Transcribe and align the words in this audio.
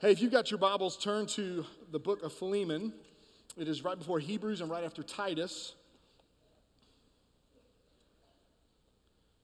Hey, 0.00 0.12
if 0.12 0.22
you've 0.22 0.30
got 0.30 0.48
your 0.48 0.58
Bibles, 0.58 0.96
turn 0.96 1.26
to 1.26 1.66
the 1.90 1.98
book 1.98 2.22
of 2.22 2.32
Philemon. 2.32 2.92
It 3.56 3.66
is 3.66 3.82
right 3.82 3.98
before 3.98 4.20
Hebrews 4.20 4.60
and 4.60 4.70
right 4.70 4.84
after 4.84 5.02
Titus. 5.02 5.74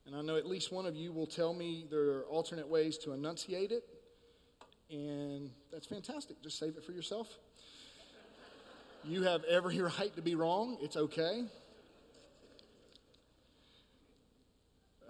And 0.07 0.15
I 0.15 0.23
know 0.23 0.37
at 0.37 0.47
least 0.47 0.71
one 0.71 0.87
of 0.87 0.95
you 0.95 1.11
will 1.11 1.27
tell 1.27 1.53
me 1.53 1.87
there 1.91 2.19
are 2.19 2.23
alternate 2.27 2.69
ways 2.69 2.99
to 2.99 3.11
enunciate 3.11 3.73
it. 3.73 3.83
And 4.93 5.51
that's 5.73 5.89
fantastic. 5.89 6.41
Just 6.41 6.57
save 6.57 6.77
it 6.77 6.85
for 6.85 6.93
yourself. 6.93 7.37
You 9.03 9.25
have 9.25 9.43
every 9.51 9.81
right 9.99 10.15
to 10.15 10.23
be 10.23 10.37
wrong. 10.37 10.79
It's 10.81 10.97
okay. 10.97 11.47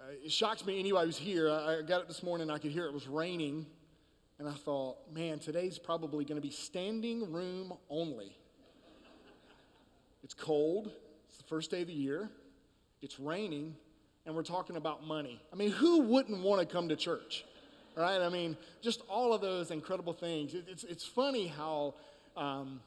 Uh, 0.01 0.05
it 0.23 0.31
shocks 0.31 0.65
me. 0.65 0.91
I 0.91 1.05
was 1.05 1.19
here. 1.19 1.51
I, 1.51 1.77
I 1.77 1.81
got 1.83 2.01
it 2.01 2.07
this 2.07 2.23
morning. 2.23 2.49
I 2.49 2.57
could 2.57 2.71
hear 2.71 2.87
it 2.87 2.93
was 2.95 3.07
raining. 3.07 3.67
And 4.37 4.49
I 4.49 4.53
thought, 4.53 4.97
man, 5.13 5.39
today's 5.39 5.79
probably 5.79 6.25
going 6.25 6.35
to 6.35 6.45
be 6.45 6.51
standing 6.51 7.31
room 7.31 7.73
only. 7.89 8.35
It's 10.23 10.33
cold. 10.33 10.91
It's 11.29 11.37
the 11.37 11.45
first 11.45 11.71
day 11.71 11.81
of 11.81 11.87
the 11.87 11.93
year. 11.93 12.29
It's 13.01 13.19
raining. 13.19 13.75
And 14.25 14.35
we're 14.35 14.43
talking 14.43 14.75
about 14.75 15.05
money. 15.05 15.41
I 15.53 15.55
mean, 15.55 15.71
who 15.71 16.01
wouldn't 16.01 16.41
want 16.41 16.59
to 16.59 16.65
come 16.65 16.89
to 16.89 16.95
church? 16.95 17.45
Right? 17.95 18.19
I 18.19 18.27
mean, 18.27 18.57
just 18.81 19.01
all 19.07 19.33
of 19.33 19.39
those 19.39 19.71
incredible 19.71 20.13
things. 20.13 20.53
It, 20.53 20.65
it's, 20.67 20.83
it's 20.83 21.05
funny 21.05 21.47
how 21.47 21.93
um, 22.35 22.81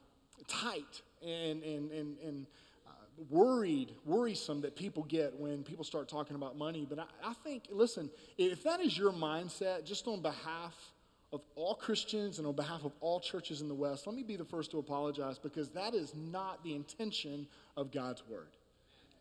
tight 0.49 1.01
and, 1.23 1.63
and, 1.63 1.91
and, 1.91 2.19
and 2.19 2.47
uh, 2.87 2.91
worried, 3.31 3.95
worrisome 4.05 4.61
that 4.63 4.77
people 4.77 5.05
get 5.05 5.35
when 5.39 5.63
people 5.63 5.85
start 5.85 6.11
talking 6.11 6.37
about 6.37 6.59
money. 6.59 6.87
But 6.87 6.99
I, 6.99 7.05
I 7.25 7.33
think, 7.33 7.69
listen, 7.71 8.11
if 8.37 8.63
that 8.65 8.81
is 8.81 8.99
your 8.99 9.13
mindset, 9.13 9.87
just 9.87 10.07
on 10.09 10.21
behalf 10.21 10.75
of 11.33 11.43
all 11.55 11.75
Christians 11.75 12.39
and 12.39 12.47
on 12.47 12.55
behalf 12.55 12.85
of 12.85 12.93
all 13.01 13.21
churches 13.21 13.61
in 13.61 13.69
the 13.69 13.75
West, 13.75 14.07
let 14.07 14.17
me 14.17 14.23
be 14.23 14.37
the 14.37 14.45
first 14.45 14.71
to 14.71 14.79
apologize 14.79 15.39
because 15.39 15.69
that 15.71 15.95
is 15.95 16.15
not 16.15 16.63
the 16.65 16.75
intention 16.75 17.47
of 17.77 17.93
God's 17.93 18.23
Word. 18.29 18.57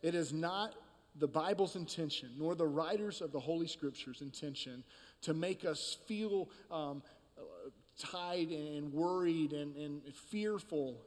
It 0.01 0.15
is 0.15 0.31
not 0.31 0.75
the 1.19 1.27
Bible's 1.27 1.75
intention, 1.75 2.29
nor 2.37 2.55
the 2.55 2.67
writers 2.67 3.21
of 3.21 3.31
the 3.31 3.39
Holy 3.39 3.67
Scriptures' 3.67 4.21
intention 4.21 4.83
to 5.23 5.33
make 5.33 5.65
us 5.65 5.97
feel 6.05 6.49
um, 6.71 7.01
tied 7.97 8.49
and 8.49 8.93
worried 8.93 9.53
and, 9.53 9.75
and 9.75 10.01
fearful 10.29 11.01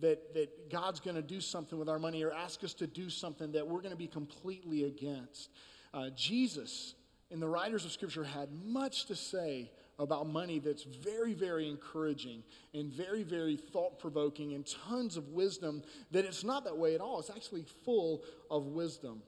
that, 0.00 0.34
that 0.34 0.70
God's 0.70 1.00
going 1.00 1.16
to 1.16 1.22
do 1.22 1.40
something 1.40 1.78
with 1.78 1.88
our 1.88 1.98
money 1.98 2.22
or 2.22 2.32
ask 2.32 2.62
us 2.64 2.74
to 2.74 2.86
do 2.86 3.08
something 3.08 3.52
that 3.52 3.66
we're 3.66 3.80
going 3.80 3.90
to 3.90 3.96
be 3.96 4.08
completely 4.08 4.84
against. 4.84 5.48
Uh, 5.94 6.10
Jesus 6.14 6.94
and 7.30 7.40
the 7.40 7.48
writers 7.48 7.84
of 7.84 7.92
Scripture 7.92 8.24
had 8.24 8.48
much 8.64 9.06
to 9.06 9.14
say 9.14 9.70
about 9.98 10.26
money 10.26 10.58
that's 10.58 10.82
very, 10.82 11.32
very 11.32 11.68
encouraging 11.68 12.42
and 12.74 12.92
very, 12.92 13.22
very 13.22 13.56
thought 13.56 13.98
provoking 13.98 14.52
and 14.54 14.66
tons 14.88 15.16
of 15.16 15.28
wisdom 15.28 15.82
that 16.10 16.24
it's 16.24 16.44
not 16.44 16.64
that 16.64 16.76
way 16.76 16.94
at 16.94 17.00
all. 17.00 17.18
It's 17.18 17.30
actually 17.30 17.64
full 17.84 18.22
of 18.50 18.66
wisdom. 18.66 19.22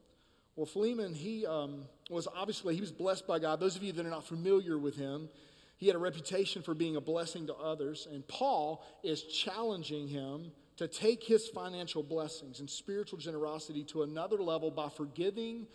Well, 0.57 0.67
Philemon, 0.67 1.15
he 1.15 1.47
um, 1.47 1.85
was 2.11 2.27
obviously, 2.35 2.75
he 2.75 2.81
was 2.81 2.93
blessed 2.93 3.27
by 3.27 3.39
God. 3.39 3.61
Those 3.61 3.77
of 3.77 3.83
you 3.83 3.93
that 3.93 4.05
are 4.05 4.11
not 4.11 4.27
familiar 4.27 4.77
with 4.77 4.97
him, 4.97 5.29
he 5.77 5.87
had 5.87 5.95
a 5.95 6.01
reputation 6.01 6.63
for 6.63 6.75
being 6.75 6.97
a 6.97 7.01
blessing 7.01 7.47
to 7.47 7.55
others. 7.55 8.09
And 8.11 8.27
Paul 8.27 8.85
is 9.05 9.23
challenging 9.23 10.09
him 10.09 10.51
to 10.77 10.89
take 10.89 11.23
his 11.23 11.49
financial 11.49 12.03
blessings 12.03 12.61
and 12.61 12.69
spiritual 12.69 13.19
generosity 13.19 13.85
to 13.85 14.03
another 14.03 14.37
level 14.37 14.71
by 14.71 14.89
forgiving 14.89 15.67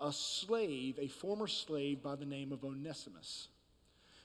a 0.00 0.12
slave, 0.12 0.98
a 1.00 1.06
former 1.06 1.46
slave 1.46 2.02
by 2.02 2.16
the 2.16 2.24
name 2.24 2.52
of 2.52 2.64
Onesimus. 2.64 3.48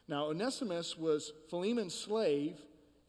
Now, 0.08 0.28
Onesimus 0.28 0.98
was 0.98 1.34
Philemon's 1.50 1.94
slave, 1.94 2.58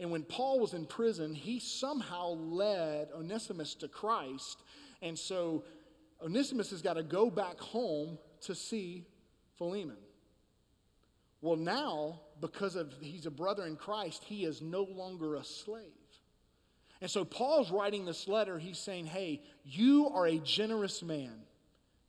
and 0.01 0.11
when 0.11 0.25
Paul 0.25 0.61
was 0.61 0.75
in 0.75 0.87
prison, 0.87 1.35
he 1.35 1.61
somehow 1.61 2.31
led 2.31 3.09
Onesimus 3.15 3.75
to 3.77 3.89
Christ. 3.89 4.63
And 5.03 5.19
so 5.19 5.65
Onesimus 6.23 6.71
has 6.71 6.83
got 6.83 6.95
to 6.95 7.03
go 7.03 7.31
back 7.31 7.59
home 7.59 8.19
to 8.43 8.55
see 8.55 9.07
Philemon. 9.57 9.97
Well, 11.41 11.57
now, 11.57 12.21
because 12.41 12.75
of 12.75 12.93
he's 13.01 13.27
a 13.27 13.31
brother 13.31 13.65
in 13.67 13.77
Christ, 13.77 14.25
he 14.25 14.45
is 14.45 14.61
no 14.61 14.83
longer 14.83 15.37
a 15.37 15.45
slave. 15.45 15.85
And 17.01 17.09
so 17.09 17.25
Paul's 17.25 17.71
writing 17.71 18.05
this 18.05 18.27
letter, 18.27 18.59
he's 18.59 18.79
saying, 18.79 19.07
Hey, 19.07 19.43
you 19.65 20.09
are 20.09 20.27
a 20.27 20.39
generous 20.39 21.03
man. 21.03 21.43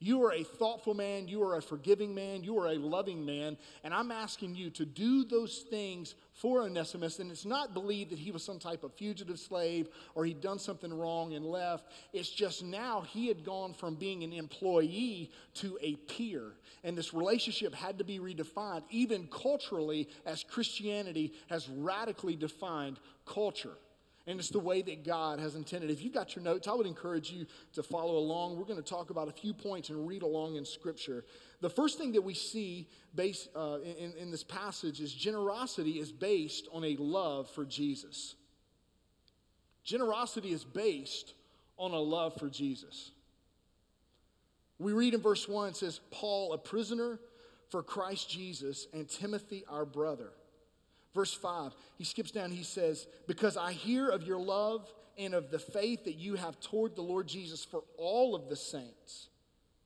You 0.02 0.24
are 0.24 0.32
a 0.32 0.44
thoughtful 0.44 0.94
man. 0.94 1.28
You 1.28 1.44
are 1.44 1.58
a 1.58 1.62
forgiving 1.62 2.16
man. 2.16 2.44
You 2.44 2.58
are 2.60 2.68
a 2.68 2.76
loving 2.76 3.26
man. 3.26 3.58
And 3.84 3.94
I'm 3.94 4.12
asking 4.12 4.56
you 4.56 4.70
to 4.72 4.86
do 4.86 5.26
those 5.26 5.66
things 5.70 6.16
for 6.32 6.62
Onesimus. 6.62 7.20
And 7.20 7.30
it's 7.30 7.46
not 7.46 7.74
believed 7.74 8.12
that 8.12 8.20
he 8.20 8.32
was 8.32 8.42
some 8.42 8.60
type 8.60 8.86
of 8.86 8.94
fugitive 8.94 9.40
slave 9.40 9.90
or 10.16 10.24
he'd 10.24 10.40
done 10.40 10.58
something 10.58 10.94
wrong 10.94 11.34
and 11.34 11.46
left. 11.46 11.86
It's 12.14 12.30
just 12.30 12.64
now 12.64 13.02
he 13.02 13.28
had 13.28 13.44
gone 13.44 13.74
from 13.74 13.96
being 13.96 14.24
an 14.24 14.32
employee 14.32 15.32
to 15.56 15.78
a 15.82 15.96
peer. 15.96 16.54
And 16.86 16.98
this 16.98 17.14
relationship 17.14 17.76
had 17.76 17.98
to 17.98 18.06
be 18.06 18.20
redefined, 18.20 18.84
even 18.90 19.28
culturally, 19.28 20.08
as 20.26 20.46
Christianity 20.46 21.34
has 21.50 21.68
radically 21.68 22.38
defined 22.38 23.00
culture 23.26 23.76
and 24.30 24.40
it's 24.40 24.50
the 24.50 24.60
way 24.60 24.84
that 24.84 25.04
God 25.04 25.40
has 25.40 25.56
intended. 25.56 25.90
If 25.90 26.04
you've 26.04 26.14
got 26.14 26.36
your 26.36 26.44
notes, 26.44 26.68
I 26.68 26.74
would 26.74 26.86
encourage 26.86 27.32
you 27.32 27.48
to 27.74 27.82
follow 27.82 28.16
along. 28.18 28.58
We're 28.58 28.66
going 28.66 28.82
to 28.82 28.88
talk 28.88 29.10
about 29.10 29.28
a 29.28 29.32
few 29.32 29.56
points 29.56 29.90
and 29.90 30.08
read 30.08 30.22
along 30.22 30.56
in 30.56 30.66
Scripture. 30.66 31.26
The 31.62 31.70
first 31.70 31.98
thing 31.98 32.12
that 32.12 32.22
we 32.22 32.36
see 32.36 32.88
based, 33.16 33.50
uh, 33.56 33.80
in, 33.82 34.14
in 34.20 34.30
this 34.30 34.44
passage 34.44 35.02
is 35.02 35.12
generosity 35.12 35.94
is 35.94 36.12
based 36.12 36.68
on 36.72 36.84
a 36.84 36.96
love 36.98 37.50
for 37.50 37.66
Jesus. 37.66 38.36
Generosity 39.84 40.52
is 40.52 40.64
based 40.64 41.34
on 41.80 41.92
a 41.92 42.00
love 42.00 42.38
for 42.38 42.50
Jesus. 42.50 43.10
We 44.78 44.94
read 44.94 45.16
in 45.16 45.22
verse 45.22 45.48
1, 45.48 45.70
it 45.70 45.76
says, 45.76 46.02
Paul, 46.12 46.54
a 46.54 46.58
prisoner 46.60 47.20
for 47.70 47.82
Christ 47.82 48.30
Jesus, 48.30 48.86
and 48.94 49.10
Timothy, 49.10 49.66
our 49.68 49.86
brother 49.86 50.34
Verse 51.14 51.34
5, 51.34 51.74
he 51.98 52.04
skips 52.04 52.32
down, 52.32 52.52
he 52.52 52.64
says, 52.64 53.08
Because 53.28 53.58
I 53.58 53.72
hear 53.72 54.10
of 54.10 54.24
your 54.24 54.40
love 54.40 54.94
and 55.18 55.34
of 55.34 55.50
the 55.50 55.60
faith 55.60 56.06
that 56.06 56.16
you 56.16 56.36
have 56.36 56.60
toward 56.60 56.96
the 56.96 57.02
Lord 57.02 57.28
Jesus 57.28 57.66
for 57.66 57.84
all 57.98 58.36
of 58.36 58.48
the 58.48 58.56
saints. 58.56 59.30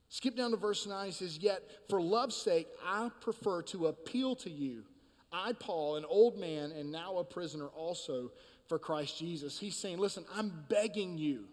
Skip 0.10 0.36
down 0.36 0.52
to 0.52 0.58
verse 0.58 0.86
9, 0.86 1.08
he 1.08 1.12
says, 1.12 1.38
Yet 1.38 1.64
for 1.90 2.02
love's 2.02 2.36
sake, 2.36 2.68
I 2.86 3.10
prefer 3.22 3.62
to 3.64 3.88
appeal 3.88 4.36
to 4.38 4.50
you. 4.50 4.84
I, 5.32 5.54
Paul, 5.54 5.96
an 5.96 6.06
old 6.06 6.38
man 6.38 6.72
and 6.72 6.92
now 6.92 7.18
a 7.18 7.24
prisoner 7.24 7.68
also 7.68 8.32
for 8.68 8.78
Christ 8.78 9.18
Jesus. 9.18 9.60
He's 9.60 9.76
saying, 9.76 9.98
Listen, 9.98 10.26
I'm 10.36 10.54
begging 10.70 11.18
you, 11.18 11.46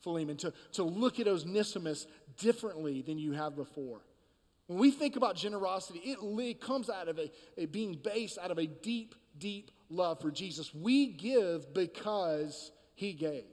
Philemon, 0.00 0.38
to, 0.38 0.52
to 0.72 0.82
look 0.82 1.20
at 1.20 1.28
Onesimus 1.28 2.06
differently 2.38 3.02
than 3.02 3.18
you 3.18 3.32
have 3.32 3.54
before. 3.54 4.00
When 4.66 4.78
we 4.78 4.90
think 4.90 5.16
about 5.16 5.36
generosity, 5.36 6.00
it, 6.04 6.60
comes 6.60 6.90
out 6.90 7.08
of 7.08 7.18
a, 7.18 7.30
a 7.56 7.66
being 7.66 7.98
based 8.02 8.38
out 8.38 8.50
of 8.50 8.58
a 8.58 8.66
deep, 8.66 9.14
deep 9.38 9.70
love 9.88 10.20
for 10.20 10.30
Jesus. 10.30 10.74
We 10.74 11.06
give 11.06 11.72
because 11.72 12.72
he 12.94 13.12
gave. 13.12 13.44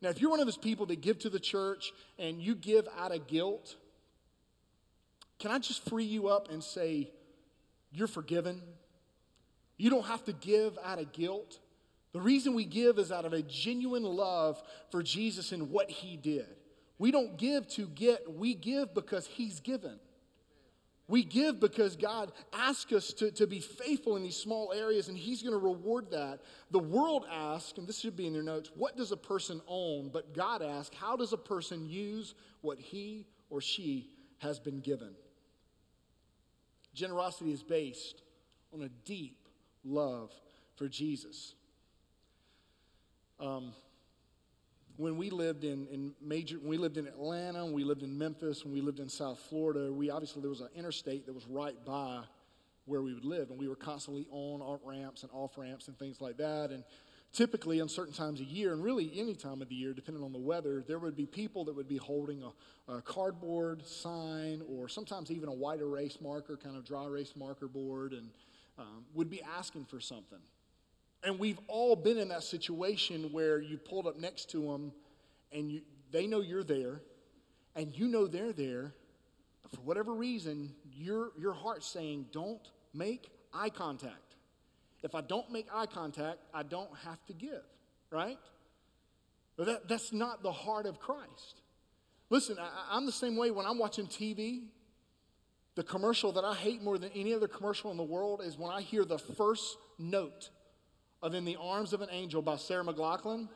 Now, 0.00 0.10
if 0.10 0.20
you're 0.20 0.30
one 0.30 0.40
of 0.40 0.46
those 0.46 0.56
people 0.56 0.86
that 0.86 1.00
give 1.00 1.18
to 1.20 1.30
the 1.30 1.40
church 1.40 1.92
and 2.18 2.40
you 2.40 2.54
give 2.54 2.86
out 2.98 3.14
of 3.14 3.26
guilt, 3.26 3.76
can 5.38 5.50
I 5.50 5.58
just 5.58 5.88
free 5.88 6.04
you 6.04 6.28
up 6.28 6.50
and 6.50 6.62
say, 6.62 7.10
you're 7.92 8.08
forgiven? 8.08 8.60
You 9.76 9.90
don't 9.90 10.06
have 10.06 10.24
to 10.24 10.32
give 10.32 10.76
out 10.84 10.98
of 10.98 11.12
guilt. 11.12 11.60
The 12.12 12.20
reason 12.20 12.54
we 12.54 12.64
give 12.64 12.98
is 12.98 13.12
out 13.12 13.24
of 13.24 13.32
a 13.32 13.42
genuine 13.42 14.02
love 14.02 14.60
for 14.90 15.02
Jesus 15.02 15.52
and 15.52 15.70
what 15.70 15.90
he 15.90 16.16
did. 16.16 16.46
We 16.98 17.12
don't 17.12 17.36
give 17.36 17.68
to 17.70 17.86
get, 17.86 18.32
we 18.32 18.54
give 18.54 18.94
because 18.94 19.26
he's 19.26 19.60
given. 19.60 20.00
We 21.08 21.24
give 21.24 21.58
because 21.58 21.96
God 21.96 22.32
asks 22.52 22.92
us 22.92 23.12
to, 23.14 23.30
to 23.32 23.46
be 23.46 23.60
faithful 23.60 24.16
in 24.16 24.22
these 24.22 24.36
small 24.36 24.74
areas, 24.74 25.08
and 25.08 25.16
He's 25.16 25.42
going 25.42 25.58
to 25.58 25.58
reward 25.58 26.10
that. 26.10 26.40
The 26.70 26.78
world 26.78 27.24
asks, 27.32 27.78
and 27.78 27.88
this 27.88 27.98
should 27.98 28.16
be 28.16 28.26
in 28.26 28.34
your 28.34 28.42
notes, 28.42 28.70
what 28.74 28.96
does 28.96 29.10
a 29.10 29.16
person 29.16 29.62
own? 29.66 30.10
But 30.12 30.34
God 30.34 30.62
asks, 30.62 30.94
how 30.94 31.16
does 31.16 31.32
a 31.32 31.38
person 31.38 31.88
use 31.88 32.34
what 32.60 32.78
he 32.78 33.26
or 33.48 33.62
she 33.62 34.10
has 34.38 34.60
been 34.60 34.80
given? 34.80 35.14
Generosity 36.92 37.52
is 37.52 37.62
based 37.62 38.22
on 38.74 38.82
a 38.82 38.88
deep 39.06 39.48
love 39.84 40.30
for 40.76 40.88
Jesus. 40.88 41.54
Um, 43.40 43.72
when 44.98 45.16
we 45.16 45.30
lived 45.30 45.62
in, 45.62 45.86
in 45.86 46.12
major, 46.20 46.58
when 46.58 46.70
we 46.70 46.76
lived 46.76 46.96
in 46.96 47.06
Atlanta, 47.06 47.64
when 47.64 47.72
we 47.72 47.84
lived 47.84 48.02
in 48.02 48.18
Memphis, 48.18 48.64
when 48.64 48.74
we 48.74 48.80
lived 48.80 48.98
in 48.98 49.08
South 49.08 49.38
Florida, 49.48 49.92
we 49.92 50.10
obviously 50.10 50.42
there 50.42 50.50
was 50.50 50.60
an 50.60 50.70
interstate 50.74 51.24
that 51.26 51.32
was 51.32 51.46
right 51.46 51.76
by 51.86 52.20
where 52.84 53.00
we 53.00 53.14
would 53.14 53.24
live, 53.24 53.50
and 53.50 53.60
we 53.60 53.68
were 53.68 53.76
constantly 53.76 54.26
on 54.32 54.60
off 54.60 54.80
ramps 54.84 55.22
and 55.22 55.30
off 55.32 55.56
ramps 55.56 55.86
and 55.86 55.96
things 56.00 56.20
like 56.20 56.36
that. 56.38 56.70
And 56.70 56.82
typically, 57.32 57.80
on 57.80 57.88
certain 57.88 58.12
times 58.12 58.40
of 58.40 58.48
year, 58.48 58.72
and 58.72 58.82
really 58.82 59.12
any 59.14 59.36
time 59.36 59.62
of 59.62 59.68
the 59.68 59.76
year, 59.76 59.94
depending 59.94 60.24
on 60.24 60.32
the 60.32 60.38
weather, 60.38 60.82
there 60.84 60.98
would 60.98 61.16
be 61.16 61.26
people 61.26 61.64
that 61.66 61.76
would 61.76 61.88
be 61.88 61.98
holding 61.98 62.42
a, 62.42 62.92
a 62.92 63.00
cardboard 63.00 63.86
sign 63.86 64.62
or 64.68 64.88
sometimes 64.88 65.30
even 65.30 65.48
a 65.48 65.54
white 65.54 65.78
erase 65.78 66.18
marker, 66.20 66.56
kind 66.56 66.76
of 66.76 66.84
dry 66.84 67.04
erase 67.04 67.34
marker 67.36 67.68
board, 67.68 68.14
and 68.14 68.30
um, 68.78 69.04
would 69.14 69.30
be 69.30 69.42
asking 69.42 69.84
for 69.84 70.00
something. 70.00 70.40
And 71.24 71.38
we've 71.38 71.58
all 71.66 71.96
been 71.96 72.18
in 72.18 72.28
that 72.28 72.44
situation 72.44 73.30
where 73.32 73.60
you 73.60 73.76
pulled 73.76 74.06
up 74.06 74.18
next 74.18 74.50
to 74.50 74.62
them 74.62 74.92
and 75.52 75.70
you, 75.70 75.80
they 76.10 76.26
know 76.26 76.40
you're 76.40 76.64
there 76.64 77.00
and 77.74 77.94
you 77.96 78.06
know 78.08 78.26
they're 78.26 78.52
there. 78.52 78.94
But 79.62 79.72
for 79.72 79.80
whatever 79.80 80.14
reason, 80.14 80.74
your, 80.94 81.30
your 81.38 81.52
heart's 81.52 81.86
saying, 81.86 82.26
don't 82.32 82.60
make 82.94 83.30
eye 83.52 83.70
contact. 83.70 84.36
If 85.02 85.14
I 85.14 85.20
don't 85.20 85.50
make 85.50 85.66
eye 85.72 85.86
contact, 85.86 86.38
I 86.52 86.62
don't 86.62 86.90
have 87.04 87.24
to 87.26 87.32
give, 87.32 87.62
right? 88.10 88.38
But 89.56 89.66
that, 89.66 89.88
that's 89.88 90.12
not 90.12 90.42
the 90.42 90.52
heart 90.52 90.86
of 90.86 90.98
Christ. 91.00 91.62
Listen, 92.30 92.56
I, 92.60 92.68
I'm 92.90 93.06
the 93.06 93.12
same 93.12 93.36
way 93.36 93.50
when 93.50 93.66
I'm 93.66 93.78
watching 93.78 94.06
TV. 94.06 94.66
The 95.74 95.84
commercial 95.84 96.32
that 96.32 96.44
I 96.44 96.54
hate 96.54 96.82
more 96.82 96.98
than 96.98 97.10
any 97.14 97.32
other 97.32 97.46
commercial 97.46 97.90
in 97.90 97.96
the 97.96 98.02
world 98.02 98.40
is 98.44 98.58
when 98.58 98.72
I 98.72 98.80
hear 98.80 99.04
the 99.04 99.18
first 99.18 99.76
note 99.98 100.50
of 101.22 101.34
In 101.34 101.44
the 101.44 101.56
Arms 101.60 101.92
of 101.92 102.00
an 102.00 102.08
Angel 102.10 102.42
by 102.42 102.56
Sarah 102.56 102.84
McLachlan. 102.84 103.48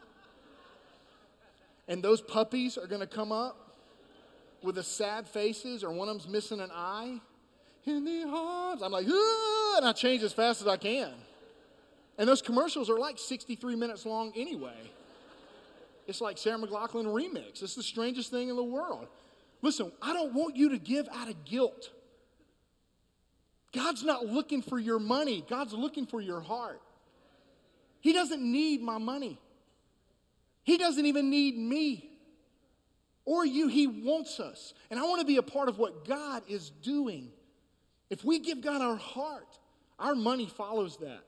And 1.88 2.02
those 2.02 2.20
puppies 2.20 2.76
are 2.78 2.86
going 2.86 3.00
to 3.00 3.06
come 3.06 3.32
up 3.32 3.76
with 4.62 4.76
the 4.76 4.82
sad 4.82 5.28
faces, 5.28 5.82
or 5.82 5.92
one 5.92 6.08
of 6.08 6.14
them's 6.14 6.28
missing 6.28 6.60
an 6.60 6.70
eye. 6.72 7.20
In 7.84 8.04
the 8.04 8.28
arms. 8.28 8.80
I'm 8.80 8.92
like, 8.92 9.06
and 9.06 9.84
I 9.84 9.92
change 9.92 10.22
as 10.22 10.32
fast 10.32 10.60
as 10.60 10.68
I 10.68 10.76
can. 10.76 11.12
And 12.16 12.28
those 12.28 12.40
commercials 12.40 12.88
are 12.88 12.98
like 12.98 13.18
63 13.18 13.74
minutes 13.74 14.06
long 14.06 14.32
anyway. 14.36 14.76
It's 16.06 16.20
like 16.20 16.38
Sarah 16.38 16.58
McLachlan 16.58 17.06
remix. 17.06 17.62
It's 17.62 17.74
the 17.74 17.82
strangest 17.82 18.30
thing 18.30 18.48
in 18.48 18.56
the 18.56 18.62
world. 18.62 19.08
Listen, 19.62 19.90
I 20.00 20.12
don't 20.12 20.32
want 20.34 20.56
you 20.56 20.68
to 20.70 20.78
give 20.78 21.08
out 21.12 21.28
of 21.28 21.44
guilt. 21.44 21.90
God's 23.72 24.04
not 24.04 24.26
looking 24.26 24.62
for 24.62 24.78
your 24.78 24.98
money, 24.98 25.44
God's 25.48 25.72
looking 25.72 26.06
for 26.06 26.20
your 26.20 26.40
heart. 26.40 26.80
He 28.02 28.12
doesn't 28.12 28.43
need 28.43 28.82
my 28.82 28.99
money. 28.99 29.40
He 30.64 30.76
doesn't 30.76 31.06
even 31.06 31.31
need 31.31 31.56
me 31.56 32.10
or 33.25 33.46
you. 33.46 33.69
He 33.69 33.87
wants 33.87 34.40
us. 34.40 34.75
And 34.90 34.99
I 34.99 35.04
want 35.04 35.20
to 35.20 35.26
be 35.26 35.37
a 35.37 35.43
part 35.43 35.69
of 35.69 35.78
what 35.78 36.04
God 36.06 36.43
is 36.49 36.70
doing. 36.82 37.31
If 38.10 38.25
we 38.25 38.40
give 38.40 38.60
God 38.60 38.82
our 38.82 38.96
heart, 38.96 39.56
our 40.00 40.16
money 40.16 40.46
follows 40.46 40.96
that. 40.99 41.25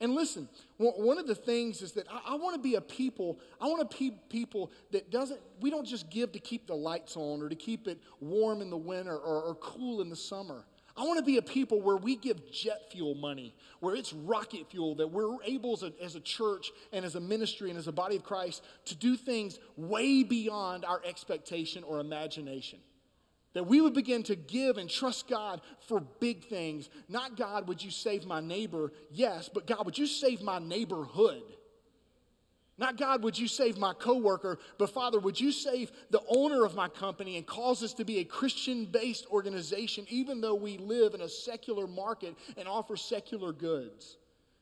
And 0.00 0.14
listen, 0.14 0.48
one 0.78 1.18
of 1.18 1.26
the 1.26 1.34
things 1.34 1.82
is 1.82 1.92
that 1.92 2.06
I, 2.10 2.34
want 2.36 2.54
to 2.54 2.60
be 2.60 2.74
a 2.74 2.80
people, 2.80 3.38
I 3.60 3.66
want 3.66 3.90
to 3.90 3.96
be 3.98 4.12
people 4.30 4.70
that 4.90 5.10
doesn't, 5.10 5.40
we 5.60 5.70
don't 5.70 5.86
just 5.86 6.10
give 6.10 6.32
to 6.32 6.38
keep 6.38 6.66
the 6.66 6.74
lights 6.74 7.16
on 7.16 7.42
or 7.42 7.48
to 7.48 7.54
keep 7.54 7.88
it 7.88 7.98
warm 8.20 8.62
in 8.62 8.70
the 8.70 8.76
winter 8.76 9.16
or, 9.16 9.42
or 9.42 9.54
cool 9.54 10.00
in 10.00 10.08
the 10.08 10.16
summer. 10.16 10.64
I 10.96 11.02
want 11.02 11.18
to 11.18 11.24
be 11.24 11.36
a 11.36 11.42
people 11.42 11.82
where 11.82 11.96
we 11.96 12.16
give 12.16 12.50
jet 12.50 12.90
fuel 12.90 13.14
money, 13.14 13.54
where 13.80 13.94
it's 13.94 14.14
rocket 14.14 14.70
fuel, 14.70 14.94
that 14.94 15.08
we're 15.08 15.42
able 15.44 15.74
as 15.74 15.82
a, 15.82 15.92
as 16.02 16.14
a, 16.14 16.20
church 16.20 16.70
and 16.90 17.04
as 17.04 17.14
a 17.16 17.20
ministry 17.20 17.68
and 17.68 17.78
as 17.78 17.86
a 17.86 17.92
body 17.92 18.16
of 18.16 18.24
Christ 18.24 18.64
to 18.86 18.94
do 18.94 19.14
things 19.14 19.58
way 19.76 20.22
beyond 20.22 20.86
our 20.86 21.02
expectation 21.04 21.84
or 21.84 22.00
imagination. 22.00 22.78
That 23.52 23.66
we 23.66 23.80
would 23.80 23.94
begin 23.94 24.22
to 24.24 24.36
give 24.36 24.78
and 24.78 24.88
trust 24.88 25.28
God 25.28 25.60
for 25.86 26.00
big 26.00 26.44
things. 26.44 26.88
Not 27.08 27.36
God, 27.36 27.68
would 27.68 27.82
you 27.82 27.90
save 27.90 28.26
my 28.26 28.40
neighbor? 28.40 28.92
Yes, 29.10 29.50
but 29.52 29.66
God, 29.66 29.84
would 29.84 29.98
you 29.98 30.06
save 30.06 30.42
my 30.42 30.58
neighborhood? 30.58 31.42
Not 32.78 32.98
God, 32.98 33.22
would 33.22 33.38
you 33.38 33.48
save 33.48 33.78
my 33.78 33.94
coworker, 33.94 34.58
but 34.76 34.90
Father, 34.90 35.18
would 35.18 35.40
you 35.40 35.50
save 35.50 35.90
the 36.10 36.22
owner 36.28 36.64
of 36.64 36.74
my 36.74 36.88
company 36.88 37.36
and 37.36 37.46
cause 37.46 37.82
us 37.82 37.94
to 37.94 38.04
be 38.04 38.18
a 38.18 38.24
Christian 38.24 38.84
based 38.84 39.26
organization, 39.30 40.06
even 40.10 40.42
though 40.42 40.54
we 40.54 40.76
live 40.76 41.14
in 41.14 41.22
a 41.22 41.28
secular 41.28 41.86
market 41.86 42.36
and 42.58 42.68
offer 42.68 42.96
secular 42.96 43.52
goods? 43.52 44.18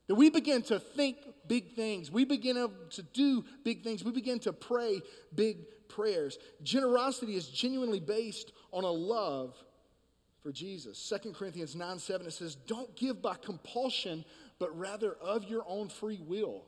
That 0.06 0.14
we 0.14 0.30
begin 0.30 0.62
to 0.62 0.78
think 0.78 1.16
big 1.48 1.74
things, 1.74 2.10
we 2.10 2.24
begin 2.24 2.56
to 2.90 3.02
do 3.02 3.44
big 3.64 3.82
things, 3.82 4.04
we 4.04 4.12
begin 4.12 4.38
to 4.40 4.52
pray 4.52 5.00
big 5.34 5.88
prayers. 5.88 6.38
Generosity 6.62 7.34
is 7.34 7.48
genuinely 7.48 8.00
based 8.00 8.52
on 8.72 8.84
a 8.84 8.90
love 8.90 9.56
for 10.42 10.52
Jesus. 10.52 11.12
2 11.22 11.32
Corinthians 11.32 11.74
9 11.74 11.98
7, 11.98 12.26
it 12.26 12.32
says, 12.32 12.54
Don't 12.54 12.94
give 12.94 13.22
by 13.22 13.34
compulsion, 13.34 14.24
but 14.58 14.78
rather 14.78 15.14
of 15.14 15.44
your 15.44 15.64
own 15.66 15.88
free 15.88 16.20
will. 16.24 16.66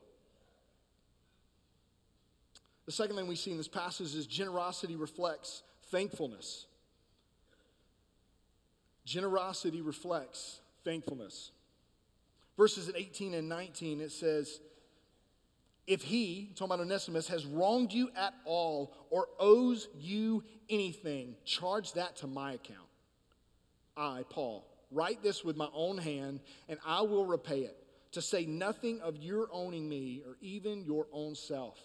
The 2.86 2.92
second 2.92 3.16
thing 3.16 3.26
we 3.26 3.36
see 3.36 3.50
in 3.50 3.56
this 3.56 3.68
passage 3.68 4.14
is 4.14 4.26
generosity 4.26 4.94
reflects 4.94 5.62
thankfulness. 5.90 6.66
Generosity 9.04 9.82
reflects 9.82 10.60
thankfulness. 10.84 11.50
Verses 12.56 12.90
18 12.94 13.34
and 13.34 13.48
19, 13.48 14.00
it 14.00 14.12
says, 14.12 14.60
If 15.86 16.02
he, 16.02 16.52
talking 16.54 16.72
about 16.74 16.80
Onesimus, 16.80 17.28
has 17.28 17.44
wronged 17.44 17.92
you 17.92 18.10
at 18.16 18.34
all 18.44 18.92
or 19.10 19.28
owes 19.38 19.88
you 19.98 20.44
anything, 20.70 21.34
charge 21.44 21.92
that 21.94 22.16
to 22.16 22.26
my 22.26 22.52
account. 22.52 22.78
I, 23.96 24.24
Paul, 24.30 24.66
write 24.90 25.22
this 25.22 25.44
with 25.44 25.56
my 25.56 25.68
own 25.74 25.98
hand, 25.98 26.40
and 26.68 26.78
I 26.86 27.02
will 27.02 27.26
repay 27.26 27.60
it, 27.60 27.76
to 28.12 28.22
say 28.22 28.46
nothing 28.46 29.00
of 29.00 29.16
your 29.16 29.48
owning 29.52 29.88
me 29.88 30.22
or 30.26 30.36
even 30.40 30.84
your 30.84 31.06
own 31.12 31.34
self. 31.34 31.78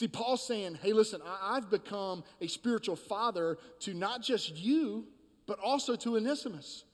See, 0.00 0.08
Paul's 0.08 0.42
saying, 0.42 0.78
hey, 0.82 0.94
listen, 0.94 1.20
I, 1.22 1.56
have 1.56 1.68
become 1.68 2.24
a 2.40 2.46
spiritual 2.46 2.96
father 2.96 3.58
to 3.80 3.92
not 3.92 4.22
just 4.22 4.56
you, 4.56 5.04
but 5.46 5.58
also 5.58 5.94
to 5.94 6.16
Onesimus. 6.16 6.84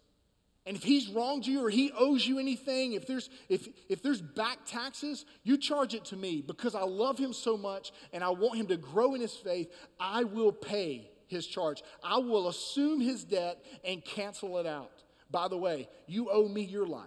And 0.66 0.76
if 0.76 0.82
he's 0.82 1.08
wronged 1.10 1.46
you 1.46 1.64
or 1.64 1.70
he 1.70 1.92
owes 1.96 2.26
you 2.26 2.40
anything, 2.40 2.94
if 2.94 3.06
there's, 3.06 3.30
if, 3.48 3.68
if 3.88 4.02
there's 4.02 4.20
back 4.20 4.58
taxes, 4.66 5.24
you 5.44 5.56
charge 5.56 5.94
it 5.94 6.06
to 6.06 6.16
me 6.16 6.42
because 6.44 6.74
I 6.74 6.82
love 6.82 7.16
him 7.16 7.32
so 7.32 7.56
much 7.56 7.92
and 8.12 8.24
I 8.24 8.30
want 8.30 8.56
him 8.58 8.66
to 8.66 8.76
grow 8.76 9.14
in 9.14 9.20
his 9.20 9.36
faith. 9.36 9.70
I 10.00 10.24
will 10.24 10.50
pay 10.50 11.08
his 11.28 11.46
charge. 11.46 11.84
I 12.02 12.18
will 12.18 12.48
assume 12.48 13.00
his 13.00 13.22
debt 13.22 13.64
and 13.84 14.04
cancel 14.04 14.58
it 14.58 14.66
out. 14.66 15.04
By 15.30 15.46
the 15.46 15.56
way, 15.56 15.88
you 16.08 16.28
owe 16.28 16.48
me 16.48 16.62
your 16.62 16.88
life. 16.88 17.06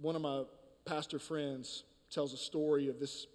One 0.00 0.14
of 0.14 0.22
my 0.22 0.44
pastor 0.84 1.18
friends 1.18 1.84
tells 2.10 2.32
a 2.32 2.36
story 2.36 2.88
of 2.88 3.00
this. 3.00 3.26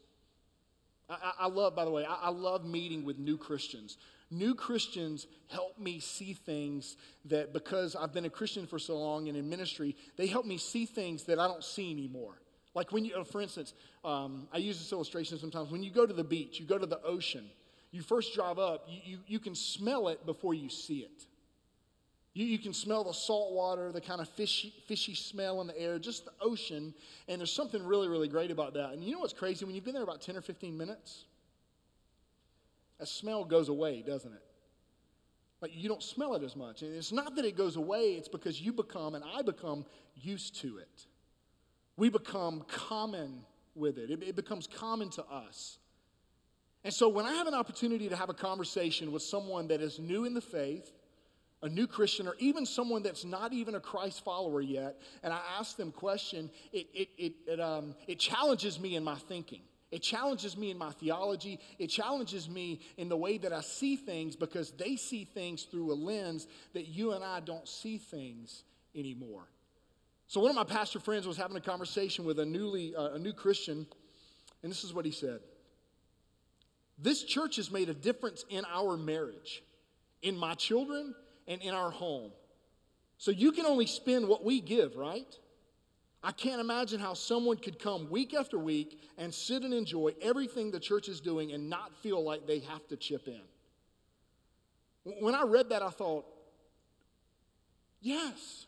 I, 1.10 1.32
I 1.42 1.48
love, 1.48 1.76
by 1.76 1.86
the 1.86 1.92
way, 1.92 2.06
I, 2.06 2.16
I 2.24 2.30
love 2.30 2.66
meeting 2.66 3.06
with 3.06 3.18
new 3.18 3.38
Christians. 3.38 3.98
New 4.30 4.56
Christians 4.56 5.26
help 5.48 5.80
me 5.80 6.00
see 6.00 6.34
things 6.34 6.98
that 7.26 7.54
because 7.54 7.96
I've 7.96 8.14
been 8.14 8.26
a 8.26 8.30
Christian 8.30 8.68
for 8.68 8.78
so 8.78 8.98
long 8.98 9.30
and 9.30 9.38
in 9.38 9.50
ministry, 9.50 9.96
they 10.18 10.28
help 10.28 10.46
me 10.46 10.58
see 10.58 10.86
things 10.86 11.24
that 11.24 11.40
I 11.40 11.48
don't 11.48 11.64
see 11.64 11.92
anymore. 11.92 12.42
Like 12.76 12.92
when 12.92 13.06
you, 13.06 13.16
uh, 13.16 13.24
for 13.24 13.42
instance, 13.42 13.74
um, 14.04 14.48
I 14.54 14.58
use 14.58 14.78
this 14.78 14.92
illustration 14.92 15.40
sometimes. 15.40 15.72
When 15.72 15.82
you 15.82 15.92
go 15.92 16.06
to 16.06 16.14
the 16.14 16.24
beach, 16.24 16.60
you 16.60 16.66
go 16.66 16.78
to 16.78 16.86
the 16.86 17.02
ocean, 17.04 17.46
you 17.92 18.02
first 18.02 18.36
drive 18.36 18.60
up, 18.60 18.86
you, 18.90 19.00
you, 19.04 19.20
you 19.28 19.40
can 19.40 19.56
smell 19.56 20.10
it 20.10 20.26
before 20.26 20.54
you 20.54 20.70
see 20.70 21.00
it. 21.00 21.26
You, 22.38 22.46
you 22.46 22.60
can 22.60 22.72
smell 22.72 23.04
the 23.04 23.14
salt 23.14 23.52
water, 23.52 23.92
the 23.92 24.00
kind 24.00 24.22
of 24.22 24.30
fishy, 24.30 24.72
fishy 24.86 25.16
smell 25.16 25.60
in 25.62 25.66
the 25.66 25.80
air, 25.80 25.98
just 25.98 26.26
the 26.26 26.32
ocean. 26.40 26.94
And 27.28 27.40
there's 27.40 27.52
something 27.52 27.84
really, 27.84 28.08
really 28.08 28.28
great 28.28 28.52
about 28.52 28.76
that. 28.76 28.92
And 28.92 29.04
you 29.04 29.14
know 29.14 29.20
what's 29.20 29.34
crazy? 29.34 29.66
When 29.66 29.74
you've 29.74 29.84
been 29.84 29.96
there 29.96 30.04
about 30.04 30.22
10 30.22 30.38
or 30.38 30.42
15 30.42 30.78
minutes, 30.78 31.24
that 33.00 33.08
smell 33.08 33.44
goes 33.44 33.70
away, 33.70 34.04
doesn't 34.06 34.32
it? 34.32 34.44
Like 35.62 35.72
you 35.74 35.90
don't 35.90 36.04
smell 36.04 36.36
it 36.36 36.44
as 36.44 36.56
much. 36.56 36.84
And 36.84 36.96
it's 36.96 37.12
not 37.12 37.36
that 37.38 37.44
it 37.44 37.58
goes 37.58 37.76
away, 37.76 38.12
it's 38.12 38.28
because 38.28 38.62
you 38.62 38.72
become, 38.72 39.16
and 39.16 39.24
I 39.36 39.42
become, 39.42 39.84
used 40.16 40.62
to 40.62 40.78
it. 40.78 41.08
We 41.96 42.10
become 42.10 42.66
common 42.68 43.42
with 43.74 43.98
it, 43.98 44.12
it, 44.12 44.22
it 44.22 44.36
becomes 44.36 44.68
common 44.68 45.10
to 45.12 45.26
us. 45.26 45.80
And 46.84 46.94
so 46.94 47.10
when 47.10 47.26
I 47.26 47.34
have 47.34 47.48
an 47.48 47.56
opportunity 47.56 48.10
to 48.10 48.16
have 48.16 48.30
a 48.30 48.36
conversation 48.36 49.12
with 49.12 49.24
someone 49.24 49.70
that 49.70 49.82
is 49.82 49.98
new 49.98 50.26
in 50.26 50.36
the 50.36 50.42
faith, 50.42 50.92
a 51.64 51.70
new 51.70 51.88
Christian, 51.88 52.28
or 52.28 52.36
even 52.40 52.66
someone 52.66 53.02
that's 53.02 53.26
not 53.26 53.52
even 53.52 53.76
a 53.76 53.80
Christ 53.80 54.24
follower 54.24 54.62
yet, 54.62 55.02
and 55.24 55.34
I 55.34 55.40
ask 55.60 55.76
them 55.76 55.92
question, 55.92 56.52
it, 56.72 56.88
it, 56.94 57.10
it, 57.18 57.34
it, 57.48 57.60
um, 57.60 57.96
it 58.08 58.20
challenges 58.20 58.80
me 58.80 58.96
in 58.96 59.04
my 59.04 59.16
thinking. 59.16 59.62
It 59.90 60.00
challenges 60.00 60.58
me 60.58 60.70
in 60.70 60.78
my 60.78 60.92
theology. 60.92 61.60
It 61.80 61.88
challenges 61.88 62.50
me 62.50 62.82
in 62.98 63.08
the 63.08 63.16
way 63.16 63.38
that 63.38 63.54
I 63.54 63.62
see 63.62 63.96
things 63.96 64.36
because 64.36 64.72
they 64.72 64.98
see 64.98 65.24
things 65.24 65.64
through 65.64 65.94
a 65.94 65.96
lens 65.96 66.48
that 66.74 66.88
you 66.88 67.14
and 67.14 67.24
I 67.24 67.40
don't 67.40 67.68
see 67.68 67.98
things 67.98 68.64
anymore. 68.94 69.48
So 70.28 70.42
one 70.42 70.50
of 70.50 70.56
my 70.58 70.66
pastor 70.66 71.00
friends 71.00 71.26
was 71.26 71.38
having 71.38 71.56
a 71.56 71.62
conversation 71.62 72.26
with 72.26 72.40
a 72.40 72.46
newly 72.46 72.94
uh, 72.96 73.14
a 73.14 73.20
new 73.20 73.32
Christian, 73.32 73.88
and 74.62 74.70
this 74.70 74.84
is 74.84 74.94
what 74.94 75.06
he 75.06 75.12
said. 75.12 75.40
This 76.98 77.24
church 77.24 77.56
has 77.56 77.72
made 77.72 77.88
a 77.88 77.94
difference 77.94 78.44
in 78.50 78.66
our 78.66 78.98
marriage, 78.98 79.64
in 80.22 80.36
my 80.36 80.54
children, 80.56 81.16
and 81.48 81.62
in 81.62 81.74
our 81.74 81.92
home. 81.92 82.32
So 83.18 83.32
you 83.32 83.52
can 83.52 83.66
only 83.66 83.88
spend 83.88 84.28
what 84.28 84.44
we 84.44 84.62
give, 84.62 84.96
right? 84.96 85.28
I 86.24 86.32
can't 86.32 86.62
imagine 86.62 87.00
how 87.00 87.14
someone 87.14 87.58
could 87.58 87.80
come 87.80 88.10
week 88.10 88.34
after 88.34 88.60
week 88.60 89.00
and 89.18 89.34
sit 89.34 89.64
and 89.64 89.74
enjoy 89.74 90.14
everything 90.22 90.72
the 90.72 90.80
church 90.80 91.08
is 91.08 91.20
doing 91.20 91.52
and 91.52 91.70
not 91.70 91.96
feel 91.96 92.24
like 92.24 92.46
they 92.46 92.60
have 92.60 92.88
to 92.90 92.98
chip 92.98 93.28
in. 93.28 93.42
When 95.20 95.34
I 95.34 95.44
read 95.44 95.70
that, 95.70 95.82
I 95.82 95.90
thought, 95.90 96.26
yes. 98.02 98.67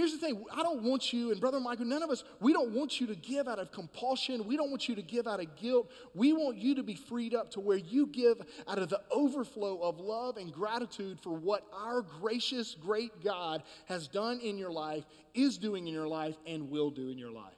Here's 0.00 0.12
the 0.12 0.18
thing 0.18 0.46
I 0.50 0.62
don't 0.62 0.82
want 0.82 1.12
you, 1.12 1.30
and 1.30 1.38
Brother 1.38 1.60
Michael, 1.60 1.84
none 1.84 2.02
of 2.02 2.08
us, 2.08 2.24
we 2.40 2.54
don't 2.54 2.70
want 2.70 3.02
you 3.02 3.06
to 3.08 3.14
give 3.14 3.46
out 3.46 3.58
of 3.58 3.70
compulsion. 3.70 4.46
We 4.46 4.56
don't 4.56 4.70
want 4.70 4.88
you 4.88 4.94
to 4.94 5.02
give 5.02 5.26
out 5.26 5.40
of 5.40 5.56
guilt. 5.56 5.92
We 6.14 6.32
want 6.32 6.56
you 6.56 6.76
to 6.76 6.82
be 6.82 6.94
freed 6.94 7.34
up 7.34 7.50
to 7.50 7.60
where 7.60 7.76
you 7.76 8.06
give 8.06 8.40
out 8.66 8.78
of 8.78 8.88
the 8.88 9.02
overflow 9.10 9.82
of 9.82 10.00
love 10.00 10.38
and 10.38 10.50
gratitude 10.50 11.20
for 11.20 11.34
what 11.34 11.66
our 11.74 12.00
gracious, 12.00 12.74
great 12.74 13.22
God 13.22 13.62
has 13.88 14.08
done 14.08 14.40
in 14.40 14.56
your 14.56 14.72
life, 14.72 15.04
is 15.34 15.58
doing 15.58 15.86
in 15.86 15.92
your 15.92 16.08
life, 16.08 16.36
and 16.46 16.70
will 16.70 16.90
do 16.90 17.10
in 17.10 17.18
your 17.18 17.30
life. 17.30 17.52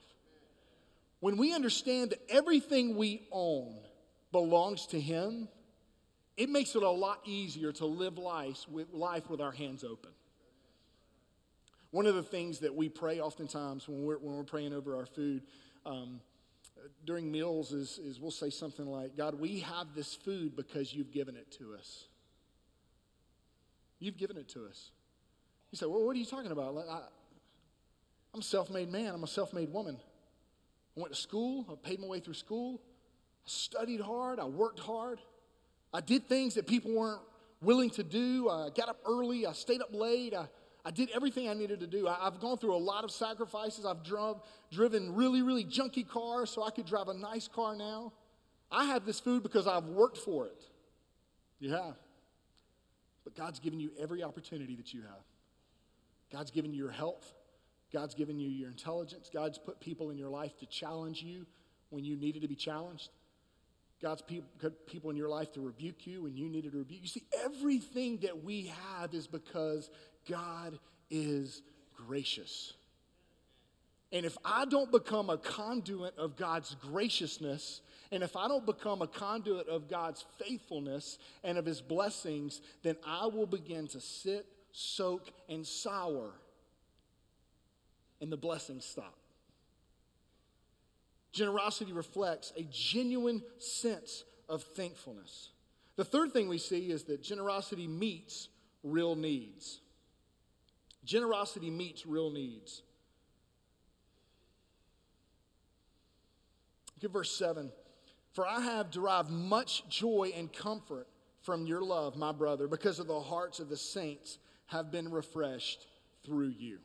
When 1.21 1.37
we 1.37 1.53
understand 1.53 2.09
that 2.09 2.19
everything 2.27 2.97
we 2.97 3.25
own 3.31 3.77
belongs 4.33 4.87
to 4.87 4.99
Him, 4.99 5.47
it 6.35 6.49
makes 6.49 6.75
it 6.75 6.83
a 6.83 6.91
lot 6.91 7.21
easier 7.23 7.71
to 7.71 7.85
live 7.85 8.17
life 8.17 8.65
with, 8.69 8.91
life 8.91 9.29
with 9.29 9.39
our 9.39 9.53
hands 9.53 9.85
open. 9.85 10.11
One 11.93 12.07
of 12.07 12.15
the 12.15 12.23
things 12.23 12.57
that 12.61 12.73
we 12.73 12.89
pray 12.89 13.19
oftentimes 13.19 13.87
when 13.87 14.01
we're, 14.01 14.17
when 14.17 14.35
we're 14.35 14.43
praying 14.43 14.73
over 14.73 14.95
our 14.95 15.05
food 15.05 15.43
um, 15.85 16.21
during 17.05 17.31
meals 17.31 17.71
is, 17.71 17.99
is 17.99 18.19
we'll 18.19 18.31
say 18.31 18.49
something 18.49 18.87
like, 18.87 19.15
God, 19.15 19.39
we 19.39 19.59
have 19.59 19.93
this 19.93 20.15
food 20.15 20.55
because 20.55 20.91
you've 20.91 21.11
given 21.11 21.35
it 21.35 21.51
to 21.59 21.75
us. 21.75 22.05
You've 23.99 24.17
given 24.17 24.37
it 24.37 24.49
to 24.49 24.65
us. 24.65 24.89
You 25.69 25.77
say, 25.77 25.85
well, 25.85 26.03
what 26.03 26.15
are 26.15 26.19
you 26.19 26.25
talking 26.25 26.51
about? 26.51 26.75
I, 26.77 27.01
I'm 28.33 28.39
a 28.39 28.43
self 28.43 28.71
made 28.71 28.91
man, 28.91 29.13
I'm 29.13 29.23
a 29.23 29.27
self 29.27 29.53
made 29.53 29.71
woman. 29.71 29.99
I 30.97 30.99
went 30.99 31.13
to 31.13 31.21
school, 31.21 31.63
I 31.71 31.75
paid 31.87 31.99
my 31.99 32.07
way 32.07 32.19
through 32.19 32.33
school, 32.33 32.81
I 33.45 33.49
studied 33.49 34.01
hard, 34.01 34.39
I 34.39 34.45
worked 34.45 34.79
hard, 34.79 35.19
I 35.93 36.01
did 36.01 36.27
things 36.27 36.55
that 36.55 36.65
people 36.65 36.91
weren't 36.91 37.21
willing 37.61 37.91
to 37.91 38.03
do. 38.03 38.49
I 38.49 38.69
got 38.75 38.89
up 38.89 38.97
early, 39.05 39.45
I 39.45 39.53
stayed 39.53 39.81
up 39.81 39.93
late, 39.93 40.33
I 40.33 40.47
I 40.85 40.91
did 40.91 41.09
everything 41.15 41.47
I 41.49 41.53
needed 41.53 41.79
to 41.79 41.87
do. 41.87 42.07
I, 42.07 42.25
have 42.25 42.39
gone 42.39 42.57
through 42.57 42.75
a 42.75 42.77
lot 42.77 43.03
of 43.03 43.11
sacrifices. 43.11 43.85
I've 43.85 44.03
drove, 44.03 44.41
driven 44.71 45.15
really, 45.15 45.41
really 45.41 45.63
junky 45.63 46.07
cars 46.07 46.49
so 46.49 46.63
I 46.63 46.71
could 46.71 46.85
drive 46.85 47.07
a 47.07 47.13
nice 47.13 47.47
car 47.47 47.75
now. 47.75 48.11
I 48.69 48.85
have 48.85 49.05
this 49.05 49.19
food 49.19 49.43
because 49.43 49.67
I've 49.67 49.85
worked 49.85 50.17
for 50.17 50.47
it. 50.47 50.63
Have. 51.69 51.95
But 53.23 53.35
God's 53.35 53.59
given 53.59 53.79
you 53.79 53.91
every 53.97 54.21
opportunity 54.21 54.75
that 54.75 54.93
you 54.93 55.01
have. 55.03 55.23
God's 56.29 56.51
given 56.51 56.73
you 56.73 56.83
your 56.83 56.91
health. 56.91 57.33
God's 57.93 58.15
given 58.15 58.37
you 58.37 58.49
your 58.49 58.69
intelligence. 58.69 59.29
God's 59.31 59.57
put 59.57 59.79
people 59.79 60.09
in 60.09 60.17
your 60.17 60.27
life 60.27 60.57
to 60.57 60.65
challenge 60.65 61.21
you 61.21 61.45
when 61.89 62.03
you 62.03 62.17
needed 62.17 62.41
to 62.41 62.49
be 62.49 62.55
challenged. 62.55 63.09
God's 64.01 64.21
put 64.59 64.85
people 64.85 65.11
in 65.11 65.15
your 65.15 65.29
life 65.29 65.53
to 65.53 65.61
rebuke 65.61 66.05
you 66.05 66.23
when 66.23 66.35
you 66.35 66.49
needed 66.49 66.73
to 66.73 66.79
rebuke. 66.79 67.01
You 67.01 67.07
see, 67.07 67.23
everything 67.45 68.17
that 68.23 68.43
we 68.43 68.73
have 68.91 69.13
is 69.13 69.27
because 69.27 69.89
God 70.29 70.79
is 71.09 71.61
gracious. 71.95 72.73
And 74.11 74.25
if 74.25 74.37
I 74.45 74.65
don't 74.65 74.91
become 74.91 75.29
a 75.29 75.37
conduit 75.37 76.17
of 76.17 76.35
God's 76.35 76.75
graciousness, 76.75 77.81
and 78.11 78.21
if 78.21 78.35
I 78.35 78.47
don't 78.47 78.65
become 78.65 79.01
a 79.01 79.07
conduit 79.07 79.67
of 79.67 79.89
God's 79.89 80.23
faithfulness 80.37 81.17
and 81.43 81.57
of 81.57 81.65
his 81.65 81.81
blessings, 81.81 82.61
then 82.83 82.95
I 83.05 83.25
will 83.25 83.47
begin 83.47 83.87
to 83.87 83.99
sit, 83.99 84.45
soak, 84.71 85.31
and 85.49 85.65
sour, 85.65 86.29
and 88.21 88.31
the 88.31 88.37
blessings 88.37 88.85
stop. 88.85 89.17
Generosity 91.31 91.91
reflects 91.91 92.53
a 92.55 92.67
genuine 92.71 93.41
sense 93.57 94.23
of 94.47 94.61
thankfulness. 94.61 95.49
The 95.95 96.05
third 96.05 96.33
thing 96.33 96.47
we 96.47 96.59
see 96.59 96.91
is 96.91 97.03
that 97.05 97.23
generosity 97.23 97.87
meets 97.87 98.49
real 98.83 99.15
needs. 99.15 99.79
Generosity 101.05 101.69
meets 101.69 102.05
real 102.05 102.31
needs. 102.31 102.81
Look 106.95 107.09
at 107.09 107.13
verse 107.13 107.35
7. 107.35 107.71
For 108.31 108.47
I 108.47 108.61
have 108.61 108.89
derived 108.89 109.29
much 109.29 109.87
joy 109.89 110.31
and 110.35 110.51
comfort 110.51 111.07
from 111.41 111.67
your 111.67 111.81
love, 111.81 112.15
my 112.15 112.31
brother, 112.31 112.67
because 112.67 112.99
of 112.99 113.07
the 113.07 113.19
hearts 113.19 113.59
of 113.59 113.69
the 113.69 113.77
saints 113.77 114.39
have 114.67 114.91
been 114.91 115.11
refreshed 115.11 115.85
through 116.25 116.53
you. 116.57 116.79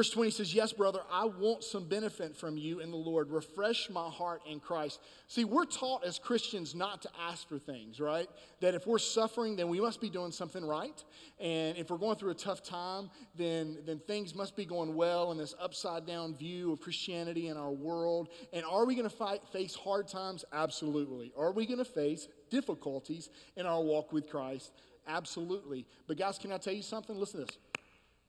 Verse 0.00 0.08
20 0.08 0.30
says, 0.30 0.54
Yes, 0.54 0.72
brother, 0.72 1.00
I 1.12 1.26
want 1.26 1.62
some 1.62 1.86
benefit 1.86 2.34
from 2.34 2.56
you 2.56 2.80
in 2.80 2.90
the 2.90 2.96
Lord. 2.96 3.30
Refresh 3.30 3.90
my 3.90 4.08
heart 4.08 4.40
in 4.50 4.58
Christ. 4.58 4.98
See, 5.26 5.44
we're 5.44 5.66
taught 5.66 6.06
as 6.06 6.18
Christians 6.18 6.74
not 6.74 7.02
to 7.02 7.10
ask 7.28 7.46
for 7.46 7.58
things, 7.58 8.00
right? 8.00 8.26
That 8.60 8.72
if 8.74 8.86
we're 8.86 8.96
suffering, 8.96 9.56
then 9.56 9.68
we 9.68 9.78
must 9.78 10.00
be 10.00 10.08
doing 10.08 10.32
something 10.32 10.64
right. 10.64 11.04
And 11.38 11.76
if 11.76 11.90
we're 11.90 11.98
going 11.98 12.16
through 12.16 12.30
a 12.30 12.34
tough 12.34 12.62
time, 12.62 13.10
then, 13.36 13.76
then 13.84 14.00
things 14.06 14.34
must 14.34 14.56
be 14.56 14.64
going 14.64 14.94
well 14.94 15.32
in 15.32 15.36
this 15.36 15.54
upside 15.60 16.06
down 16.06 16.34
view 16.34 16.72
of 16.72 16.80
Christianity 16.80 17.48
in 17.48 17.58
our 17.58 17.70
world. 17.70 18.30
And 18.54 18.64
are 18.64 18.86
we 18.86 18.94
going 18.94 19.10
to 19.10 19.38
face 19.52 19.74
hard 19.74 20.08
times? 20.08 20.46
Absolutely. 20.50 21.30
Are 21.36 21.52
we 21.52 21.66
going 21.66 21.76
to 21.76 21.84
face 21.84 22.26
difficulties 22.48 23.28
in 23.54 23.66
our 23.66 23.82
walk 23.82 24.14
with 24.14 24.30
Christ? 24.30 24.72
Absolutely. 25.06 25.86
But, 26.06 26.16
guys, 26.16 26.38
can 26.38 26.52
I 26.52 26.56
tell 26.56 26.72
you 26.72 26.82
something? 26.82 27.18
Listen 27.18 27.40
to 27.40 27.44
this. 27.44 27.58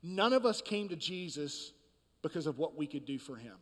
None 0.03 0.34
of 0.34 0.46
us 0.46 0.62
came 0.62 0.89
to 0.89 0.96
Jesus 0.96 1.74
because 2.22 2.48
of 2.48 2.58
what 2.58 2.75
we 2.75 2.88
could 2.88 3.05
do 3.05 3.20
for 3.20 3.36
him. 3.36 3.55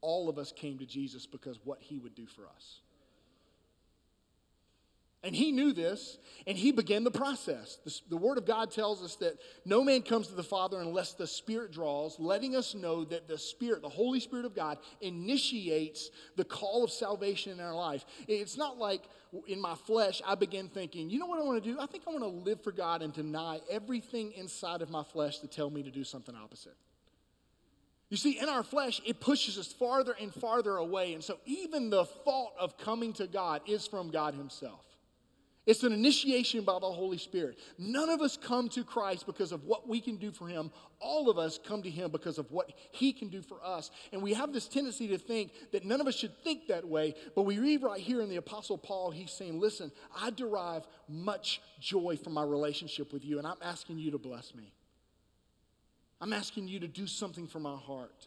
All 0.00 0.28
of 0.28 0.38
us 0.38 0.52
came 0.52 0.78
to 0.78 0.86
Jesus 0.86 1.26
because 1.26 1.58
what 1.64 1.80
he 1.80 1.98
would 1.98 2.14
do 2.14 2.26
for 2.26 2.46
us. 2.46 2.80
And 5.24 5.34
he 5.34 5.50
knew 5.50 5.72
this, 5.72 6.16
and 6.46 6.56
he 6.56 6.70
began 6.70 7.02
the 7.02 7.10
process. 7.10 7.78
The, 7.84 8.00
the, 8.10 8.16
Word 8.16 8.38
of 8.38 8.46
God 8.46 8.70
tells 8.70 9.02
us 9.02 9.16
that 9.16 9.36
no 9.64 9.82
man 9.82 10.02
comes 10.02 10.28
to 10.28 10.34
the 10.34 10.44
Father 10.44 10.78
unless 10.78 11.14
the 11.14 11.26
Spirit 11.26 11.72
draws, 11.72 12.20
letting 12.20 12.54
us 12.54 12.72
know 12.72 13.04
that 13.06 13.26
the 13.26 13.36
Spirit, 13.36 13.82
the 13.82 13.88
Holy 13.88 14.20
Spirit 14.20 14.44
of 14.44 14.54
God, 14.54 14.78
initiates 15.00 16.10
the 16.36 16.44
call 16.44 16.84
of 16.84 16.92
salvation 16.92 17.50
in 17.50 17.60
our 17.60 17.74
life. 17.74 18.04
It's 18.28 18.56
not 18.56 18.78
like 18.78 19.02
in 19.48 19.60
my 19.60 19.74
flesh 19.74 20.22
I 20.24 20.36
begin 20.36 20.68
thinking, 20.68 21.10
you 21.10 21.18
know 21.18 21.26
what 21.26 21.40
I 21.40 21.42
want 21.42 21.62
to 21.64 21.72
do? 21.72 21.80
I 21.80 21.86
think 21.86 22.04
I 22.06 22.10
want 22.10 22.22
to 22.22 22.28
live 22.28 22.62
for 22.62 22.70
God 22.70 23.02
and 23.02 23.12
deny 23.12 23.58
everything 23.68 24.32
inside 24.36 24.82
of 24.82 24.88
my 24.88 25.02
flesh 25.02 25.40
to 25.40 25.48
tell 25.48 25.68
me 25.68 25.82
to 25.82 25.90
do 25.90 26.04
something 26.04 26.36
opposite. 26.36 26.76
You 28.08 28.16
see, 28.16 28.38
in 28.38 28.48
our 28.48 28.62
flesh, 28.62 29.02
it 29.04 29.20
pushes 29.20 29.58
us 29.58 29.72
farther 29.72 30.14
and 30.18 30.32
farther 30.32 30.76
away. 30.76 31.12
And 31.12 31.22
so, 31.22 31.38
even 31.44 31.90
the 31.90 32.06
thought 32.06 32.52
of 32.58 32.78
coming 32.78 33.12
to 33.14 33.26
God 33.26 33.62
is 33.66 33.86
from 33.86 34.10
God 34.10 34.34
Himself. 34.34 34.87
It's 35.68 35.82
an 35.82 35.92
initiation 35.92 36.64
by 36.64 36.78
the 36.78 36.90
Holy 36.90 37.18
Spirit. 37.18 37.58
None 37.76 38.08
of 38.08 38.22
us 38.22 38.38
come 38.38 38.70
to 38.70 38.82
Christ 38.82 39.26
because 39.26 39.52
of 39.52 39.64
what 39.64 39.86
we 39.86 40.00
can 40.00 40.16
do 40.16 40.32
for 40.32 40.48
Him. 40.48 40.70
All 40.98 41.28
of 41.28 41.36
us 41.36 41.58
come 41.62 41.82
to 41.82 41.90
Him 41.90 42.10
because 42.10 42.38
of 42.38 42.50
what 42.50 42.72
He 42.90 43.12
can 43.12 43.28
do 43.28 43.42
for 43.42 43.62
us. 43.62 43.90
And 44.10 44.22
we 44.22 44.32
have 44.32 44.54
this 44.54 44.66
tendency 44.66 45.08
to 45.08 45.18
think 45.18 45.52
that 45.72 45.84
none 45.84 46.00
of 46.00 46.06
us 46.06 46.14
should 46.14 46.34
think 46.42 46.68
that 46.68 46.88
way, 46.88 47.14
but 47.34 47.42
we 47.42 47.58
read 47.58 47.82
right 47.82 48.00
here 48.00 48.22
in 48.22 48.30
the 48.30 48.36
Apostle 48.36 48.78
Paul, 48.78 49.10
he's 49.10 49.30
saying, 49.30 49.60
Listen, 49.60 49.92
I 50.18 50.30
derive 50.30 50.86
much 51.06 51.60
joy 51.78 52.16
from 52.16 52.32
my 52.32 52.44
relationship 52.44 53.12
with 53.12 53.22
you, 53.22 53.36
and 53.36 53.46
I'm 53.46 53.60
asking 53.60 53.98
you 53.98 54.12
to 54.12 54.18
bless 54.18 54.54
me. 54.54 54.72
I'm 56.18 56.32
asking 56.32 56.68
you 56.68 56.80
to 56.80 56.88
do 56.88 57.06
something 57.06 57.46
for 57.46 57.60
my 57.60 57.76
heart. 57.76 58.26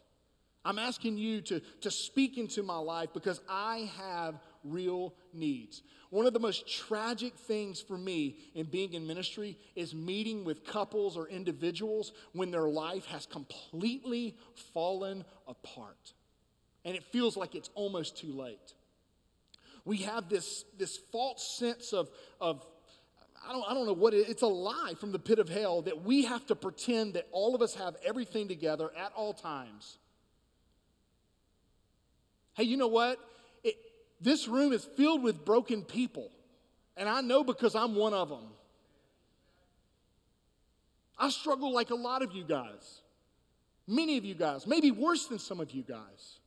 I'm 0.64 0.78
asking 0.78 1.18
you 1.18 1.40
to, 1.40 1.60
to 1.80 1.90
speak 1.90 2.38
into 2.38 2.62
my 2.62 2.78
life 2.78 3.08
because 3.12 3.40
I 3.48 3.90
have 3.98 4.38
real 4.64 5.14
needs. 5.32 5.82
One 6.10 6.26
of 6.26 6.34
the 6.34 6.40
most 6.40 6.68
tragic 6.68 7.34
things 7.34 7.80
for 7.80 7.96
me 7.96 8.36
in 8.54 8.66
being 8.66 8.92
in 8.92 9.06
ministry 9.06 9.56
is 9.74 9.94
meeting 9.94 10.44
with 10.44 10.66
couples 10.66 11.16
or 11.16 11.26
individuals 11.28 12.12
when 12.32 12.50
their 12.50 12.68
life 12.68 13.06
has 13.06 13.24
completely 13.24 14.36
fallen 14.74 15.24
apart. 15.48 16.12
And 16.84 16.94
it 16.94 17.04
feels 17.04 17.36
like 17.36 17.54
it's 17.54 17.70
almost 17.74 18.18
too 18.18 18.32
late. 18.32 18.74
We 19.84 19.98
have 19.98 20.28
this, 20.28 20.64
this 20.78 20.98
false 21.10 21.56
sense 21.58 21.92
of, 21.92 22.10
of 22.40 22.64
I 23.48 23.52
don't, 23.52 23.64
I 23.68 23.74
don't 23.74 23.86
know 23.86 23.92
what 23.92 24.14
it, 24.14 24.28
it's 24.28 24.42
a 24.42 24.46
lie 24.46 24.94
from 25.00 25.12
the 25.12 25.18
pit 25.18 25.38
of 25.38 25.48
hell 25.48 25.82
that 25.82 26.04
we 26.04 26.24
have 26.24 26.46
to 26.46 26.54
pretend 26.54 27.14
that 27.14 27.26
all 27.32 27.54
of 27.54 27.62
us 27.62 27.74
have 27.74 27.96
everything 28.04 28.48
together 28.48 28.90
at 28.96 29.12
all 29.16 29.32
times. 29.32 29.98
Hey, 32.54 32.64
you 32.64 32.76
know 32.76 32.88
what? 32.88 33.18
This 34.22 34.46
room 34.46 34.72
is 34.72 34.84
filled 34.84 35.22
with 35.22 35.44
broken 35.44 35.82
people, 35.82 36.30
and 36.96 37.08
I 37.08 37.20
know 37.20 37.42
because 37.42 37.74
I'm 37.74 37.96
one 37.96 38.14
of 38.14 38.28
them. 38.28 38.46
I 41.18 41.28
struggle 41.30 41.72
like 41.72 41.90
a 41.90 41.96
lot 41.96 42.22
of 42.22 42.32
you 42.32 42.44
guys, 42.44 43.00
many 43.86 44.16
of 44.18 44.24
you 44.24 44.34
guys, 44.34 44.66
maybe 44.66 44.90
worse 44.92 45.26
than 45.26 45.38
some 45.38 45.60
of 45.60 45.72
you 45.72 45.82
guys. 45.82 46.38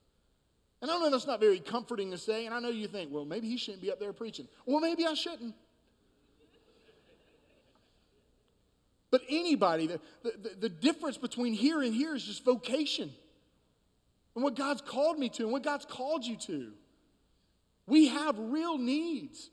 And 0.82 0.90
I 0.90 0.98
know 0.98 1.10
that's 1.10 1.28
not 1.28 1.40
very 1.40 1.60
comforting 1.60 2.12
to 2.12 2.18
say, 2.18 2.46
and 2.46 2.56
I 2.56 2.60
know 2.60 2.70
you 2.70 2.88
think, 2.88 3.12
well, 3.12 3.26
maybe 3.26 3.48
he 3.48 3.58
shouldn't 3.58 3.82
be 3.82 3.92
up 3.92 4.00
there 4.00 4.14
preaching. 4.14 4.48
Well, 4.66 4.80
maybe 4.80 5.06
I 5.06 5.14
shouldn't. 5.14 5.56
But 9.12 9.22
anybody, 9.30 9.88
the, 9.88 10.00
the, 10.24 10.50
the 10.62 10.70
difference 10.70 11.18
between 11.18 11.54
here 11.54 11.82
and 11.82 11.94
here 11.94 12.16
is 12.16 12.24
just 12.24 12.44
vocation 12.44 13.12
and 14.36 14.44
what 14.44 14.56
God's 14.56 14.82
called 14.82 15.18
me 15.18 15.30
to 15.30 15.44
and 15.44 15.52
what 15.52 15.64
God's 15.64 15.86
called 15.86 16.26
you 16.26 16.36
to. 16.38 16.72
We 17.88 18.08
have 18.08 18.38
real 18.38 18.78
needs. 18.78 19.50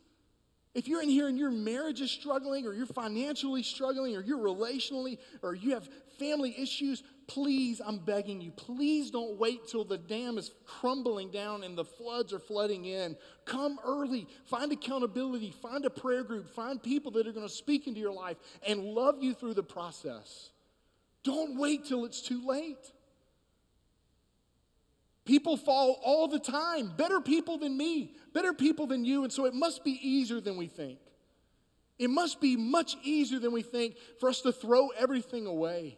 If 0.75 0.89
you're 0.89 1.03
in 1.03 1.11
here 1.11 1.29
and 1.29 1.39
your 1.39 1.51
marriage 1.51 2.01
is 2.01 2.11
struggling, 2.11 2.67
or 2.67 2.73
you're 2.73 2.87
financially 2.87 3.63
struggling, 3.63 4.17
or 4.17 4.23
you're 4.23 4.39
relationally, 4.39 5.19
or 5.43 5.55
you 5.55 5.75
have 5.75 5.87
family 6.19 6.55
issues, 6.59 7.03
please, 7.27 7.83
I'm 7.85 7.99
begging 7.99 8.41
you, 8.41 8.53
please 8.53 9.11
don't 9.11 9.39
wait 9.39 9.69
till 9.69 9.85
the 9.85 9.99
dam 9.99 10.39
is 10.39 10.51
crumbling 10.65 11.31
down 11.31 11.63
and 11.63 11.77
the 11.77 11.85
floods 11.85 12.33
are 12.33 12.39
flooding 12.39 12.87
in. 12.87 13.17
Come 13.45 13.79
early, 13.85 14.27
find 14.47 14.73
accountability, 14.73 15.51
find 15.51 15.85
a 15.85 15.91
prayer 15.91 16.25
group, 16.25 16.49
find 16.49 16.83
people 16.83 17.13
that 17.13 17.27
are 17.27 17.33
going 17.33 17.47
to 17.47 17.53
speak 17.53 17.87
into 17.87 18.01
your 18.01 18.13
life 18.13 18.39
and 18.67 18.83
love 18.83 19.23
you 19.23 19.35
through 19.35 19.55
the 19.55 19.63
process. 19.63 20.51
Don't 21.23 21.59
wait 21.59 21.85
till 21.85 22.07
it's 22.07 22.23
too 22.23 22.47
late. 22.47 22.93
People 25.25 25.57
fall 25.57 26.01
all 26.03 26.27
the 26.27 26.41
time, 26.41 26.93
better 26.97 27.21
people 27.21 27.59
than 27.59 27.77
me, 27.77 28.15
better 28.33 28.53
people 28.53 28.87
than 28.87 29.05
you, 29.05 29.23
and 29.23 29.33
so 29.33 29.45
it 29.45 29.55
must 29.55 29.85
be 29.85 29.99
easier 30.03 30.41
than 30.41 30.57
we 30.57 30.67
think. 30.67 30.99
It 31.99 32.11
must 32.11 32.41
be 32.41 32.57
much 32.57 32.97
easier 33.05 33.39
than 33.39 33.53
we 33.53 33.63
think 33.63 33.97
for 34.19 34.29
us 34.29 34.41
to 34.41 34.53
throw 34.53 34.89
everything 34.89 35.47
away. 35.47 35.97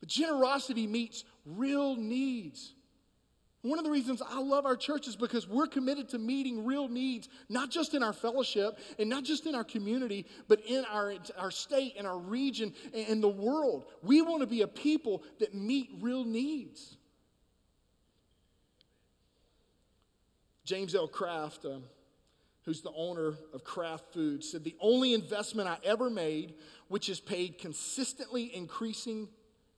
But 0.00 0.10
generosity 0.10 0.86
meets 0.86 1.24
real 1.46 1.96
needs. 1.96 2.74
One 3.62 3.78
of 3.78 3.84
the 3.84 3.90
reasons 3.90 4.22
I 4.22 4.40
love 4.40 4.66
our 4.66 4.76
church 4.76 5.08
is 5.08 5.16
because 5.16 5.48
we're 5.48 5.66
committed 5.66 6.10
to 6.10 6.18
meeting 6.18 6.66
real 6.66 6.88
needs, 6.88 7.28
not 7.48 7.70
just 7.70 7.94
in 7.94 8.02
our 8.02 8.12
fellowship 8.12 8.78
and 8.98 9.08
not 9.08 9.24
just 9.24 9.46
in 9.46 9.54
our 9.54 9.64
community, 9.64 10.26
but 10.46 10.60
in 10.66 10.84
our, 10.84 11.14
our 11.38 11.50
state 11.50 11.94
and 11.96 12.06
our 12.06 12.18
region 12.18 12.72
and 12.94 13.22
the 13.22 13.28
world. 13.28 13.86
We 14.02 14.20
want 14.22 14.42
to 14.42 14.46
be 14.46 14.62
a 14.62 14.68
people 14.68 15.24
that 15.40 15.54
meet 15.54 15.90
real 16.00 16.24
needs. 16.24 16.97
James 20.68 20.94
L. 20.94 21.08
Kraft, 21.08 21.64
um, 21.64 21.82
who's 22.66 22.82
the 22.82 22.92
owner 22.94 23.32
of 23.54 23.64
Kraft 23.64 24.12
Foods, 24.12 24.50
said 24.50 24.64
the 24.64 24.76
only 24.82 25.14
investment 25.14 25.66
I 25.66 25.78
ever 25.82 26.10
made, 26.10 26.52
which 26.88 27.06
has 27.06 27.20
paid 27.20 27.56
consistently 27.56 28.54
increasing 28.54 29.28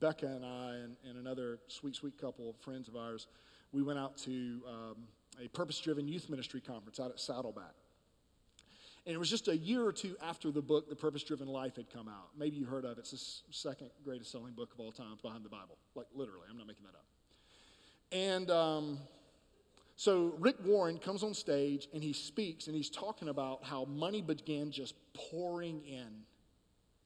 Becca 0.00 0.26
and 0.26 0.44
I 0.44 0.74
and, 0.82 0.96
and, 1.08 1.16
another 1.16 1.60
sweet, 1.68 1.94
sweet 1.94 2.20
couple 2.20 2.50
of 2.50 2.56
friends 2.56 2.88
of 2.88 2.96
ours, 2.96 3.28
we 3.70 3.84
went 3.84 4.00
out 4.00 4.16
to 4.18 4.62
um, 4.68 4.96
a 5.40 5.46
purpose 5.46 5.78
driven 5.78 6.08
youth 6.08 6.28
ministry 6.28 6.60
conference 6.60 6.98
out 6.98 7.12
at 7.12 7.20
Saddleback. 7.20 7.79
And 9.06 9.14
it 9.14 9.18
was 9.18 9.30
just 9.30 9.48
a 9.48 9.56
year 9.56 9.84
or 9.84 9.92
two 9.92 10.16
after 10.22 10.50
the 10.50 10.60
book, 10.60 10.88
The 10.88 10.96
Purpose 10.96 11.22
Driven 11.24 11.48
Life, 11.48 11.76
had 11.76 11.90
come 11.90 12.06
out. 12.06 12.28
Maybe 12.38 12.56
you 12.56 12.66
heard 12.66 12.84
of 12.84 12.98
it. 12.98 13.00
It's 13.00 13.42
the 13.46 13.52
second 13.52 13.90
greatest 14.04 14.30
selling 14.30 14.52
book 14.52 14.72
of 14.74 14.80
all 14.80 14.92
time 14.92 15.16
behind 15.22 15.44
the 15.44 15.48
Bible. 15.48 15.78
Like, 15.94 16.06
literally, 16.14 16.46
I'm 16.50 16.58
not 16.58 16.66
making 16.66 16.84
that 16.84 16.94
up. 16.94 17.04
And 18.12 18.50
um, 18.50 18.98
so 19.96 20.34
Rick 20.38 20.56
Warren 20.64 20.98
comes 20.98 21.22
on 21.22 21.34
stage 21.34 21.88
and 21.92 22.02
he 22.02 22.12
speaks 22.12 22.66
and 22.66 22.74
he's 22.76 22.90
talking 22.90 23.28
about 23.28 23.64
how 23.64 23.84
money 23.84 24.22
began 24.22 24.70
just 24.70 24.94
pouring 25.14 25.82
in, 25.86 26.08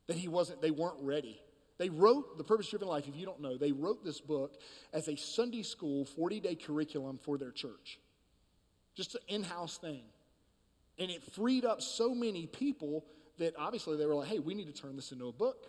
that 0.07 0.17
he 0.17 0.29
wasn't, 0.29 0.63
they 0.63 0.71
weren't 0.71 1.01
ready. 1.01 1.41
They 1.79 1.89
wrote 1.91 2.39
The 2.39 2.45
Purpose 2.45 2.71
Driven 2.71 2.89
Life, 2.89 3.09
if 3.09 3.17
you 3.17 3.27
don't 3.27 3.41
know, 3.41 3.57
they 3.57 3.73
wrote 3.73 4.05
this 4.05 4.21
book 4.21 4.61
as 4.93 5.09
a 5.09 5.17
Sunday 5.17 5.63
school 5.63 6.05
40 6.05 6.41
day 6.41 6.55
curriculum 6.55 7.19
for 7.19 7.37
their 7.37 7.51
church. 7.51 7.99
Just 8.95 9.17
an 9.17 9.23
in 9.27 9.43
house 9.43 9.77
thing. 9.77 10.03
And 10.99 11.11
it 11.11 11.23
freed 11.33 11.65
up 11.65 11.83
so 11.83 12.15
many 12.15 12.47
people 12.47 13.05
that 13.39 13.55
obviously 13.59 13.97
they 13.97 14.07
were 14.07 14.15
like, 14.15 14.29
hey, 14.29 14.39
we 14.39 14.55
need 14.55 14.67
to 14.67 14.73
turn 14.73 14.97
this 14.97 15.13
into 15.13 15.27
a 15.27 15.33
book. 15.33 15.67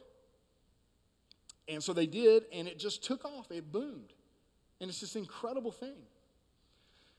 And 1.68 1.84
so 1.84 1.94
they 1.94 2.06
did, 2.06 2.44
and 2.54 2.68
it 2.68 2.78
just 2.78 3.04
took 3.04 3.26
off. 3.26 3.52
It 3.52 3.72
boomed. 3.72 4.14
And 4.80 4.90
it's 4.90 5.02
this 5.02 5.16
incredible 5.16 5.72
thing. 5.72 5.98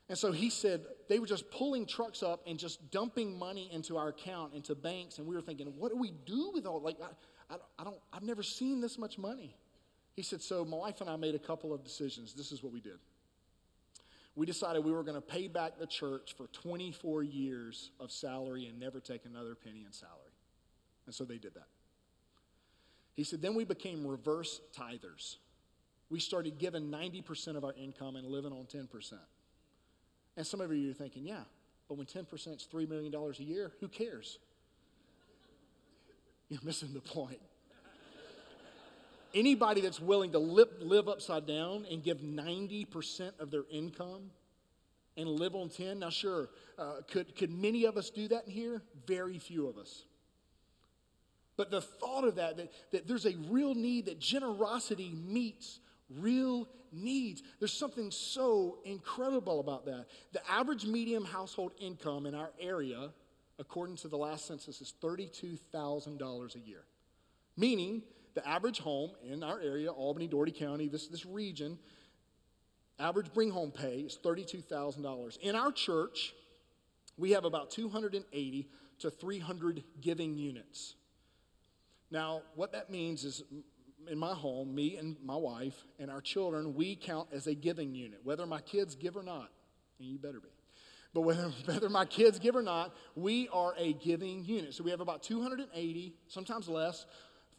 And 0.09 0.17
so 0.17 0.31
he 0.31 0.51
said 0.51 0.83
they 1.09 1.19
were 1.19 1.27
just 1.27 1.51
pulling 1.51 1.85
trucks 1.85 2.23
up 2.23 2.43
and 2.47 2.59
just 2.59 2.93
dumping 2.93 3.37
money 3.37 3.69
into 3.73 3.97
our 3.97 4.09
account, 4.09 4.55
into 4.55 4.77
banks. 4.77 5.19
And 5.19 5.27
we 5.27 5.35
were 5.35 5.41
thinking, 5.41 5.67
what 5.77 5.91
do 5.91 5.99
we 5.99 6.13
do 6.27 6.53
with 6.55 6.65
all? 6.65 6.81
Like, 6.81 6.99
I, 7.03 7.55
I, 7.55 7.59
I 7.81 7.85
don't, 7.85 7.97
I've 8.13 8.23
never 8.23 8.45
seen 8.45 8.81
this 8.81 8.99
much 8.99 9.19
money. 9.19 9.57
He 10.15 10.23
said, 10.23 10.41
so 10.41 10.65
my 10.65 10.77
wife 10.77 11.01
and 11.01 11.11
I 11.11 11.17
made 11.17 11.35
a 11.35 11.41
couple 11.41 11.75
of 11.75 11.83
decisions. 11.83 12.35
This 12.35 12.53
is 12.53 12.63
what 12.63 12.73
we 12.73 12.81
did 12.81 12.99
we 14.37 14.45
decided 14.45 14.85
we 14.85 14.93
were 14.93 15.03
going 15.03 15.15
to 15.15 15.23
pay 15.23 15.49
back 15.49 15.79
the 15.79 15.87
church 15.87 16.35
for 16.37 16.47
24 16.49 17.23
years 17.23 17.91
of 17.99 18.13
salary 18.13 18.67
and 18.67 18.79
never 18.79 19.01
take 19.01 19.25
another 19.25 19.55
penny 19.55 19.83
in 19.85 19.93
salary. 19.93 20.15
And 21.07 21.15
so 21.15 21.25
they 21.25 21.39
did 21.39 21.55
that. 21.55 21.69
He 23.15 23.25
said, 23.25 23.41
then 23.41 23.55
we 23.55 23.65
became 23.65 24.07
reverse 24.07 24.61
tithers. 24.79 25.37
We 26.11 26.21
started 26.21 26.59
giving 26.59 26.91
90% 26.91 27.57
of 27.57 27.65
our 27.65 27.73
income 27.73 28.17
and 28.17 28.27
living 28.27 28.53
on 28.53 28.67
10%. 28.67 29.15
And 30.37 30.47
some 30.47 30.61
of 30.61 30.71
you 30.71 30.91
are 30.91 30.95
thinking, 30.95 31.27
yeah, 31.27 31.45
but 31.89 31.97
when 31.97 32.07
10% 32.07 32.31
is 32.33 32.69
$3 32.71 32.89
million 32.89 33.15
a 33.15 33.43
year, 33.43 33.73
who 33.81 33.89
cares? 33.89 34.39
You're 36.51 36.61
missing 36.63 36.91
the 36.93 37.01
point. 37.01 37.41
Anybody 39.37 39.83
that's 39.83 40.01
willing 40.01 40.33
to 40.33 40.39
live, 40.39 40.69
live 40.81 41.09
upside 41.09 41.47
down 41.47 41.85
and 41.91 42.03
give 42.03 42.23
90% 42.23 43.39
of 43.39 43.51
their 43.51 43.65
income 43.71 44.31
and 45.19 45.29
live 45.29 45.55
on 45.55 45.69
10, 45.69 45.99
now 45.99 46.09
sure, 46.09 46.49
uh, 46.79 47.03
could, 47.07 47.37
could 47.37 47.51
many 47.51 47.85
of 47.85 47.99
us 47.99 48.09
do 48.09 48.29
that 48.29 48.47
in 48.47 48.51
here? 48.51 48.81
Very 49.07 49.39
few 49.39 49.69
of 49.69 49.77
us. 49.77 50.05
But 51.59 51.71
the 51.71 51.83
thought 51.83 52.25
of 52.25 52.37
that, 52.37 52.57
that, 52.57 52.73
that 52.93 53.07
there's 53.07 53.27
a 53.27 53.37
real 53.51 53.75
need, 53.75 54.07
that 54.07 54.19
generosity 54.19 55.11
meets 55.11 55.81
real 56.09 56.67
needs. 56.91 57.43
There's 57.59 57.75
something 57.75 58.11
so 58.11 58.79
incredible 58.87 59.61
about 59.61 59.85
that. 59.85 60.07
The 60.33 60.41
average 60.51 60.87
medium 60.87 61.27
household 61.27 61.73
income 61.79 62.25
in 62.25 62.35
our 62.35 62.53
area, 62.59 63.11
according 63.59 63.97
to 63.97 64.09
the 64.09 64.17
last 64.17 64.47
census, 64.47 64.81
is 64.81 64.95
$32,000 65.03 66.55
a 66.55 66.59
year. 66.61 66.85
Meaning 67.59 68.03
the 68.37 68.47
average 68.47 68.79
home 68.79 69.11
in 69.25 69.43
our 69.43 69.59
area, 69.61 69.91
Albany, 69.91 70.29
Dougherty 70.29 70.53
County, 70.53 70.89
this, 70.89 71.09
this 71.09 71.25
region, 71.27 71.79
average 72.99 73.33
bring 73.33 73.51
home 73.51 73.73
pay 73.73 74.01
is 74.01 74.19
$32,000. 74.23 75.39
In 75.39 75.57
our 75.57 75.73
church, 75.73 76.35
we 77.17 77.31
have 77.33 77.47
about 77.47 77.71
280 77.71 78.69
to 78.99 79.11
300 79.11 79.85
giving 80.03 80.37
units. 80.37 80.95
Now, 82.11 82.43
what 82.55 82.73
that 82.73 82.91
means 82.91 83.25
is 83.25 83.43
in 84.07 84.19
my 84.19 84.35
home, 84.35 84.75
me 84.75 84.97
and 84.97 85.17
my 85.25 85.35
wife 85.35 85.87
and 85.99 86.11
our 86.11 86.21
children, 86.21 86.75
we 86.75 86.95
count 86.95 87.29
as 87.33 87.47
a 87.47 87.55
giving 87.55 87.95
unit, 87.95 88.21
whether 88.23 88.47
my 88.47 88.61
kids 88.61 88.95
give 88.95 89.17
or 89.17 89.23
not, 89.23 89.51
and 89.99 90.09
you 90.09 90.19
better 90.19 90.41
be. 90.41 90.49
But 91.15 91.23
whether, 91.23 91.49
whether 91.65 91.89
my 91.89 92.05
kids 92.05 92.39
give 92.39 92.55
or 92.55 92.63
not, 92.63 92.95
we 93.15 93.49
are 93.49 93.75
a 93.79 93.95
giving 93.95 94.45
unit. 94.45 94.75
So 94.75 94.85
we 94.85 94.91
have 94.91 95.01
about 95.01 95.23
280, 95.23 96.15
sometimes 96.29 96.69
less, 96.69 97.07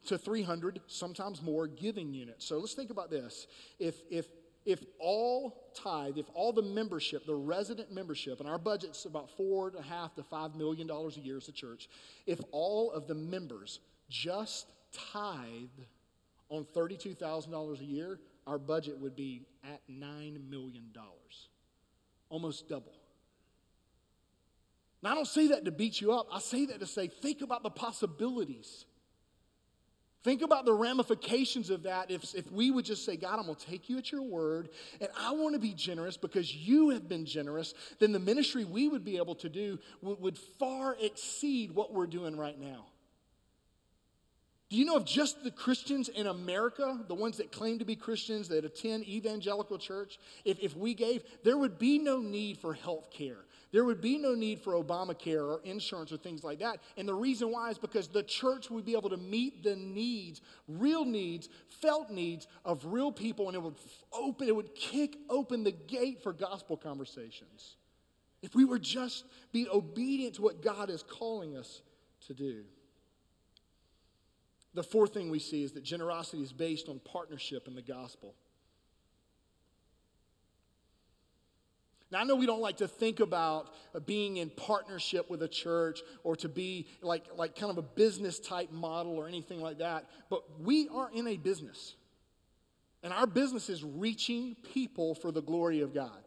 to 0.08 0.17
300, 0.17 0.82
sometimes 0.88 1.41
more 1.41 1.67
giving 1.67 2.13
units. 2.13 2.46
So 2.46 2.58
let's 2.58 2.74
think 2.74 2.89
about 2.89 3.10
this. 3.10 3.48
If, 3.80 3.96
if, 4.10 4.28
if 4.65 4.84
all 5.00 5.72
tithe, 5.74 6.17
if 6.17 6.26
all 6.34 6.52
the 6.52 6.62
membership, 6.62 7.26
the 7.26 7.36
resident 7.36 7.91
membership, 7.91 8.39
and 8.39 8.50
our 8.50 8.58
budget's 8.58 9.06
about 9.06 9.30
four 9.30 9.70
and 9.70 9.78
a 9.78 9.82
half 9.82 10.15
to 10.15 10.24
five 10.24 10.56
million 10.56 10.88
dollars 10.88 11.17
a 11.17 11.22
year 11.22 11.38
as 11.38 11.48
a 11.48 11.52
church, 11.52 11.89
if 12.26 12.39
all 12.52 12.91
of 12.91 13.08
the 13.08 13.15
members 13.15 13.80
just 14.10 14.67
tithe 15.13 15.70
on 16.50 16.65
$32,000 16.76 17.80
a 17.80 17.84
year, 17.84 18.20
our 18.46 18.58
budget 18.58 19.00
would 19.00 19.15
be 19.15 19.46
at 19.63 19.82
$9 19.89 20.50
million, 20.50 20.93
almost 22.30 22.70
double. 22.70 22.93
Now, 25.04 25.12
I 25.12 25.15
don't 25.15 25.28
say 25.28 25.48
that 25.50 25.65
to 25.65 25.72
beat 25.72 26.02
you 26.02 26.13
up. 26.13 26.28
I 26.32 26.39
say 26.39 26.65
that 26.67 26.80
to 26.80 26.88
say, 26.88 27.08
think 27.08 27.41
about 27.41 27.63
the 27.63 27.70
possibilities. 27.70 28.86
Think 30.24 30.42
about 30.42 30.66
the 30.66 30.74
ramifications 30.74 31.70
of 31.70 31.84
that 31.84 32.12
if, 32.12 32.34
if 32.34 32.52
we 32.52 32.72
would 32.72 32.86
just 32.86 33.06
say, 33.06 33.16
God, 33.16 33.40
I'm 33.40 33.46
going 33.46 33.56
to 33.56 33.66
take 33.66 33.90
you 33.90 33.98
at 33.98 34.12
your 34.12 34.24
word, 34.24 34.70
and 35.00 35.10
I 35.18 35.32
want 35.32 35.54
to 35.54 35.60
be 35.60 35.74
generous 35.74 36.18
because 36.18 36.54
you 36.54 36.90
have 36.90 37.08
been 37.08 37.26
generous, 37.26 37.74
then 38.00 38.12
the 38.12 38.20
ministry 38.20 38.66
we 38.66 38.88
would 38.88 39.06
be 39.06 39.18
able 39.18 39.36
to 39.36 39.50
do 39.50 39.80
would, 40.02 40.20
would 40.20 40.38
far 40.38 40.98
exceed 41.00 41.72
what 41.72 41.94
we're 41.94 42.08
doing 42.08 42.36
right 42.36 42.60
now. 42.60 42.86
Do 44.70 44.76
you 44.76 44.84
know 44.84 44.98
if 44.98 45.06
just 45.06 45.46
the 45.46 45.52
Christians 45.52 46.10
in 46.10 46.28
America, 46.28 47.00
the 47.08 47.16
ones 47.16 47.38
that 47.38 47.54
claim 47.54 47.80
to 47.80 47.86
be 47.86 47.96
Christians, 47.96 48.50
that 48.50 48.66
attend 48.66 49.08
evangelical 49.08 49.78
church, 49.78 50.20
if, 50.44 50.60
if 50.60 50.76
we 50.76 50.94
gave, 50.94 51.24
there 51.46 51.58
would 51.58 51.80
be 51.80 52.00
no 52.00 52.20
need 52.20 52.58
for 52.58 52.74
health 52.74 53.10
care. 53.10 53.46
There 53.72 53.84
would 53.84 54.02
be 54.02 54.18
no 54.18 54.34
need 54.34 54.62
for 54.62 54.74
Obamacare 54.74 55.46
or 55.46 55.62
insurance 55.64 56.12
or 56.12 56.18
things 56.18 56.44
like 56.44 56.60
that. 56.60 56.80
And 56.96 57.08
the 57.08 57.14
reason 57.14 57.52
why 57.52 57.70
is 57.70 57.78
because 57.78 58.08
the 58.08 58.24
church 58.24 58.70
would 58.70 58.86
be 58.86 58.94
able 58.94 59.10
to 59.10 59.18
meet 59.18 59.64
the 59.64 59.76
needs, 59.76 60.42
real 60.68 61.04
needs, 61.04 61.50
felt 61.82 62.10
needs 62.10 62.48
of 62.64 62.86
real 62.86 63.12
people, 63.12 63.48
and 63.48 63.56
it 63.56 63.62
would 63.62 63.76
open, 64.14 64.48
it 64.48 64.56
would 64.56 64.74
kick 64.74 65.18
open 65.30 65.64
the 65.64 65.74
gate 65.74 66.24
for 66.24 66.32
gospel 66.32 66.78
conversations. 66.78 67.76
If 68.42 68.56
we 68.56 68.64
were 68.64 68.80
just 68.80 69.26
be 69.52 69.68
obedient 69.68 70.36
to 70.36 70.44
what 70.44 70.62
God 70.62 70.90
is 70.90 71.04
calling 71.04 71.58
us 71.58 71.82
to 72.28 72.34
do. 72.34 72.64
The 74.74 74.84
fourth 74.84 75.14
thing 75.14 75.30
we 75.30 75.40
see 75.40 75.64
is 75.64 75.72
that 75.74 75.84
generosity 75.84 76.44
is 76.44 76.54
based 76.54 76.88
on 76.88 77.00
partnership 77.00 77.68
in 77.68 77.76
the 77.76 77.82
gospel. 77.82 78.36
Now, 82.12 82.22
I 82.22 82.24
know 82.24 82.36
we 82.36 82.46
don't 82.46 82.62
like 82.62 82.78
to 82.78 82.88
think 82.88 83.20
about 83.20 83.74
uh, 83.93 84.00
being 84.00 84.38
in 84.38 84.50
partnership 84.50 85.30
with 85.30 85.43
a 85.43 85.48
church 85.48 86.02
or 86.24 86.36
to 86.38 86.48
be 86.48 86.88
like, 87.02 87.26
like 87.36 87.56
kind 87.56 87.70
of 87.70 87.78
a 87.78 87.82
business 87.82 88.39
type 88.39 88.72
model 88.72 89.17
or 89.17 89.28
anything 89.28 89.60
like 89.60 89.80
that, 89.80 90.06
but 90.30 90.43
we 90.60 90.88
are 90.89 91.10
in 91.13 91.28
a 91.28 91.36
business. 91.36 91.96
And 93.04 93.12
our 93.12 93.28
business 93.28 93.70
is 93.70 93.84
reaching 93.84 94.56
people 94.74 95.15
for 95.15 95.32
the 95.32 95.41
glory 95.41 95.82
of 95.82 95.93
God. 95.93 96.24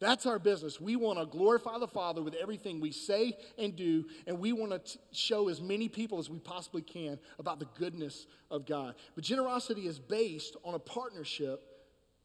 That's 0.00 0.26
our 0.26 0.38
business. 0.38 0.80
We 0.80 0.96
want 0.96 1.18
to 1.18 1.26
glorify 1.26 1.78
the 1.78 1.88
Father 1.88 2.22
with 2.22 2.34
everything 2.34 2.80
we 2.80 2.92
say 2.92 3.36
and 3.58 3.74
do, 3.74 4.04
and 4.26 4.38
we 4.38 4.52
want 4.52 4.84
to 4.84 4.98
show 5.12 5.48
as 5.48 5.60
many 5.60 5.88
people 5.88 6.18
as 6.18 6.28
we 6.28 6.38
possibly 6.38 6.82
can 6.82 7.18
about 7.38 7.58
the 7.58 7.68
goodness 7.78 8.26
of 8.50 8.66
God. 8.66 8.96
But 9.14 9.24
generosity 9.24 9.86
is 9.86 9.98
based 9.98 10.56
on 10.64 10.74
a 10.74 10.78
partnership 10.78 11.62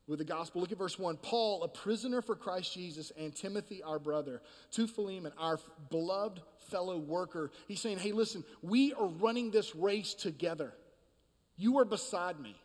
with 0.10 0.20
the 0.20 0.26
gospel. 0.26 0.60
Look 0.60 0.72
at 0.72 0.78
verse 0.78 0.98
1. 0.98 1.18
Paul, 1.18 1.64
a 1.64 1.68
prisoner 1.68 2.22
for 2.22 2.36
Christ 2.36 2.74
Jesus, 2.74 3.12
and 3.18 3.34
Timothy, 3.34 3.84
our 3.84 4.00
brother, 4.00 4.42
to 4.72 4.88
Philemon, 4.88 5.32
our 5.38 5.60
beloved 5.92 6.42
fellow 6.70 6.98
worker. 6.98 7.52
He's 7.68 7.80
saying, 7.80 8.00
Hey, 8.00 8.12
listen, 8.12 8.44
we 8.62 8.94
are 8.94 9.08
running 9.08 9.52
this 9.52 9.76
race 9.76 10.16
together. 10.16 10.74
You 11.56 11.78
are 11.78 11.86
beside 11.86 12.40
me. 12.40 12.56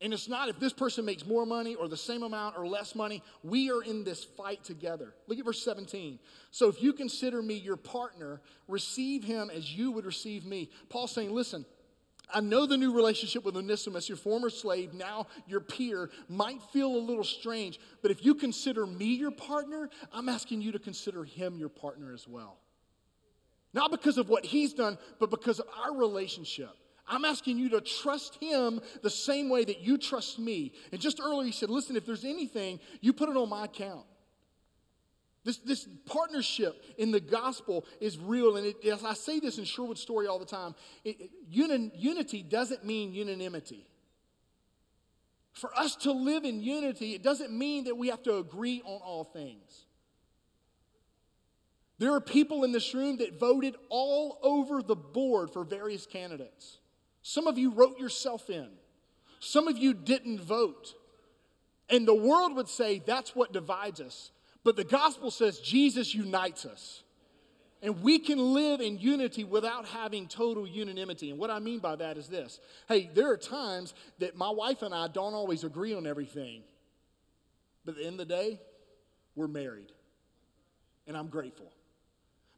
And 0.00 0.12
it's 0.12 0.28
not 0.28 0.50
if 0.50 0.58
this 0.58 0.74
person 0.74 1.06
makes 1.06 1.26
more 1.26 1.46
money 1.46 1.74
or 1.74 1.88
the 1.88 1.96
same 1.96 2.22
amount 2.22 2.58
or 2.58 2.66
less 2.66 2.94
money, 2.94 3.22
we 3.42 3.70
are 3.70 3.82
in 3.82 4.04
this 4.04 4.24
fight 4.24 4.62
together. 4.62 5.14
Look 5.26 5.38
at 5.38 5.44
verse 5.44 5.64
17. 5.64 6.18
So 6.50 6.68
if 6.68 6.82
you 6.82 6.92
consider 6.92 7.40
me 7.40 7.54
your 7.54 7.78
partner, 7.78 8.42
receive 8.68 9.24
him 9.24 9.50
as 9.50 9.74
you 9.74 9.90
would 9.92 10.04
receive 10.04 10.44
me. 10.44 10.70
Paul's 10.90 11.12
saying, 11.12 11.32
listen, 11.32 11.64
I 12.32 12.40
know 12.40 12.66
the 12.66 12.76
new 12.76 12.92
relationship 12.92 13.44
with 13.44 13.56
Onesimus, 13.56 14.08
your 14.08 14.18
former 14.18 14.50
slave, 14.50 14.92
now 14.92 15.28
your 15.46 15.60
peer, 15.60 16.10
might 16.28 16.60
feel 16.72 16.88
a 16.88 16.98
little 16.98 17.24
strange, 17.24 17.78
but 18.02 18.10
if 18.10 18.24
you 18.24 18.34
consider 18.34 18.84
me 18.84 19.14
your 19.14 19.30
partner, 19.30 19.88
I'm 20.12 20.28
asking 20.28 20.60
you 20.60 20.72
to 20.72 20.78
consider 20.78 21.24
him 21.24 21.56
your 21.56 21.68
partner 21.68 22.12
as 22.12 22.26
well. 22.26 22.58
Not 23.72 23.90
because 23.90 24.18
of 24.18 24.28
what 24.28 24.44
he's 24.44 24.72
done, 24.72 24.98
but 25.20 25.30
because 25.30 25.60
of 25.60 25.66
our 25.84 25.94
relationship. 25.94 26.70
I'm 27.08 27.24
asking 27.24 27.58
you 27.58 27.68
to 27.70 27.80
trust 27.80 28.36
him 28.36 28.80
the 29.02 29.10
same 29.10 29.48
way 29.48 29.64
that 29.64 29.80
you 29.80 29.96
trust 29.96 30.38
me. 30.38 30.72
And 30.90 31.00
just 31.00 31.20
earlier, 31.20 31.46
he 31.46 31.52
said, 31.52 31.70
Listen, 31.70 31.94
if 31.94 32.04
there's 32.04 32.24
anything, 32.24 32.80
you 33.00 33.12
put 33.12 33.28
it 33.28 33.36
on 33.36 33.48
my 33.48 33.66
account. 33.66 34.04
This, 35.46 35.58
this 35.58 35.88
partnership 36.06 36.82
in 36.98 37.12
the 37.12 37.20
gospel 37.20 37.84
is 38.00 38.18
real. 38.18 38.56
And 38.56 38.66
it, 38.66 38.84
as 38.84 39.04
I 39.04 39.14
say 39.14 39.38
this 39.38 39.58
in 39.58 39.64
Sherwood's 39.64 40.00
Story 40.00 40.26
all 40.26 40.40
the 40.40 40.44
time, 40.44 40.74
it, 41.04 41.20
it, 41.20 41.30
uni, 41.48 41.92
unity 41.94 42.42
doesn't 42.42 42.84
mean 42.84 43.14
unanimity. 43.14 43.86
For 45.52 45.70
us 45.78 45.94
to 45.98 46.10
live 46.10 46.44
in 46.44 46.60
unity, 46.60 47.14
it 47.14 47.22
doesn't 47.22 47.56
mean 47.56 47.84
that 47.84 47.96
we 47.96 48.08
have 48.08 48.24
to 48.24 48.38
agree 48.38 48.82
on 48.84 49.00
all 49.00 49.22
things. 49.22 49.84
There 51.98 52.12
are 52.12 52.20
people 52.20 52.64
in 52.64 52.72
this 52.72 52.92
room 52.92 53.18
that 53.18 53.38
voted 53.38 53.76
all 53.88 54.40
over 54.42 54.82
the 54.82 54.96
board 54.96 55.52
for 55.52 55.62
various 55.62 56.06
candidates. 56.06 56.78
Some 57.22 57.46
of 57.46 57.56
you 57.56 57.70
wrote 57.70 58.00
yourself 58.00 58.50
in, 58.50 58.68
some 59.38 59.68
of 59.68 59.78
you 59.78 59.94
didn't 59.94 60.40
vote. 60.40 60.94
And 61.88 62.04
the 62.06 62.16
world 62.16 62.56
would 62.56 62.68
say 62.68 62.98
that's 62.98 63.36
what 63.36 63.52
divides 63.52 64.00
us. 64.00 64.32
But 64.66 64.74
the 64.74 64.82
gospel 64.82 65.30
says 65.30 65.60
Jesus 65.60 66.12
unites 66.12 66.66
us. 66.66 67.04
And 67.82 68.02
we 68.02 68.18
can 68.18 68.52
live 68.52 68.80
in 68.80 68.98
unity 68.98 69.44
without 69.44 69.86
having 69.86 70.26
total 70.26 70.66
unanimity. 70.66 71.30
And 71.30 71.38
what 71.38 71.50
I 71.50 71.60
mean 71.60 71.78
by 71.78 71.94
that 71.94 72.16
is 72.16 72.26
this 72.26 72.58
hey, 72.88 73.08
there 73.14 73.30
are 73.30 73.36
times 73.36 73.94
that 74.18 74.34
my 74.34 74.50
wife 74.50 74.82
and 74.82 74.92
I 74.92 75.06
don't 75.06 75.34
always 75.34 75.62
agree 75.62 75.94
on 75.94 76.04
everything. 76.04 76.64
But 77.84 77.92
at 77.92 77.98
the 77.98 78.06
end 78.08 78.20
of 78.20 78.26
the 78.26 78.34
day, 78.34 78.60
we're 79.36 79.46
married. 79.46 79.92
And 81.06 81.16
I'm 81.16 81.28
grateful. 81.28 81.70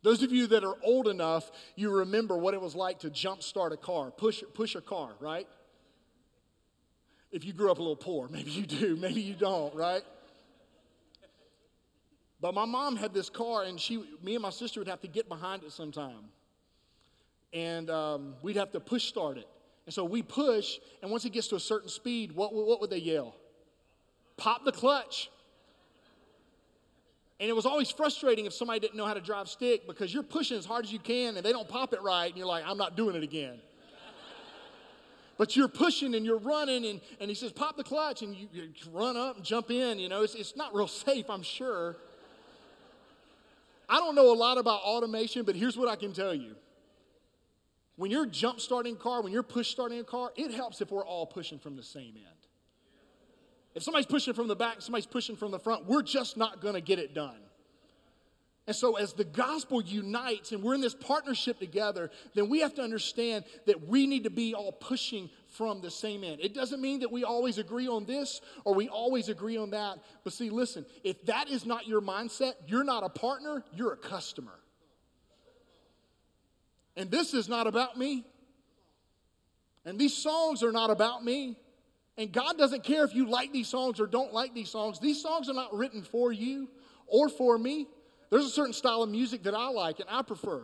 Those 0.03 0.23
of 0.23 0.33
you 0.33 0.47
that 0.47 0.64
are 0.64 0.77
old 0.83 1.09
enough, 1.09 1.51
you 1.77 1.90
remember 1.90 2.38
what 2.38 2.55
it 2.55 2.61
was 2.62 2.75
like 2.75 3.01
to 3.01 3.11
jump 3.11 3.42
start 3.42 3.75
a 3.75 3.77
car, 3.77 4.11
push, 4.11 4.42
push 4.55 4.77
a 4.77 4.81
car, 4.81 5.11
right? 5.21 5.47
If 7.31 7.44
you 7.44 7.53
grew 7.53 7.71
up 7.71 7.77
a 7.77 7.83
little 7.83 7.97
poor, 7.97 8.29
maybe 8.33 8.51
you 8.51 8.64
do, 8.64 8.97
maybe 8.97 9.21
you 9.21 9.35
don't, 9.35 9.75
right? 9.75 10.05
But 12.40 12.55
my 12.55 12.64
mom 12.64 12.96
had 12.96 13.12
this 13.12 13.29
car, 13.29 13.64
and 13.64 13.81
she, 13.81 14.03
me 14.22 14.35
and 14.35 14.42
my 14.42 14.51
sister 14.51 14.81
would 14.81 14.88
have 14.88 15.01
to 15.01 15.09
get 15.09 15.29
behind 15.29 15.64
it 15.64 15.72
sometime. 15.72 16.31
And 17.53 17.90
um, 17.90 18.35
we'd 18.42 18.57
have 18.57 18.70
to 18.72 18.81
push 18.81 19.05
start 19.05 19.38
it. 19.38 19.48
And 19.87 19.94
so 19.94 20.05
we 20.05 20.22
push, 20.22 20.79
and 21.03 21.11
once 21.11 21.24
it 21.24 21.31
gets 21.31 21.48
to 21.48 21.57
a 21.57 21.61
certain 21.61 21.88
speed, 21.88 22.33
what, 22.33 22.55
what 22.55 22.81
would 22.81 22.90
they 22.90 22.98
yell? 22.98 23.35
Pop 24.37 24.64
the 24.64 24.70
clutch. 24.70 25.31
And 27.40 27.48
it 27.48 27.57
was 27.57 27.66
always 27.66 27.90
frustrating 27.90 28.46
if 28.46 28.53
somebody 28.53 28.81
didn't 28.81 28.96
know 28.96 29.07
how 29.07 29.14
to 29.14 29.20
drive 29.20 29.48
stick 29.48 29.87
because 29.87 30.12
you're 30.12 30.22
pushing 30.22 30.59
as 30.59 30.66
hard 30.66 30.85
as 30.85 30.92
you 30.92 30.98
can 30.98 31.37
and 31.37 31.44
they 31.44 31.53
don't 31.53 31.68
pop 31.68 31.92
it 31.92 32.03
right, 32.03 32.29
and 32.29 32.37
you're 32.37 32.46
like, 32.46 32.64
I'm 32.66 32.77
not 32.77 32.96
doing 32.96 33.16
it 33.16 33.22
again. 33.22 33.59
but 35.38 35.57
you're 35.57 35.68
pushing 35.68 36.14
and 36.14 36.27
you're 36.27 36.38
running, 36.38 36.85
and, 36.85 37.01
and 37.18 37.29
he 37.31 37.35
says, 37.35 37.51
Pop 37.51 37.77
the 37.77 37.85
clutch, 37.85 38.22
and 38.22 38.37
you, 38.37 38.48
you 38.53 38.68
run 38.92 39.16
up 39.16 39.37
and 39.37 39.44
jump 39.44 39.70
in. 39.70 39.98
You 39.98 40.09
know, 40.09 40.22
it's, 40.22 40.35
it's 40.35 40.55
not 40.55 40.74
real 40.74 40.88
safe, 40.88 41.31
I'm 41.31 41.42
sure. 41.42 41.96
I 43.88 43.98
don't 43.98 44.14
know 44.14 44.33
a 44.33 44.37
lot 44.37 44.59
about 44.59 44.83
automation, 44.83 45.44
but 45.44 45.57
here's 45.57 45.77
what 45.77 45.88
I 45.88 45.96
can 45.96 46.12
tell 46.12 46.35
you. 46.35 46.55
When 47.96 48.11
you're 48.11 48.27
jump 48.27 48.61
starting 48.61 48.94
a 48.94 48.98
car, 48.98 49.22
when 49.22 49.33
you're 49.33 49.42
push 49.42 49.70
starting 49.70 49.98
a 49.98 50.05
car, 50.05 50.33
it 50.37 50.53
helps 50.53 50.81
if 50.81 50.90
we're 50.90 51.05
all 51.05 51.27
pushing 51.27 51.59
from 51.59 51.74
the 51.74 51.83
same 51.83 52.14
end. 52.16 52.27
If 53.74 53.83
somebody's 53.83 54.07
pushing 54.07 54.35
from 54.35 54.48
the 54.48 54.57
back, 54.57 54.83
somebody's 54.83 55.07
pushing 55.07 55.37
from 55.37 55.51
the 55.51 55.59
front, 55.59 55.87
we're 55.87 56.03
just 56.03 56.37
not 56.37 56.61
going 56.61 56.74
to 56.74 56.81
get 56.81 56.98
it 56.98 57.14
done. 57.14 57.38
And 58.68 58.77
so, 58.77 58.96
as 58.96 59.14
the 59.14 59.24
gospel 59.24 59.81
unites 59.81 60.53
and 60.53 60.62
we're 60.62 60.74
in 60.74 60.83
this 60.83 60.94
partnership 60.94 61.59
together, 61.59 62.11
then 62.35 62.51
we 62.51 62.61
have 62.61 62.74
to 62.74 62.83
understand 62.83 63.46
that 63.66 63.88
we 63.88 64.07
need 64.07 64.24
to 64.24 64.31
be 64.31 64.55
all 64.55 64.72
pushing 64.72 65.31
from 65.59 65.81
the 65.81 65.90
same 65.90 66.23
end. 66.23 66.40
It 66.40 66.55
doesn't 66.55 66.81
mean 66.81 67.01
that 67.01 67.11
we 67.11 67.25
always 67.25 67.59
agree 67.59 67.88
on 67.88 68.07
this 68.07 68.40
or 68.64 68.75
we 68.75 68.88
always 68.88 69.29
agree 69.29 69.57
on 69.57 69.71
that. 69.71 69.99
But 70.23 70.33
see, 70.33 70.51
listen, 70.51 70.87
if 71.03 71.27
that 71.27 71.51
is 71.51 71.66
not 71.66 71.88
your 71.88 72.01
mindset, 72.01 72.53
you're 72.68 72.85
not 72.85 73.03
a 73.03 73.09
partner, 73.09 73.64
you're 73.75 73.92
a 73.92 73.97
customer. 73.97 74.61
And 76.97 77.11
this 77.11 77.35
is 77.35 77.49
not 77.49 77.66
about 77.66 77.99
me. 77.99 78.25
And 79.85 79.99
these 79.99 80.16
songs 80.16 80.62
are 80.62 80.73
not 80.73 80.90
about 80.90 81.25
me. 81.25 81.57
And 82.16 82.33
God 82.33 82.57
doesn't 82.57 82.85
care 82.85 83.05
if 83.05 83.12
you 83.12 83.29
like 83.29 83.53
these 83.53 83.68
songs 83.68 83.99
or 83.99 84.07
don't 84.07 84.33
like 84.33 84.55
these 84.55 84.71
songs. 84.71 85.01
These 85.01 85.21
songs 85.21 85.49
are 85.49 85.55
not 85.55 85.75
written 85.75 86.03
for 86.05 86.33
you 86.33 86.68
or 87.09 87.29
for 87.29 87.59
me. 87.59 87.88
There's 88.31 88.44
a 88.44 88.51
certain 88.51 88.75
style 88.75 89.03
of 89.03 89.11
music 89.11 89.42
that 89.42 89.55
I 89.55 89.71
like 89.71 89.99
and 89.99 90.09
I 90.09 90.23
prefer. 90.23 90.62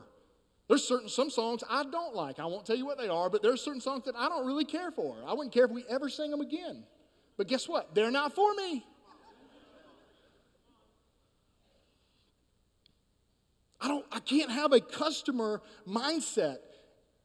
There's 0.69 0.87
certain 0.87 1.09
some 1.09 1.31
songs 1.31 1.63
I 1.69 1.85
don't 1.85 2.15
like. 2.15 2.39
I 2.39 2.47
won't 2.47 2.65
tell 2.65 2.77
you 2.77 2.87
what 2.87 2.99
they 2.99 3.09
are, 3.09 3.29
but 3.29 3.43
there's 3.43 3.61
certain 3.61 3.81
songs 3.81 4.05
that 4.05 4.17
I 4.17 4.29
don't 4.29 4.47
really 4.47 4.65
care 4.65 4.91
for. 4.91 5.17
I 5.27 5.35
wouldn't 5.35 5.53
care 5.53 5.67
if 5.67 5.71
we 5.71 5.85
ever 5.89 6.09
sang 6.09 6.31
them 6.31 6.41
again. 6.41 6.85
But 7.37 7.49
guess 7.49 7.69
what? 7.69 7.95
They're 7.95 8.11
not 8.11 8.35
for 8.35 8.55
me. 8.55 8.85
I 13.81 13.89
don't 13.89 14.07
I 14.11 14.21
can't 14.21 14.51
have 14.51 14.73
a 14.73 14.81
customer 14.81 15.61
mindset 15.87 16.57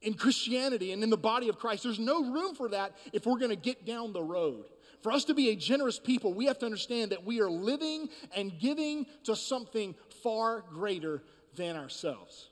in 0.02 0.14
Christianity 0.14 0.92
and 0.92 1.02
in 1.04 1.10
the 1.10 1.18
body 1.18 1.48
of 1.48 1.58
Christ. 1.58 1.84
There's 1.84 2.00
no 2.00 2.32
room 2.32 2.56
for 2.56 2.70
that 2.70 2.98
if 3.14 3.26
we're 3.26 3.38
going 3.38 3.52
to 3.52 3.56
get 3.56 3.86
down 3.86 4.12
the 4.12 4.24
road. 4.24 4.66
For 5.02 5.14
us 5.14 5.24
to 5.26 5.34
be 5.34 5.50
a 5.50 5.56
generous 5.56 5.98
people, 5.98 6.34
we 6.34 6.46
have 6.46 6.60
to 6.60 6.66
understand 6.66 7.12
that 7.12 7.24
we 7.24 7.40
are 7.40 7.50
living 7.50 8.10
and 8.36 8.52
giving 8.60 9.06
to 9.24 9.36
something 9.36 9.96
far 10.22 10.66
greater 10.70 11.24
than 11.56 11.78
ourselves. 11.78 12.50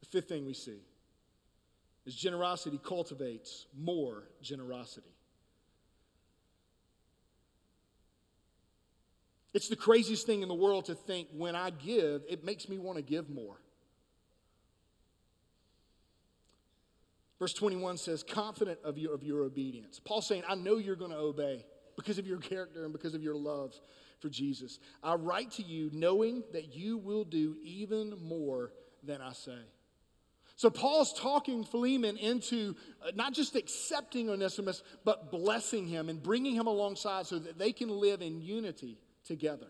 The 0.00 0.03
fifth 0.14 0.28
thing 0.28 0.46
we 0.46 0.54
see 0.54 0.78
is 2.06 2.14
generosity 2.14 2.78
cultivates 2.82 3.66
more 3.76 4.22
generosity. 4.40 5.10
It's 9.52 9.68
the 9.68 9.76
craziest 9.76 10.24
thing 10.24 10.42
in 10.42 10.48
the 10.48 10.54
world 10.54 10.84
to 10.84 10.94
think 10.94 11.28
when 11.32 11.56
I 11.56 11.70
give, 11.70 12.22
it 12.28 12.44
makes 12.44 12.68
me 12.68 12.78
want 12.78 12.96
to 12.96 13.02
give 13.02 13.28
more. 13.28 13.56
Verse 17.40 17.52
21 17.54 17.96
says, 17.96 18.22
confident 18.22 18.78
of 18.84 18.96
your, 18.96 19.14
of 19.14 19.24
your 19.24 19.42
obedience. 19.42 20.00
Paul's 20.04 20.28
saying, 20.28 20.44
I 20.48 20.54
know 20.54 20.76
you're 20.76 20.94
going 20.94 21.10
to 21.10 21.16
obey 21.16 21.64
because 21.96 22.18
of 22.18 22.26
your 22.26 22.38
character 22.38 22.84
and 22.84 22.92
because 22.92 23.14
of 23.14 23.22
your 23.22 23.34
love 23.34 23.74
for 24.20 24.28
Jesus. 24.28 24.78
I 25.02 25.14
write 25.14 25.50
to 25.52 25.62
you 25.62 25.90
knowing 25.92 26.44
that 26.52 26.74
you 26.76 26.98
will 26.98 27.24
do 27.24 27.56
even 27.64 28.14
more 28.22 28.70
than 29.02 29.20
I 29.20 29.32
say. 29.32 29.58
So 30.56 30.70
Paul's 30.70 31.12
talking 31.18 31.64
Philemon 31.64 32.16
into 32.16 32.76
uh, 33.04 33.10
not 33.14 33.34
just 33.34 33.56
accepting 33.56 34.30
Onesimus, 34.30 34.82
but 35.04 35.30
blessing 35.30 35.88
him 35.88 36.08
and 36.08 36.22
bringing 36.22 36.54
him 36.54 36.66
alongside 36.66 37.26
so 37.26 37.38
that 37.38 37.58
they 37.58 37.72
can 37.72 37.88
live 37.88 38.22
in 38.22 38.40
unity 38.40 38.98
together. 39.24 39.66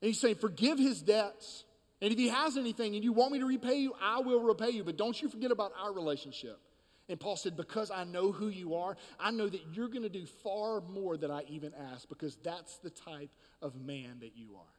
And 0.00 0.08
he's 0.08 0.20
saying, 0.20 0.36
Forgive 0.36 0.78
his 0.78 1.02
debts. 1.02 1.64
And 2.00 2.12
if 2.12 2.18
he 2.18 2.28
has 2.28 2.56
anything 2.58 2.94
and 2.94 3.02
you 3.02 3.12
want 3.12 3.32
me 3.32 3.38
to 3.38 3.46
repay 3.46 3.76
you, 3.76 3.94
I 4.00 4.20
will 4.20 4.42
repay 4.42 4.70
you. 4.70 4.84
But 4.84 4.98
don't 4.98 5.20
you 5.20 5.28
forget 5.28 5.50
about 5.50 5.72
our 5.82 5.92
relationship. 5.92 6.60
And 7.08 7.18
Paul 7.18 7.36
said, 7.36 7.56
Because 7.56 7.90
I 7.90 8.04
know 8.04 8.30
who 8.30 8.48
you 8.48 8.76
are, 8.76 8.96
I 9.18 9.32
know 9.32 9.48
that 9.48 9.60
you're 9.72 9.88
going 9.88 10.02
to 10.02 10.08
do 10.08 10.26
far 10.44 10.80
more 10.80 11.16
than 11.16 11.30
I 11.32 11.42
even 11.48 11.72
ask, 11.92 12.08
because 12.08 12.36
that's 12.44 12.76
the 12.78 12.90
type 12.90 13.30
of 13.62 13.74
man 13.74 14.18
that 14.20 14.36
you 14.36 14.50
are. 14.56 14.75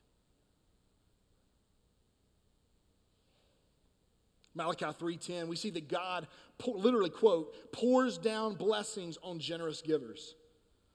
Malachi 4.57 4.85
3:10 4.85 5.47
we 5.47 5.55
see 5.55 5.69
that 5.69 5.87
God 5.87 6.27
literally 6.65 7.09
quote 7.09 7.71
pours 7.71 8.17
down 8.17 8.55
blessings 8.55 9.17
on 9.23 9.39
generous 9.39 9.81
givers. 9.81 10.35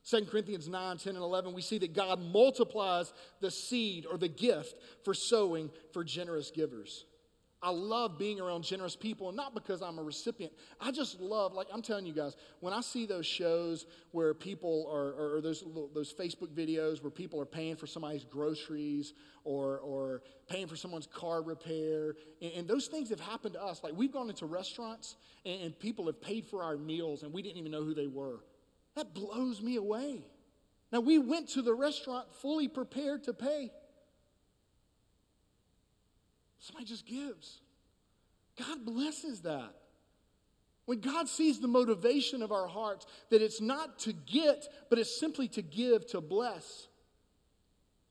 2 0.04 0.26
Corinthians 0.26 0.68
9, 0.68 0.98
10, 0.98 1.14
and 1.14 1.22
11, 1.22 1.52
we 1.54 1.62
see 1.62 1.78
that 1.78 1.92
God 1.92 2.20
multiplies 2.20 3.12
the 3.40 3.52
seed 3.52 4.04
or 4.04 4.18
the 4.18 4.28
gift 4.28 4.74
for 5.04 5.14
sowing 5.14 5.70
for 5.92 6.02
generous 6.02 6.50
givers. 6.50 7.04
I 7.62 7.70
love 7.70 8.18
being 8.18 8.40
around 8.40 8.64
generous 8.64 8.96
people, 8.96 9.28
and 9.28 9.36
not 9.36 9.54
because 9.54 9.82
I'm 9.82 9.98
a 9.98 10.02
recipient. 10.02 10.52
I 10.80 10.90
just 10.90 11.20
love, 11.20 11.54
like 11.54 11.68
I'm 11.72 11.80
telling 11.80 12.06
you 12.06 12.12
guys, 12.12 12.34
when 12.58 12.72
I 12.72 12.80
see 12.80 13.06
those 13.06 13.24
shows 13.24 13.86
where 14.10 14.34
people 14.34 14.88
are, 14.92 15.36
or 15.36 15.40
those, 15.40 15.62
those 15.94 16.12
Facebook 16.12 16.48
videos 16.48 17.02
where 17.02 17.10
people 17.10 17.40
are 17.40 17.46
paying 17.46 17.76
for 17.76 17.86
somebody's 17.86 18.24
groceries 18.24 19.14
or, 19.44 19.78
or 19.78 20.22
paying 20.48 20.66
for 20.66 20.74
someone's 20.74 21.06
car 21.06 21.40
repair, 21.40 22.16
and, 22.40 22.52
and 22.52 22.68
those 22.68 22.88
things 22.88 23.10
have 23.10 23.20
happened 23.20 23.54
to 23.54 23.62
us. 23.62 23.84
Like 23.84 23.92
we've 23.96 24.12
gone 24.12 24.28
into 24.28 24.46
restaurants 24.46 25.14
and, 25.46 25.62
and 25.62 25.78
people 25.78 26.06
have 26.06 26.20
paid 26.20 26.44
for 26.46 26.64
our 26.64 26.76
meals 26.76 27.22
and 27.22 27.32
we 27.32 27.42
didn't 27.42 27.58
even 27.58 27.70
know 27.70 27.84
who 27.84 27.94
they 27.94 28.08
were. 28.08 28.40
That 28.96 29.14
blows 29.14 29.62
me 29.62 29.76
away. 29.76 30.24
Now, 30.92 31.00
we 31.00 31.18
went 31.18 31.48
to 31.50 31.62
the 31.62 31.72
restaurant 31.72 32.34
fully 32.34 32.68
prepared 32.68 33.24
to 33.24 33.32
pay. 33.32 33.70
Somebody 36.62 36.86
just 36.86 37.04
gives. 37.04 37.60
God 38.56 38.84
blesses 38.84 39.40
that. 39.42 39.74
When 40.86 41.00
God 41.00 41.28
sees 41.28 41.60
the 41.60 41.66
motivation 41.68 42.40
of 42.40 42.52
our 42.52 42.68
hearts, 42.68 43.06
that 43.30 43.42
it's 43.42 43.60
not 43.60 43.98
to 44.00 44.12
get, 44.12 44.68
but 44.88 44.98
it's 44.98 45.18
simply 45.18 45.48
to 45.48 45.62
give, 45.62 46.06
to 46.08 46.20
bless. 46.20 46.86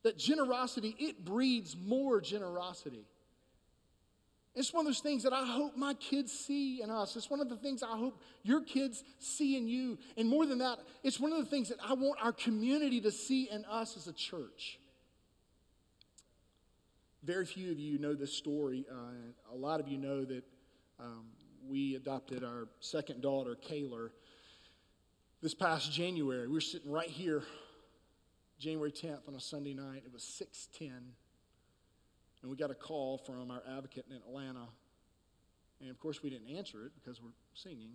That 0.02 0.18
generosity, 0.18 0.94
it 0.98 1.24
breeds 1.24 1.76
more 1.76 2.20
generosity. 2.20 3.06
It's 4.54 4.72
one 4.72 4.86
of 4.86 4.92
those 4.92 5.00
things 5.00 5.22
that 5.22 5.32
I 5.32 5.46
hope 5.46 5.76
my 5.76 5.94
kids 5.94 6.30
see 6.30 6.82
in 6.82 6.90
us. 6.90 7.16
It's 7.16 7.30
one 7.30 7.40
of 7.40 7.48
the 7.48 7.56
things 7.56 7.82
I 7.82 7.96
hope 7.96 8.20
your 8.42 8.62
kids 8.62 9.02
see 9.18 9.56
in 9.56 9.66
you. 9.66 9.98
And 10.18 10.28
more 10.28 10.44
than 10.44 10.58
that, 10.58 10.78
it's 11.02 11.18
one 11.18 11.32
of 11.32 11.38
the 11.38 11.46
things 11.46 11.70
that 11.70 11.78
I 11.82 11.94
want 11.94 12.18
our 12.22 12.32
community 12.32 13.00
to 13.00 13.10
see 13.10 13.48
in 13.50 13.64
us 13.64 13.96
as 13.96 14.08
a 14.08 14.12
church. 14.12 14.78
Very 17.24 17.46
few 17.46 17.70
of 17.70 17.78
you 17.78 17.98
know 17.98 18.14
this 18.14 18.32
story. 18.32 18.84
Uh, 18.90 19.54
a 19.54 19.56
lot 19.56 19.78
of 19.78 19.86
you 19.86 19.96
know 19.96 20.24
that 20.24 20.42
um, 20.98 21.26
we 21.68 21.94
adopted 21.94 22.42
our 22.42 22.66
second 22.80 23.22
daughter, 23.22 23.56
Kayla, 23.68 24.10
this 25.40 25.54
past 25.54 25.92
January. 25.92 26.48
We 26.48 26.54
were 26.54 26.60
sitting 26.60 26.90
right 26.90 27.08
here, 27.08 27.44
January 28.58 28.90
10th 28.90 29.28
on 29.28 29.36
a 29.36 29.40
Sunday 29.40 29.72
night. 29.72 30.02
It 30.04 30.12
was 30.12 30.24
610. 30.24 31.14
And 32.42 32.50
we 32.50 32.56
got 32.56 32.72
a 32.72 32.74
call 32.74 33.18
from 33.18 33.52
our 33.52 33.62
advocate 33.76 34.06
in 34.10 34.16
Atlanta. 34.16 34.66
And 35.80 35.90
of 35.90 36.00
course, 36.00 36.24
we 36.24 36.30
didn't 36.30 36.48
answer 36.48 36.84
it 36.86 36.92
because 36.94 37.22
we're 37.22 37.30
singing. 37.54 37.92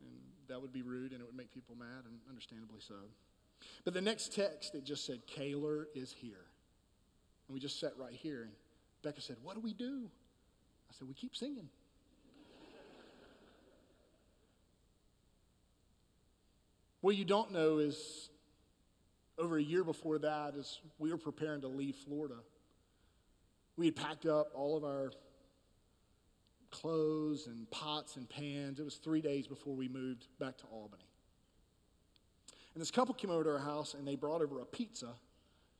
And 0.00 0.20
that 0.48 0.62
would 0.62 0.72
be 0.72 0.82
rude 0.82 1.10
and 1.10 1.20
it 1.20 1.26
would 1.26 1.36
make 1.36 1.52
people 1.52 1.74
mad, 1.76 2.04
and 2.04 2.20
understandably 2.28 2.80
so. 2.86 2.94
But 3.84 3.94
the 3.94 4.00
next 4.00 4.34
text, 4.36 4.76
it 4.76 4.84
just 4.84 5.04
said, 5.04 5.22
Kayla 5.26 5.86
is 5.96 6.12
here. 6.12 6.46
And 7.48 7.54
we 7.54 7.60
just 7.60 7.80
sat 7.80 7.92
right 7.96 8.12
here. 8.12 8.42
And 8.42 8.52
Becca 9.02 9.20
said, 9.20 9.36
What 9.42 9.54
do 9.54 9.60
we 9.60 9.72
do? 9.72 10.08
I 10.90 10.94
said, 10.98 11.08
We 11.08 11.14
keep 11.14 11.34
singing. 11.36 11.68
what 17.00 17.16
you 17.16 17.24
don't 17.24 17.52
know 17.52 17.78
is 17.78 18.30
over 19.36 19.58
a 19.58 19.62
year 19.62 19.82
before 19.82 20.18
that, 20.20 20.54
as 20.58 20.78
we 20.98 21.10
were 21.10 21.18
preparing 21.18 21.60
to 21.62 21.68
leave 21.68 21.96
Florida, 21.96 22.36
we 23.76 23.86
had 23.86 23.96
packed 23.96 24.26
up 24.26 24.52
all 24.54 24.76
of 24.76 24.84
our 24.84 25.10
clothes 26.70 27.46
and 27.46 27.70
pots 27.70 28.16
and 28.16 28.28
pans. 28.28 28.78
It 28.80 28.84
was 28.84 28.96
three 28.96 29.20
days 29.20 29.46
before 29.46 29.74
we 29.74 29.88
moved 29.88 30.26
back 30.38 30.56
to 30.58 30.64
Albany. 30.66 31.02
And 32.74 32.80
this 32.80 32.90
couple 32.90 33.14
came 33.14 33.30
over 33.30 33.44
to 33.44 33.50
our 33.50 33.58
house 33.58 33.94
and 33.94 34.06
they 34.06 34.16
brought 34.16 34.40
over 34.40 34.60
a 34.60 34.64
pizza 34.64 35.14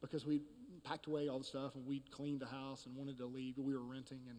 because 0.00 0.26
we 0.26 0.42
packed 0.84 1.06
away 1.06 1.28
all 1.28 1.38
the 1.38 1.44
stuff 1.44 1.74
and 1.74 1.86
we'd 1.86 2.10
cleaned 2.10 2.40
the 2.40 2.46
house 2.46 2.86
and 2.86 2.96
wanted 2.96 3.18
to 3.18 3.26
leave, 3.26 3.58
we 3.58 3.74
were 3.74 3.82
renting. 3.82 4.20
And, 4.28 4.38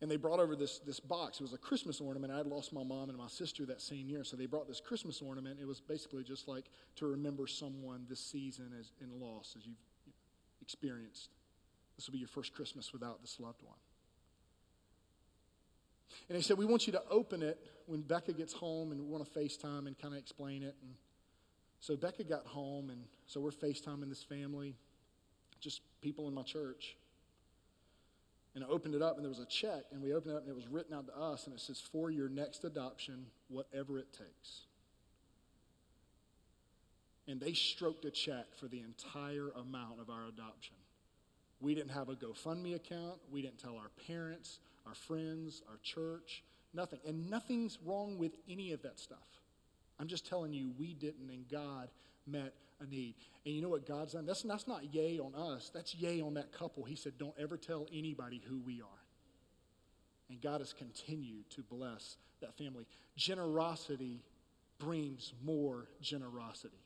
and 0.00 0.10
they 0.10 0.16
brought 0.16 0.40
over 0.40 0.56
this, 0.56 0.78
this 0.80 1.00
box. 1.00 1.40
It 1.40 1.42
was 1.42 1.52
a 1.52 1.58
Christmas 1.58 2.00
ornament. 2.00 2.32
I 2.32 2.38
had 2.38 2.46
lost 2.46 2.72
my 2.72 2.82
mom 2.84 3.08
and 3.08 3.18
my 3.18 3.28
sister 3.28 3.64
that 3.66 3.80
same 3.80 4.08
year, 4.08 4.24
so 4.24 4.36
they 4.36 4.46
brought 4.46 4.68
this 4.68 4.80
Christmas 4.80 5.22
ornament. 5.22 5.58
It 5.60 5.66
was 5.66 5.80
basically 5.80 6.24
just 6.24 6.48
like 6.48 6.66
to 6.96 7.06
remember 7.06 7.46
someone 7.46 8.06
this 8.08 8.20
season 8.20 8.72
as, 8.78 8.92
in 9.00 9.20
loss 9.20 9.54
as 9.56 9.66
you've 9.66 9.76
experienced. 10.60 11.30
This 11.96 12.06
will 12.06 12.12
be 12.12 12.18
your 12.18 12.28
first 12.28 12.54
Christmas 12.54 12.92
without 12.92 13.22
this 13.22 13.40
loved 13.40 13.62
one. 13.62 13.78
And 16.28 16.36
they 16.36 16.42
said, 16.42 16.58
We 16.58 16.66
want 16.66 16.86
you 16.86 16.92
to 16.92 17.02
open 17.10 17.42
it 17.42 17.58
when 17.86 18.02
Becca 18.02 18.32
gets 18.32 18.52
home 18.52 18.92
and 18.92 19.00
we 19.00 19.06
want 19.06 19.24
to 19.24 19.38
FaceTime 19.38 19.86
and 19.86 19.98
kind 19.98 20.12
of 20.14 20.18
explain 20.18 20.62
it. 20.62 20.74
And 20.82 20.94
so 21.80 21.96
Becca 21.96 22.24
got 22.24 22.46
home, 22.46 22.90
and 22.90 23.04
so 23.26 23.40
we're 23.40 23.50
FaceTiming 23.50 24.08
this 24.08 24.22
family 24.22 24.76
just 25.60 25.80
people 26.02 26.28
in 26.28 26.34
my 26.34 26.42
church. 26.42 26.96
And 28.54 28.64
I 28.64 28.68
opened 28.68 28.94
it 28.94 29.02
up, 29.02 29.16
and 29.16 29.24
there 29.24 29.28
was 29.28 29.38
a 29.38 29.46
check, 29.46 29.84
and 29.92 30.02
we 30.02 30.14
opened 30.14 30.34
it 30.34 30.36
up, 30.36 30.42
and 30.42 30.50
it 30.50 30.56
was 30.56 30.66
written 30.66 30.94
out 30.94 31.06
to 31.08 31.16
us, 31.16 31.46
and 31.46 31.54
it 31.54 31.60
says, 31.60 31.80
For 31.80 32.10
your 32.10 32.28
next 32.28 32.64
adoption, 32.64 33.26
whatever 33.48 33.98
it 33.98 34.12
takes. 34.12 34.62
And 37.28 37.40
they 37.40 37.52
stroked 37.52 38.04
a 38.04 38.10
check 38.10 38.46
for 38.58 38.66
the 38.68 38.80
entire 38.80 39.50
amount 39.50 40.00
of 40.00 40.08
our 40.08 40.26
adoption. 40.26 40.76
We 41.60 41.74
didn't 41.74 41.90
have 41.90 42.08
a 42.08 42.14
GoFundMe 42.14 42.74
account. 42.74 43.18
We 43.30 43.42
didn't 43.42 43.58
tell 43.58 43.76
our 43.76 43.90
parents, 44.06 44.58
our 44.86 44.94
friends, 44.94 45.62
our 45.68 45.78
church, 45.82 46.42
nothing. 46.72 47.00
And 47.06 47.28
nothing's 47.28 47.78
wrong 47.84 48.18
with 48.18 48.32
any 48.48 48.72
of 48.72 48.82
that 48.82 48.98
stuff. 48.98 49.18
I'm 49.98 50.08
just 50.08 50.26
telling 50.26 50.52
you, 50.52 50.72
we 50.78 50.94
didn't, 50.94 51.30
and 51.30 51.48
God 51.50 51.88
met 52.26 52.52
a 52.80 52.86
need. 52.86 53.14
And 53.44 53.54
you 53.54 53.62
know 53.62 53.68
what 53.68 53.86
God's 53.86 54.12
done? 54.12 54.26
That's, 54.26 54.42
that's 54.42 54.68
not 54.68 54.94
yay 54.94 55.18
on 55.18 55.34
us, 55.34 55.70
that's 55.72 55.94
yay 55.94 56.20
on 56.20 56.34
that 56.34 56.52
couple. 56.52 56.84
He 56.84 56.96
said, 56.96 57.12
Don't 57.18 57.34
ever 57.38 57.56
tell 57.56 57.86
anybody 57.92 58.42
who 58.48 58.60
we 58.60 58.80
are. 58.80 58.88
And 60.28 60.40
God 60.40 60.60
has 60.60 60.72
continued 60.72 61.48
to 61.50 61.62
bless 61.62 62.16
that 62.40 62.56
family. 62.58 62.86
Generosity 63.16 64.22
brings 64.78 65.32
more 65.44 65.88
generosity. 66.02 66.76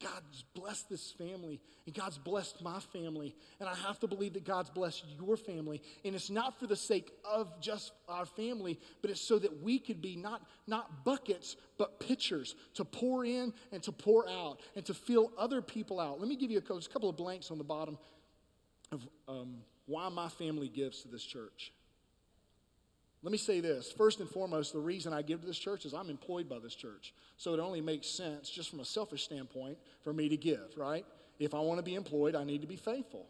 God's 0.00 0.44
blessed 0.54 0.88
this 0.88 1.10
family, 1.12 1.60
and 1.86 1.94
God's 1.94 2.18
blessed 2.18 2.62
my 2.62 2.78
family, 2.92 3.34
and 3.58 3.68
I 3.68 3.74
have 3.74 3.98
to 4.00 4.06
believe 4.06 4.34
that 4.34 4.44
God's 4.44 4.70
blessed 4.70 5.04
your 5.20 5.36
family. 5.36 5.82
And 6.04 6.14
it's 6.14 6.30
not 6.30 6.58
for 6.58 6.66
the 6.66 6.76
sake 6.76 7.10
of 7.24 7.60
just 7.60 7.92
our 8.08 8.24
family, 8.24 8.78
but 9.02 9.10
it's 9.10 9.20
so 9.20 9.38
that 9.38 9.62
we 9.62 9.78
could 9.78 10.00
be 10.00 10.14
not, 10.14 10.42
not 10.66 11.04
buckets, 11.04 11.56
but 11.78 11.98
pitchers 11.98 12.54
to 12.74 12.84
pour 12.84 13.24
in 13.24 13.52
and 13.72 13.82
to 13.82 13.92
pour 13.92 14.28
out 14.28 14.60
and 14.76 14.84
to 14.86 14.94
fill 14.94 15.32
other 15.36 15.60
people 15.62 15.98
out. 15.98 16.20
Let 16.20 16.28
me 16.28 16.36
give 16.36 16.50
you 16.50 16.58
a 16.58 16.62
couple 16.62 17.08
of 17.08 17.16
blanks 17.16 17.50
on 17.50 17.58
the 17.58 17.64
bottom 17.64 17.98
of 18.92 19.06
um, 19.26 19.56
why 19.86 20.08
my 20.10 20.28
family 20.28 20.68
gives 20.68 21.02
to 21.02 21.08
this 21.08 21.24
church. 21.24 21.72
Let 23.22 23.32
me 23.32 23.38
say 23.38 23.60
this. 23.60 23.90
First 23.90 24.20
and 24.20 24.28
foremost, 24.28 24.72
the 24.72 24.78
reason 24.78 25.12
I 25.12 25.22
give 25.22 25.40
to 25.40 25.46
this 25.46 25.58
church 25.58 25.84
is 25.84 25.92
I'm 25.92 26.08
employed 26.08 26.48
by 26.48 26.58
this 26.60 26.74
church. 26.74 27.12
So 27.36 27.52
it 27.52 27.60
only 27.60 27.80
makes 27.80 28.06
sense, 28.06 28.48
just 28.48 28.70
from 28.70 28.80
a 28.80 28.84
selfish 28.84 29.24
standpoint, 29.24 29.78
for 30.04 30.12
me 30.12 30.28
to 30.28 30.36
give, 30.36 30.76
right? 30.76 31.04
If 31.38 31.52
I 31.54 31.60
want 31.60 31.78
to 31.78 31.82
be 31.82 31.94
employed, 31.94 32.36
I 32.36 32.44
need 32.44 32.60
to 32.60 32.68
be 32.68 32.76
faithful. 32.76 33.26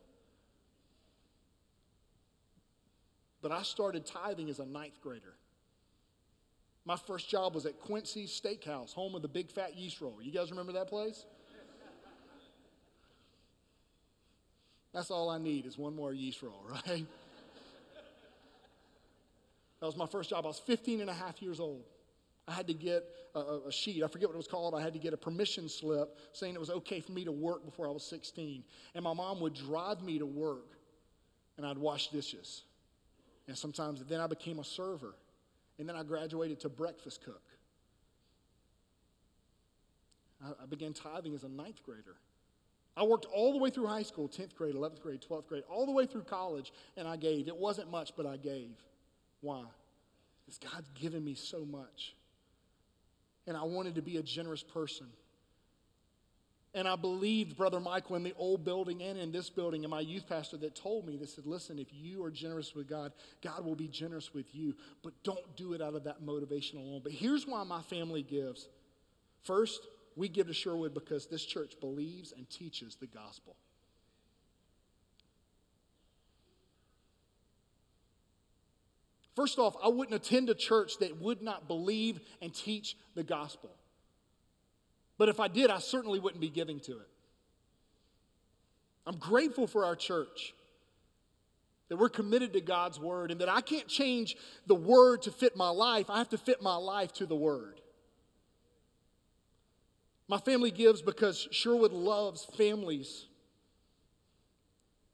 But 3.40 3.53
I 3.53 3.62
started 3.62 4.05
tithing 4.05 4.51
as 4.51 4.59
a 4.59 4.66
ninth 4.66 5.01
grader. 5.01 5.35
My 6.85 6.96
first 6.96 7.29
job 7.29 7.55
was 7.55 7.66
at 7.66 7.79
Quincy's 7.79 8.31
Steakhouse, 8.31 8.92
home 8.92 9.14
of 9.14 9.22
the 9.22 9.29
big 9.29 9.51
fat 9.51 9.77
yeast 9.77 10.01
roll. 10.01 10.20
You 10.20 10.33
guys 10.33 10.51
remember 10.51 10.72
that 10.72 10.88
place? 10.88 11.24
That's 14.92 15.11
all 15.11 15.29
I 15.29 15.38
need 15.38 15.66
is 15.66 15.77
one 15.77 15.94
more 15.94 16.12
yeast 16.12 16.42
roll, 16.42 16.66
right? 16.87 17.07
That 19.81 19.87
was 19.87 19.97
my 19.97 20.07
first 20.07 20.31
job. 20.31 20.45
I 20.45 20.49
was 20.49 20.59
15 20.59 21.01
and 21.01 21.11
a 21.11 21.14
half 21.14 21.41
years 21.41 21.61
old. 21.61 21.85
I 22.47 22.53
had 22.53 22.67
to 22.69 22.75
get 22.75 23.05
a, 23.35 23.41
a, 23.67 23.73
sheet, 23.73 24.03
I 24.03 24.09
forget 24.09 24.29
what 24.29 24.35
it 24.35 24.38
was 24.38 24.49
called. 24.49 24.75
I 24.75 24.81
had 24.81 24.95
to 24.95 24.99
get 24.99 25.12
a 25.12 25.17
permission 25.17 25.69
slip 25.69 26.17
saying 26.33 26.55
it 26.55 26.61
was 26.61 26.71
okay 26.71 27.01
for 27.01 27.12
me 27.12 27.25
to 27.25 27.33
work 27.33 27.64
before 27.64 27.87
I 27.87 27.91
was 27.91 28.05
16. 28.05 28.64
And 28.95 29.05
my 29.05 29.12
mom 29.12 29.41
would 29.41 29.55
drive 29.55 30.03
me 30.03 30.19
to 30.19 30.27
work, 30.27 30.79
and 31.57 31.67
I'd 31.67 31.77
wash 31.77 32.09
dishes. 32.09 32.62
And 33.47 33.57
sometimes 33.57 34.03
then 34.05 34.21
I 34.21 34.27
became 34.27 34.59
a 34.59 34.64
server. 34.64 35.14
And 35.79 35.88
then 35.88 35.95
I 35.95 36.03
graduated 36.03 36.61
to 36.61 36.69
breakfast 36.69 37.23
cook. 37.25 37.43
I, 40.43 40.62
I 40.62 40.67
began 40.67 40.93
tithing 40.93 41.35
as 41.35 41.45
a 41.45 41.49
ninth 41.49 41.83
grader. 41.85 42.17
I 42.97 43.05
worked 43.05 43.27
all 43.27 43.53
the 43.53 43.59
way 43.59 43.71
through 43.71 43.87
high 43.87 44.03
school 44.03 44.29
10th 44.29 44.57
grade, 44.57 44.75
11th 44.75 45.01
grade, 45.01 45.25
12th 45.29 45.47
grade, 45.47 45.62
all 45.71 45.87
the 45.87 45.93
way 45.93 46.05
through 46.07 46.23
college, 46.23 46.73
and 46.97 47.07
I 47.07 47.17
gave. 47.17 47.47
It 47.47 47.57
wasn't 47.57 47.91
much, 47.91 48.12
but 48.17 48.27
I 48.27 48.37
gave. 48.37 48.71
Why? 49.40 49.62
Because 50.44 50.59
God's 50.59 50.88
given 51.01 51.24
me 51.24 51.35
so 51.35 51.64
much. 51.64 52.14
And 53.46 53.57
I 53.57 53.62
wanted 53.62 53.94
to 53.96 54.03
be 54.03 54.16
a 54.16 54.22
generous 54.22 54.62
person. 54.62 55.07
And 56.74 56.87
I 56.87 56.96
believed 56.96 57.57
Brother 57.57 57.81
Michael 57.81 58.16
in 58.16 58.22
the 58.22 58.35
old 58.37 58.64
building 58.64 59.03
and 59.03 59.18
in 59.18 59.33
this 59.33 59.48
building, 59.48 59.85
and 59.85 59.90
my 59.90 60.01
youth 60.01 60.29
pastor 60.29 60.59
that 60.59 60.74
told 60.74 61.07
me, 61.07 61.16
that 61.16 61.31
said, 61.31 61.46
Listen, 61.46 61.79
if 61.79 61.88
you 61.90 62.22
are 62.24 62.31
generous 62.31 62.74
with 62.74 62.88
God, 62.88 63.12
God 63.42 63.64
will 63.64 63.74
be 63.74 63.88
generous 63.88 64.35
with 64.35 64.55
you, 64.55 64.74
but 65.03 65.12
don't 65.24 65.57
do 65.57 65.72
it 65.72 65.81
out 65.81 65.94
of 65.94 66.05
that 66.05 66.22
motivation 66.22 66.79
alone. 66.79 67.01
But 67.03 67.12
here's 67.12 67.46
why 67.46 67.64
my 67.64 67.81
family 67.83 68.22
gives. 68.22 68.68
First, 69.42 69.81
we 70.14 70.29
give 70.29 70.48
to 70.48 70.53
Sherwood 70.53 70.92
because 70.92 71.27
this 71.27 71.44
church 71.44 71.74
believes 71.81 72.33
and 72.33 72.48
teaches 72.51 72.96
the 72.96 73.07
gospel. 73.07 73.57
First 79.38 79.61
off, 79.61 79.77
I 79.81 79.87
wouldn't 79.87 80.16
attend 80.16 80.51
a 80.51 80.55
church 80.55 80.98
that 80.98 81.20
would 81.20 81.42
not 81.42 81.68
believe 81.68 82.18
and 82.42 82.53
teach 82.53 82.96
the 83.14 83.22
gospel. 83.22 83.70
But 85.16 85.29
if 85.29 85.38
I 85.38 85.46
did, 85.46 85.70
I 85.70 85.79
certainly 85.79 86.18
wouldn't 86.18 86.40
be 86.40 86.48
giving 86.48 86.81
to 86.81 86.90
it. 86.94 87.09
I'm 89.07 89.16
grateful 89.16 89.68
for 89.68 89.85
our 89.85 89.94
church 89.94 90.55
that 91.88 91.98
we're 91.98 92.09
committed 92.09 92.53
to 92.55 92.61
God's 92.61 92.98
word 92.98 93.31
and 93.31 93.40
that 93.40 93.48
I 93.48 93.61
can't 93.61 93.87
change 93.87 94.37
the 94.66 94.74
word 94.74 95.22
to 95.22 95.31
fit 95.31 95.57
my 95.57 95.68
life. 95.68 96.11
I 96.11 96.18
have 96.18 96.31
to 96.31 96.38
fit 96.38 96.61
my 96.61 96.74
life 96.74 97.12
to 97.12 97.27
the 97.27 97.37
word. 97.37 97.81
My 100.27 100.38
family 100.38 100.72
gives 100.72 101.01
because 101.01 101.46
Sherwood 101.53 101.92
loves 101.92 102.44
families. 102.57 103.27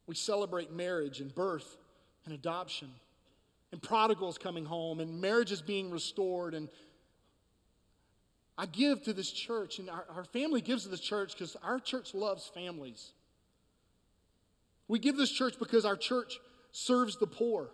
We 0.06 0.14
celebrate 0.14 0.72
marriage 0.72 1.20
and 1.20 1.34
birth 1.34 1.76
and 2.24 2.32
adoption 2.32 2.88
and 3.74 3.82
prodigals 3.82 4.38
coming 4.38 4.64
home 4.64 5.00
and 5.00 5.20
marriages 5.20 5.60
being 5.60 5.90
restored 5.90 6.54
and 6.54 6.68
I 8.56 8.66
give 8.66 9.02
to 9.02 9.12
this 9.12 9.32
church, 9.32 9.80
and 9.80 9.90
our, 9.90 10.04
our 10.14 10.22
family 10.22 10.60
gives 10.60 10.84
to 10.84 10.88
this 10.88 11.00
church 11.00 11.32
because 11.32 11.56
our 11.64 11.80
church 11.80 12.14
loves 12.14 12.46
families. 12.54 13.12
We 14.86 15.00
give 15.00 15.16
this 15.16 15.32
church 15.32 15.58
because 15.58 15.84
our 15.84 15.96
church 15.96 16.38
serves 16.70 17.16
the 17.16 17.26
poor. 17.26 17.70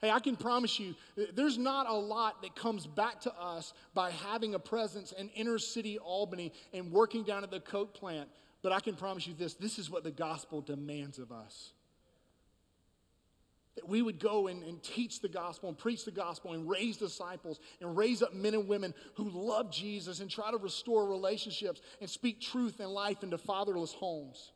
Hey, 0.00 0.10
I 0.10 0.18
can 0.18 0.34
promise 0.34 0.80
you, 0.80 0.96
there's 1.34 1.56
not 1.56 1.88
a 1.88 1.94
lot 1.94 2.42
that 2.42 2.56
comes 2.56 2.84
back 2.84 3.20
to 3.20 3.32
us 3.40 3.74
by 3.94 4.10
having 4.10 4.56
a 4.56 4.58
presence 4.58 5.12
in 5.12 5.28
inner 5.36 5.60
city 5.60 5.98
Albany 5.98 6.52
and 6.74 6.90
working 6.90 7.22
down 7.22 7.44
at 7.44 7.52
the 7.52 7.60
Coke 7.60 7.94
plant. 7.94 8.28
But 8.60 8.72
I 8.72 8.80
can 8.80 8.96
promise 8.96 9.24
you 9.24 9.34
this 9.34 9.54
this 9.54 9.78
is 9.78 9.88
what 9.88 10.02
the 10.02 10.10
gospel 10.10 10.60
demands 10.60 11.20
of 11.20 11.30
us. 11.30 11.70
That 13.76 13.88
we 13.88 14.02
would 14.02 14.18
go 14.18 14.46
and, 14.48 14.62
and 14.64 14.82
teach 14.82 15.20
the 15.20 15.28
gospel 15.28 15.68
and 15.68 15.78
preach 15.78 16.04
the 16.04 16.10
gospel 16.10 16.54
and 16.54 16.68
raise 16.68 16.96
disciples 16.96 17.60
and 17.80 17.96
raise 17.96 18.22
up 18.22 18.34
men 18.34 18.54
and 18.54 18.66
women 18.66 18.94
who 19.14 19.28
love 19.30 19.70
Jesus 19.70 20.20
and 20.20 20.30
try 20.30 20.50
to 20.50 20.56
restore 20.56 21.06
relationships 21.06 21.80
and 22.00 22.08
speak 22.08 22.40
truth 22.40 22.80
and 22.80 22.90
life 22.90 23.22
into 23.22 23.36
fatherless 23.38 23.92
homes. 23.92 24.52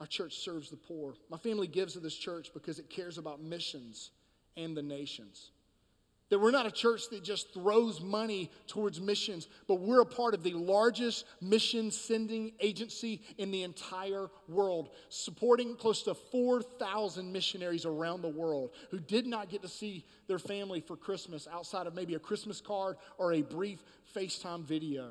Our 0.00 0.06
church 0.06 0.36
serves 0.36 0.70
the 0.70 0.76
poor. 0.76 1.14
My 1.30 1.38
family 1.38 1.66
gives 1.66 1.94
to 1.94 2.00
this 2.00 2.14
church 2.14 2.50
because 2.52 2.78
it 2.78 2.90
cares 2.90 3.18
about 3.18 3.42
missions 3.42 4.10
and 4.56 4.76
the 4.76 4.82
nations. 4.82 5.50
That 6.28 6.40
we're 6.40 6.50
not 6.50 6.66
a 6.66 6.72
church 6.72 7.08
that 7.10 7.22
just 7.22 7.54
throws 7.54 8.00
money 8.00 8.50
towards 8.66 9.00
missions, 9.00 9.46
but 9.68 9.76
we're 9.76 10.00
a 10.00 10.06
part 10.06 10.34
of 10.34 10.42
the 10.42 10.54
largest 10.54 11.24
mission 11.40 11.92
sending 11.92 12.52
agency 12.58 13.22
in 13.38 13.52
the 13.52 13.62
entire 13.62 14.28
world, 14.48 14.90
supporting 15.08 15.76
close 15.76 16.02
to 16.02 16.14
4,000 16.14 17.32
missionaries 17.32 17.86
around 17.86 18.22
the 18.22 18.28
world 18.28 18.70
who 18.90 18.98
did 18.98 19.24
not 19.24 19.48
get 19.48 19.62
to 19.62 19.68
see 19.68 20.04
their 20.26 20.40
family 20.40 20.80
for 20.80 20.96
Christmas 20.96 21.46
outside 21.52 21.86
of 21.86 21.94
maybe 21.94 22.14
a 22.14 22.18
Christmas 22.18 22.60
card 22.60 22.96
or 23.18 23.32
a 23.32 23.42
brief 23.42 23.84
FaceTime 24.14 24.64
video. 24.64 25.10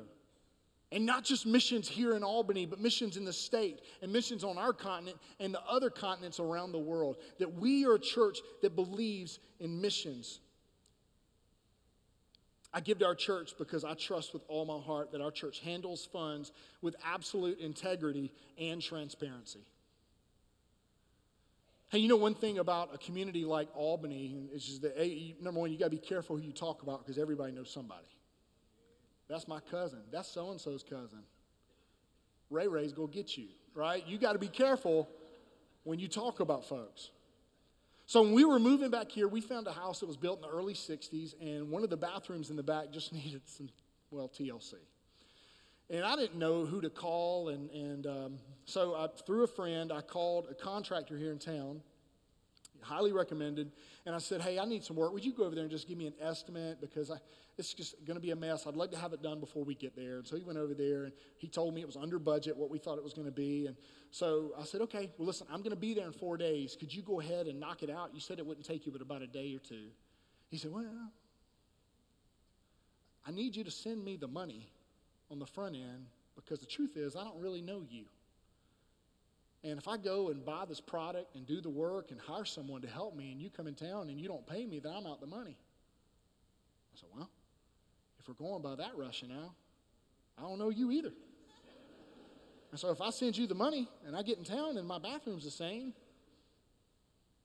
And 0.92 1.04
not 1.04 1.24
just 1.24 1.46
missions 1.46 1.88
here 1.88 2.14
in 2.14 2.22
Albany, 2.22 2.64
but 2.66 2.78
missions 2.78 3.16
in 3.16 3.24
the 3.24 3.32
state 3.32 3.80
and 4.02 4.12
missions 4.12 4.44
on 4.44 4.56
our 4.58 4.72
continent 4.72 5.16
and 5.40 5.52
the 5.52 5.62
other 5.62 5.90
continents 5.90 6.38
around 6.38 6.72
the 6.72 6.78
world. 6.78 7.16
That 7.38 7.54
we 7.54 7.86
are 7.86 7.94
a 7.94 7.98
church 7.98 8.38
that 8.62 8.76
believes 8.76 9.38
in 9.58 9.80
missions. 9.80 10.40
I 12.76 12.80
give 12.80 12.98
to 12.98 13.06
our 13.06 13.14
church 13.14 13.54
because 13.56 13.84
I 13.84 13.94
trust 13.94 14.34
with 14.34 14.42
all 14.48 14.66
my 14.66 14.78
heart 14.78 15.10
that 15.12 15.22
our 15.22 15.30
church 15.30 15.60
handles 15.60 16.04
funds 16.12 16.52
with 16.82 16.94
absolute 17.02 17.58
integrity 17.58 18.30
and 18.58 18.82
transparency. 18.82 19.64
Hey, 21.88 22.00
you 22.00 22.08
know 22.08 22.16
one 22.16 22.34
thing 22.34 22.58
about 22.58 22.94
a 22.94 22.98
community 22.98 23.46
like 23.46 23.70
Albany 23.74 24.36
is 24.52 24.62
just 24.62 24.82
that, 24.82 24.92
hey, 24.94 25.34
number 25.40 25.58
one, 25.58 25.72
you 25.72 25.78
got 25.78 25.86
to 25.86 25.90
be 25.90 25.96
careful 25.96 26.36
who 26.36 26.42
you 26.42 26.52
talk 26.52 26.82
about 26.82 26.98
because 26.98 27.16
everybody 27.16 27.50
knows 27.50 27.70
somebody. 27.70 28.04
That's 29.26 29.48
my 29.48 29.60
cousin. 29.70 30.00
That's 30.12 30.28
so 30.28 30.50
and 30.50 30.60
so's 30.60 30.82
cousin. 30.82 31.22
Ray 32.50 32.68
Ray's 32.68 32.92
to 32.92 33.08
get 33.10 33.38
you, 33.38 33.46
right? 33.74 34.06
You 34.06 34.18
got 34.18 34.34
to 34.34 34.38
be 34.38 34.48
careful 34.48 35.08
when 35.84 35.98
you 35.98 36.08
talk 36.08 36.40
about 36.40 36.68
folks. 36.68 37.08
So 38.08 38.22
when 38.22 38.34
we 38.34 38.44
were 38.44 38.60
moving 38.60 38.90
back 38.90 39.10
here, 39.10 39.26
we 39.26 39.40
found 39.40 39.66
a 39.66 39.72
house 39.72 39.98
that 39.98 40.06
was 40.06 40.16
built 40.16 40.38
in 40.38 40.42
the 40.42 40.56
early 40.56 40.74
60s, 40.74 41.34
and 41.40 41.68
one 41.68 41.82
of 41.82 41.90
the 41.90 41.96
bathrooms 41.96 42.50
in 42.50 42.56
the 42.56 42.62
back 42.62 42.92
just 42.92 43.12
needed 43.12 43.42
some, 43.46 43.68
well, 44.12 44.28
TLC. 44.28 44.74
And 45.90 46.04
I 46.04 46.14
didn't 46.16 46.38
know 46.38 46.64
who 46.64 46.80
to 46.80 46.90
call, 46.90 47.48
and, 47.48 47.68
and 47.70 48.06
um, 48.06 48.38
so 48.64 48.94
I, 48.94 49.08
through 49.26 49.42
a 49.42 49.48
friend, 49.48 49.92
I 49.92 50.00
called 50.02 50.46
a 50.50 50.54
contractor 50.54 51.16
here 51.16 51.32
in 51.32 51.38
town, 51.38 51.80
highly 52.86 53.12
recommended, 53.12 53.72
and 54.04 54.14
I 54.14 54.18
said, 54.18 54.40
hey, 54.40 54.58
I 54.58 54.64
need 54.64 54.84
some 54.84 54.96
work. 54.96 55.12
Would 55.12 55.24
you 55.24 55.32
go 55.32 55.44
over 55.44 55.54
there 55.54 55.64
and 55.64 55.70
just 55.70 55.88
give 55.88 55.98
me 55.98 56.06
an 56.06 56.14
estimate? 56.20 56.80
Because 56.80 57.10
I, 57.10 57.16
it's 57.58 57.74
just 57.74 57.94
going 58.06 58.16
to 58.16 58.20
be 58.20 58.30
a 58.30 58.36
mess. 58.36 58.66
I'd 58.66 58.76
like 58.76 58.90
to 58.92 58.98
have 58.98 59.12
it 59.12 59.22
done 59.22 59.40
before 59.40 59.64
we 59.64 59.74
get 59.74 59.96
there. 59.96 60.18
And 60.18 60.26
so 60.26 60.36
he 60.36 60.42
went 60.42 60.58
over 60.58 60.74
there, 60.74 61.04
and 61.04 61.12
he 61.38 61.48
told 61.48 61.74
me 61.74 61.80
it 61.80 61.86
was 61.86 61.96
under 61.96 62.18
budget, 62.18 62.56
what 62.56 62.70
we 62.70 62.78
thought 62.78 62.98
it 62.98 63.04
was 63.04 63.12
going 63.12 63.26
to 63.26 63.32
be. 63.32 63.66
And 63.66 63.76
so 64.10 64.52
I 64.58 64.64
said, 64.64 64.80
okay, 64.82 65.10
well, 65.18 65.26
listen, 65.26 65.46
I'm 65.50 65.60
going 65.60 65.70
to 65.70 65.76
be 65.76 65.94
there 65.94 66.06
in 66.06 66.12
four 66.12 66.36
days. 66.36 66.76
Could 66.78 66.94
you 66.94 67.02
go 67.02 67.20
ahead 67.20 67.46
and 67.46 67.60
knock 67.60 67.82
it 67.82 67.90
out? 67.90 68.14
You 68.14 68.20
said 68.20 68.38
it 68.38 68.46
wouldn't 68.46 68.66
take 68.66 68.86
you 68.86 68.92
but 68.92 69.02
about 69.02 69.22
a 69.22 69.26
day 69.26 69.54
or 69.54 69.58
two. 69.58 69.88
He 70.48 70.58
said, 70.58 70.72
well, 70.72 71.10
I 73.26 73.32
need 73.32 73.56
you 73.56 73.64
to 73.64 73.70
send 73.70 74.04
me 74.04 74.16
the 74.16 74.28
money 74.28 74.70
on 75.30 75.38
the 75.38 75.46
front 75.46 75.74
end 75.74 76.06
because 76.36 76.60
the 76.60 76.66
truth 76.66 76.96
is, 76.96 77.16
I 77.16 77.24
don't 77.24 77.40
really 77.40 77.62
know 77.62 77.82
you. 77.88 78.04
And 79.66 79.80
if 79.80 79.88
I 79.88 79.96
go 79.96 80.28
and 80.28 80.44
buy 80.44 80.64
this 80.64 80.80
product 80.80 81.34
and 81.34 81.44
do 81.44 81.60
the 81.60 81.68
work 81.68 82.12
and 82.12 82.20
hire 82.20 82.44
someone 82.44 82.82
to 82.82 82.88
help 82.88 83.16
me 83.16 83.32
and 83.32 83.42
you 83.42 83.50
come 83.50 83.66
in 83.66 83.74
town 83.74 84.08
and 84.08 84.20
you 84.20 84.28
don't 84.28 84.46
pay 84.46 84.64
me, 84.64 84.78
then 84.78 84.92
I'm 84.96 85.08
out 85.08 85.20
the 85.20 85.26
money. 85.26 85.58
I 86.94 87.00
said, 87.00 87.08
well, 87.12 87.28
if 88.20 88.28
we're 88.28 88.34
going 88.34 88.62
by 88.62 88.76
that 88.76 88.92
rationale, 88.96 89.56
I 90.38 90.42
don't 90.42 90.60
know 90.60 90.70
you 90.70 90.92
either. 90.92 91.10
And 92.70 92.78
so 92.78 92.90
if 92.90 93.00
I 93.00 93.10
send 93.10 93.36
you 93.36 93.48
the 93.48 93.56
money 93.56 93.88
and 94.06 94.14
I 94.14 94.22
get 94.22 94.38
in 94.38 94.44
town 94.44 94.76
and 94.76 94.86
my 94.86 95.00
bathroom's 95.00 95.42
the 95.42 95.50
same, 95.50 95.94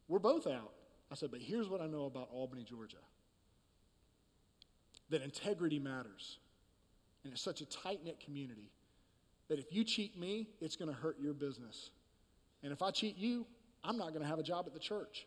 we're 0.08 0.20
both 0.20 0.46
out. 0.46 0.74
I 1.12 1.16
said, 1.16 1.32
but 1.32 1.42
here's 1.42 1.70
what 1.70 1.82
I 1.82 1.88
know 1.88 2.06
about 2.06 2.30
Albany, 2.32 2.64
Georgia 2.64 2.98
that 5.10 5.24
integrity 5.24 5.80
matters. 5.80 6.38
And 7.24 7.34
it's 7.34 7.44
such 7.44 7.62
a 7.62 7.66
tight 7.66 8.04
knit 8.04 8.20
community 8.24 8.72
that 9.50 9.60
if 9.60 9.74
you 9.74 9.84
cheat 9.84 10.18
me, 10.18 10.48
it's 10.62 10.76
going 10.76 10.90
to 10.90 10.96
hurt 10.96 11.18
your 11.20 11.34
business. 11.34 11.90
And 12.63 12.71
if 12.71 12.82
I 12.82 12.91
cheat 12.91 13.17
you, 13.17 13.45
I'm 13.84 13.97
not 13.97 14.10
going 14.10 14.21
to 14.21 14.28
have 14.28 14.39
a 14.39 14.43
job 14.43 14.65
at 14.67 14.74
the 14.74 14.80
church. 14.80 15.26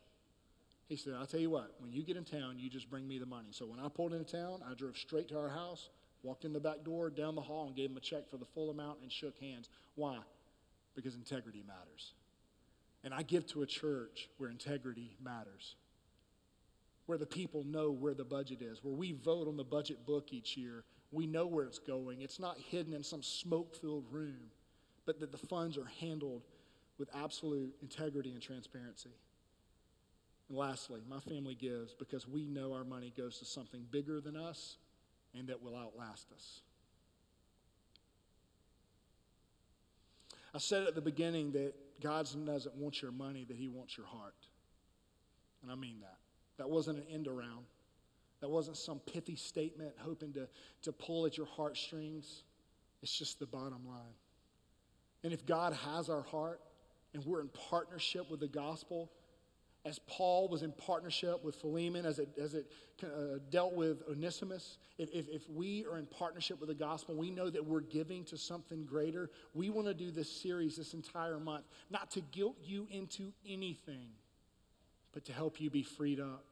He 0.88 0.97
said, 0.97 1.14
I'll 1.18 1.27
tell 1.27 1.40
you 1.40 1.51
what, 1.51 1.75
when 1.79 1.92
you 1.92 2.03
get 2.03 2.16
in 2.16 2.25
town, 2.25 2.59
you 2.59 2.68
just 2.68 2.90
bring 2.90 3.09
me 3.09 3.18
the 3.18 3.27
money. 3.27 3.49
So 3.51 3.66
when 3.66 3.81
I 3.81 3.88
pulled 3.88 4.13
into 4.13 4.31
town, 4.31 4.61
I 4.69 4.75
drove 4.75 4.96
straight 4.96 5.29
to 5.29 5.38
our 5.38 5.48
house, 5.48 5.88
walked 6.23 6.44
in 6.44 6.52
the 6.52 6.61
back 6.61 6.85
door, 6.85 7.11
down 7.11 7.35
the 7.35 7.40
hall, 7.40 7.67
and 7.67 7.75
gave 7.75 7.90
him 7.90 7.96
a 7.96 8.00
check 8.00 8.29
for 8.31 8.37
the 8.37 8.44
full 8.44 8.71
amount 8.71 8.98
and 9.02 9.11
shook 9.11 9.38
hands. 9.38 9.69
Why? 9.94 10.19
Because 10.94 11.15
integrity 11.15 11.65
matters. 11.67 12.13
And 13.02 13.15
I 13.15 13.23
give 13.23 13.46
to 13.48 13.63
a 13.63 13.67
church 13.67 14.29
where 14.38 14.50
integrity 14.50 15.17
matters, 15.23 15.77
where 17.06 17.19
the 17.19 17.27
people 17.27 17.65
know 17.65 17.90
where 17.90 18.15
the 18.15 18.25
budget 18.25 18.63
is, 18.63 18.85
where 18.85 18.94
we 18.94 19.13
vote 19.13 19.48
on 19.48 19.56
the 19.56 19.65
budget 19.65 20.06
book 20.06 20.33
each 20.33 20.56
year. 20.56 20.85
We 21.13 21.27
know 21.27 21.46
where 21.46 21.65
it's 21.65 21.79
going. 21.79 22.23
It's 22.23 22.40
not 22.40 22.59
hidden 22.59 22.92
in 22.92 23.02
some 23.02 23.23
smoke 23.23 23.75
filled 23.75 24.04
room, 24.11 24.50
but 25.06 25.21
that 25.21 25.33
the 25.33 25.38
funds 25.38 25.77
are 25.77 25.90
handled 26.00 26.42
with 26.99 27.09
absolute 27.15 27.75
integrity 27.83 28.33
and 28.33 28.42
transparency. 28.42 29.11
And 30.49 30.59
lastly, 30.59 31.01
my 31.09 31.21
family 31.21 31.55
gives 31.55 31.95
because 31.95 32.29
we 32.29 32.47
know 32.47 32.73
our 32.73 32.85
money 32.85 33.13
goes 33.17 33.38
to 33.38 33.45
something 33.45 33.87
bigger 33.90 34.21
than 34.21 34.37
us 34.37 34.77
and 35.37 35.49
that 35.49 35.63
will 35.63 35.77
outlast 35.77 36.31
us. 36.33 36.61
I 40.55 40.59
said 40.59 40.87
at 40.87 40.95
the 40.95 41.01
beginning 41.01 41.53
that 41.53 41.75
God 42.01 42.29
doesn't 42.47 42.77
want 42.77 43.03
your 43.03 43.11
money, 43.11 43.45
that 43.49 43.57
He 43.57 43.69
wants 43.69 43.97
your 43.97 44.07
heart. 44.07 44.35
And 45.63 45.73
I 45.73 45.75
mean 45.75 45.97
that. 46.01 46.19
That 46.59 46.71
wasn't 46.71 46.99
an 46.99 47.05
end 47.13 47.27
around. 47.27 47.65
That 48.40 48.49
wasn't 48.51 48.77
some 48.77 49.01
pithy 49.01 49.37
statement 49.37 49.95
hoping 49.99 50.33
to, 50.35 50.47
to 50.83 50.92
pull 50.92 51.27
at 51.27 51.37
your 51.37 51.47
heartstrings. 51.47 52.45
It's 53.03 53.17
just 53.19 53.40
the 53.40 53.47
bottom 53.47 53.87
line. 53.88 54.15
And 55.25 55.33
if 55.33 55.45
God 55.45 55.73
has 55.73 56.09
our 56.09 56.23
heart 56.23 56.61
and 57.15 57.25
we're 57.25 57.40
in 57.40 57.48
partnership 57.71 58.31
with 58.31 58.40
the 58.40 58.48
gospel, 58.48 59.10
as 59.87 59.98
Paul 60.06 60.48
was 60.48 60.62
in 60.62 60.73
partnership 60.73 61.44
with 61.44 61.56
Philemon, 61.56 62.06
as 62.06 62.19
it, 62.19 62.29
as 62.40 62.54
it 62.54 62.67
uh, 63.02 63.38
dealt 63.50 63.75
with 63.75 64.02
Onesimus, 64.10 64.79
if, 64.96 65.10
if, 65.12 65.29
if 65.29 65.50
we 65.50 65.85
are 65.90 65.98
in 65.98 66.06
partnership 66.06 66.58
with 66.58 66.69
the 66.69 66.75
gospel, 66.75 67.15
we 67.15 67.31
know 67.31 67.50
that 67.50 67.65
we're 67.65 67.81
giving 67.81 68.25
to 68.25 68.38
something 68.38 68.85
greater. 68.85 69.31
We 69.52 69.69
want 69.71 69.87
to 69.88 69.94
do 69.94 70.10
this 70.10 70.31
series 70.31 70.77
this 70.77 70.94
entire 70.94 71.38
month, 71.38 71.65
not 71.90 72.10
to 72.12 72.21
guilt 72.21 72.56
you 72.65 72.87
into 72.90 73.33
anything, 73.46 74.08
but 75.12 75.25
to 75.27 75.33
help 75.33 75.60
you 75.60 75.71
be 75.71 75.83
freed 75.83 76.21
up 76.21 76.44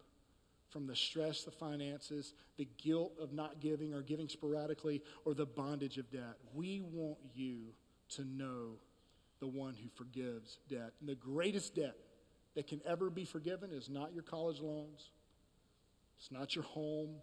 from 0.68 0.86
the 0.86 0.96
stress, 0.96 1.42
the 1.44 1.50
finances, 1.50 2.34
the 2.56 2.68
guilt 2.82 3.12
of 3.20 3.32
not 3.32 3.60
giving 3.60 3.94
or 3.94 4.02
giving 4.02 4.28
sporadically, 4.28 5.02
or 5.24 5.34
the 5.34 5.46
bondage 5.46 5.98
of 5.98 6.10
debt. 6.10 6.36
We 6.54 6.80
want 6.80 7.18
you 7.34 7.60
to 8.10 8.24
know 8.24 8.78
the 9.42 9.48
one 9.48 9.74
who 9.74 9.88
forgives 9.96 10.60
debt. 10.70 10.92
And 11.00 11.08
the 11.08 11.16
greatest 11.16 11.74
debt 11.74 11.96
that 12.54 12.68
can 12.68 12.80
ever 12.86 13.10
be 13.10 13.24
forgiven 13.24 13.72
is 13.72 13.90
not 13.90 14.14
your 14.14 14.22
college 14.22 14.60
loans, 14.60 15.10
it's 16.16 16.30
not 16.30 16.54
your 16.54 16.62
home, 16.62 17.16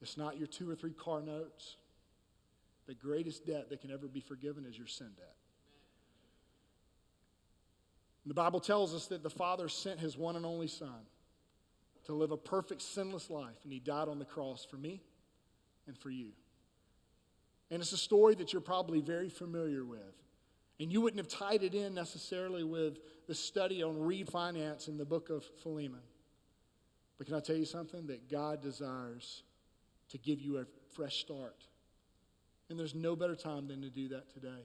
it's 0.00 0.16
not 0.16 0.38
your 0.38 0.46
two 0.46 0.68
or 0.68 0.74
three 0.74 0.94
car 0.94 1.20
notes. 1.20 1.76
The 2.86 2.94
greatest 2.94 3.46
debt 3.46 3.68
that 3.68 3.82
can 3.82 3.90
ever 3.90 4.08
be 4.08 4.20
forgiven 4.20 4.64
is 4.64 4.78
your 4.78 4.86
sin 4.86 5.10
debt. 5.14 5.34
The 8.24 8.32
Bible 8.32 8.60
tells 8.60 8.94
us 8.94 9.06
that 9.08 9.22
the 9.22 9.30
Father 9.30 9.68
sent 9.68 10.00
his 10.00 10.16
one 10.16 10.36
and 10.36 10.46
only 10.46 10.68
Son 10.68 11.04
to 12.06 12.14
live 12.14 12.30
a 12.30 12.36
perfect, 12.38 12.80
sinless 12.80 13.28
life, 13.28 13.58
and 13.62 13.72
he 13.72 13.78
died 13.78 14.08
on 14.08 14.18
the 14.18 14.24
cross 14.24 14.64
for 14.64 14.76
me 14.76 15.02
and 15.86 15.98
for 15.98 16.08
you. 16.08 16.30
And 17.70 17.82
it's 17.82 17.92
a 17.92 17.98
story 17.98 18.34
that 18.36 18.54
you're 18.54 18.62
probably 18.62 19.02
very 19.02 19.28
familiar 19.28 19.84
with. 19.84 20.00
And 20.80 20.90
you 20.90 21.02
wouldn't 21.02 21.18
have 21.18 21.28
tied 21.28 21.62
it 21.62 21.74
in 21.74 21.94
necessarily 21.94 22.64
with 22.64 22.98
the 23.28 23.34
study 23.34 23.82
on 23.82 23.96
refinance 23.96 24.88
in 24.88 24.96
the 24.96 25.04
book 25.04 25.28
of 25.28 25.44
Philemon. 25.62 26.00
But 27.18 27.26
can 27.26 27.36
I 27.36 27.40
tell 27.40 27.56
you 27.56 27.66
something? 27.66 28.06
That 28.06 28.30
God 28.30 28.62
desires 28.62 29.42
to 30.08 30.16
give 30.16 30.40
you 30.40 30.56
a 30.56 30.64
fresh 30.94 31.18
start. 31.18 31.66
And 32.70 32.78
there's 32.78 32.94
no 32.94 33.14
better 33.14 33.36
time 33.36 33.68
than 33.68 33.82
to 33.82 33.90
do 33.90 34.08
that 34.08 34.32
today. 34.32 34.64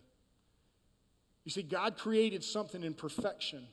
You 1.43 1.51
see, 1.51 1.63
God 1.63 1.97
created 1.97 2.45
something 2.45 2.81
in 2.81 2.93
perfection 2.93 3.67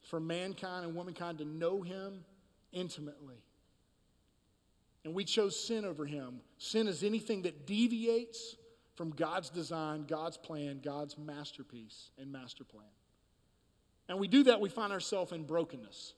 for 0.00 0.18
mankind 0.18 0.86
and 0.86 0.94
womankind 0.94 1.38
to 1.38 1.44
know 1.44 1.82
Him 1.82 2.24
intimately. 2.72 3.44
And 5.04 5.12
we 5.12 5.24
chose 5.24 5.62
sin 5.62 5.84
over 5.84 6.06
Him. 6.06 6.40
Sin 6.56 6.88
is 6.88 7.04
anything 7.04 7.42
that 7.42 7.66
deviates 7.66 8.56
from 8.94 9.10
God's 9.10 9.50
design, 9.50 10.04
God's 10.06 10.36
plan, 10.36 10.80
God's 10.84 11.16
masterpiece 11.16 12.10
and 12.18 12.30
master 12.30 12.64
plan. 12.64 12.84
And 14.08 14.18
we 14.18 14.28
do 14.28 14.44
that, 14.44 14.60
we 14.60 14.68
find 14.68 14.92
ourselves 14.92 15.32
in 15.32 15.44
brokenness. 15.44 16.14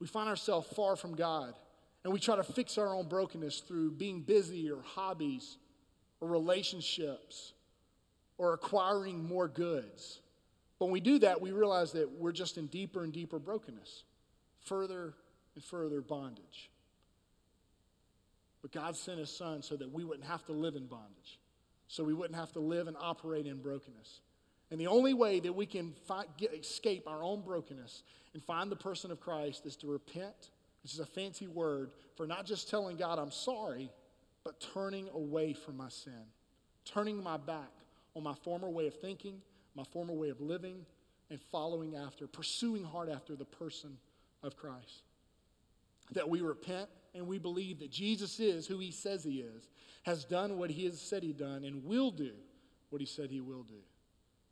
We 0.00 0.06
find 0.06 0.28
ourselves 0.28 0.66
far 0.74 0.96
from 0.96 1.14
God. 1.14 1.54
And 2.02 2.12
we 2.12 2.18
try 2.18 2.36
to 2.36 2.42
fix 2.42 2.76
our 2.76 2.94
own 2.94 3.08
brokenness 3.08 3.60
through 3.60 3.92
being 3.92 4.20
busy 4.20 4.70
or 4.70 4.82
hobbies 4.82 5.56
or 6.20 6.28
relationships 6.28 7.52
or 8.36 8.52
acquiring 8.52 9.24
more 9.24 9.48
goods. 9.48 10.20
But 10.78 10.86
when 10.86 10.92
we 10.92 11.00
do 11.00 11.20
that, 11.20 11.40
we 11.40 11.52
realize 11.52 11.92
that 11.92 12.10
we're 12.10 12.32
just 12.32 12.58
in 12.58 12.66
deeper 12.66 13.04
and 13.04 13.12
deeper 13.12 13.38
brokenness, 13.38 14.02
further 14.64 15.14
and 15.54 15.64
further 15.64 16.00
bondage. 16.00 16.70
But 18.60 18.72
God 18.72 18.96
sent 18.96 19.18
His 19.18 19.30
Son 19.30 19.62
so 19.62 19.76
that 19.76 19.90
we 19.92 20.04
wouldn't 20.04 20.26
have 20.26 20.44
to 20.46 20.52
live 20.52 20.74
in 20.74 20.86
bondage 20.86 21.38
so 21.88 22.04
we 22.04 22.14
wouldn't 22.14 22.38
have 22.38 22.52
to 22.52 22.60
live 22.60 22.88
and 22.88 22.96
operate 22.98 23.46
in 23.46 23.60
brokenness. 23.60 24.20
And 24.70 24.80
the 24.80 24.86
only 24.86 25.14
way 25.14 25.40
that 25.40 25.52
we 25.52 25.66
can 25.66 25.94
get, 26.36 26.52
escape 26.54 27.06
our 27.06 27.22
own 27.22 27.42
brokenness 27.42 28.02
and 28.32 28.42
find 28.42 28.70
the 28.70 28.76
person 28.76 29.10
of 29.10 29.20
Christ 29.20 29.66
is 29.66 29.76
to 29.76 29.86
repent, 29.86 30.50
which 30.82 30.92
is 30.92 31.00
a 31.00 31.06
fancy 31.06 31.46
word 31.46 31.92
for 32.16 32.26
not 32.26 32.46
just 32.46 32.68
telling 32.68 32.96
God 32.96 33.18
I'm 33.18 33.30
sorry, 33.30 33.90
but 34.42 34.60
turning 34.74 35.08
away 35.14 35.52
from 35.52 35.76
my 35.76 35.88
sin, 35.88 36.24
turning 36.84 37.22
my 37.22 37.36
back 37.36 37.70
on 38.16 38.22
my 38.22 38.34
former 38.34 38.68
way 38.68 38.86
of 38.86 38.94
thinking, 38.94 39.40
my 39.74 39.84
former 39.84 40.12
way 40.12 40.28
of 40.28 40.40
living, 40.40 40.84
and 41.30 41.40
following 41.40 41.96
after, 41.96 42.26
pursuing 42.26 42.84
hard 42.84 43.08
after 43.08 43.34
the 43.34 43.44
person 43.44 43.96
of 44.42 44.56
Christ. 44.56 45.02
That 46.12 46.28
we 46.28 46.40
repent 46.40 46.88
and 47.14 47.26
we 47.26 47.38
believe 47.38 47.78
that 47.78 47.90
Jesus 47.90 48.40
is 48.40 48.66
who 48.66 48.78
he 48.78 48.90
says 48.90 49.22
he 49.24 49.40
is, 49.40 49.68
has 50.02 50.24
done 50.24 50.58
what 50.58 50.70
he 50.70 50.84
has 50.84 51.00
said 51.00 51.22
he 51.22 51.32
done, 51.32 51.64
and 51.64 51.84
will 51.84 52.10
do 52.10 52.32
what 52.90 53.00
he 53.00 53.06
said 53.06 53.30
he 53.30 53.40
will 53.40 53.62
do. 53.62 53.82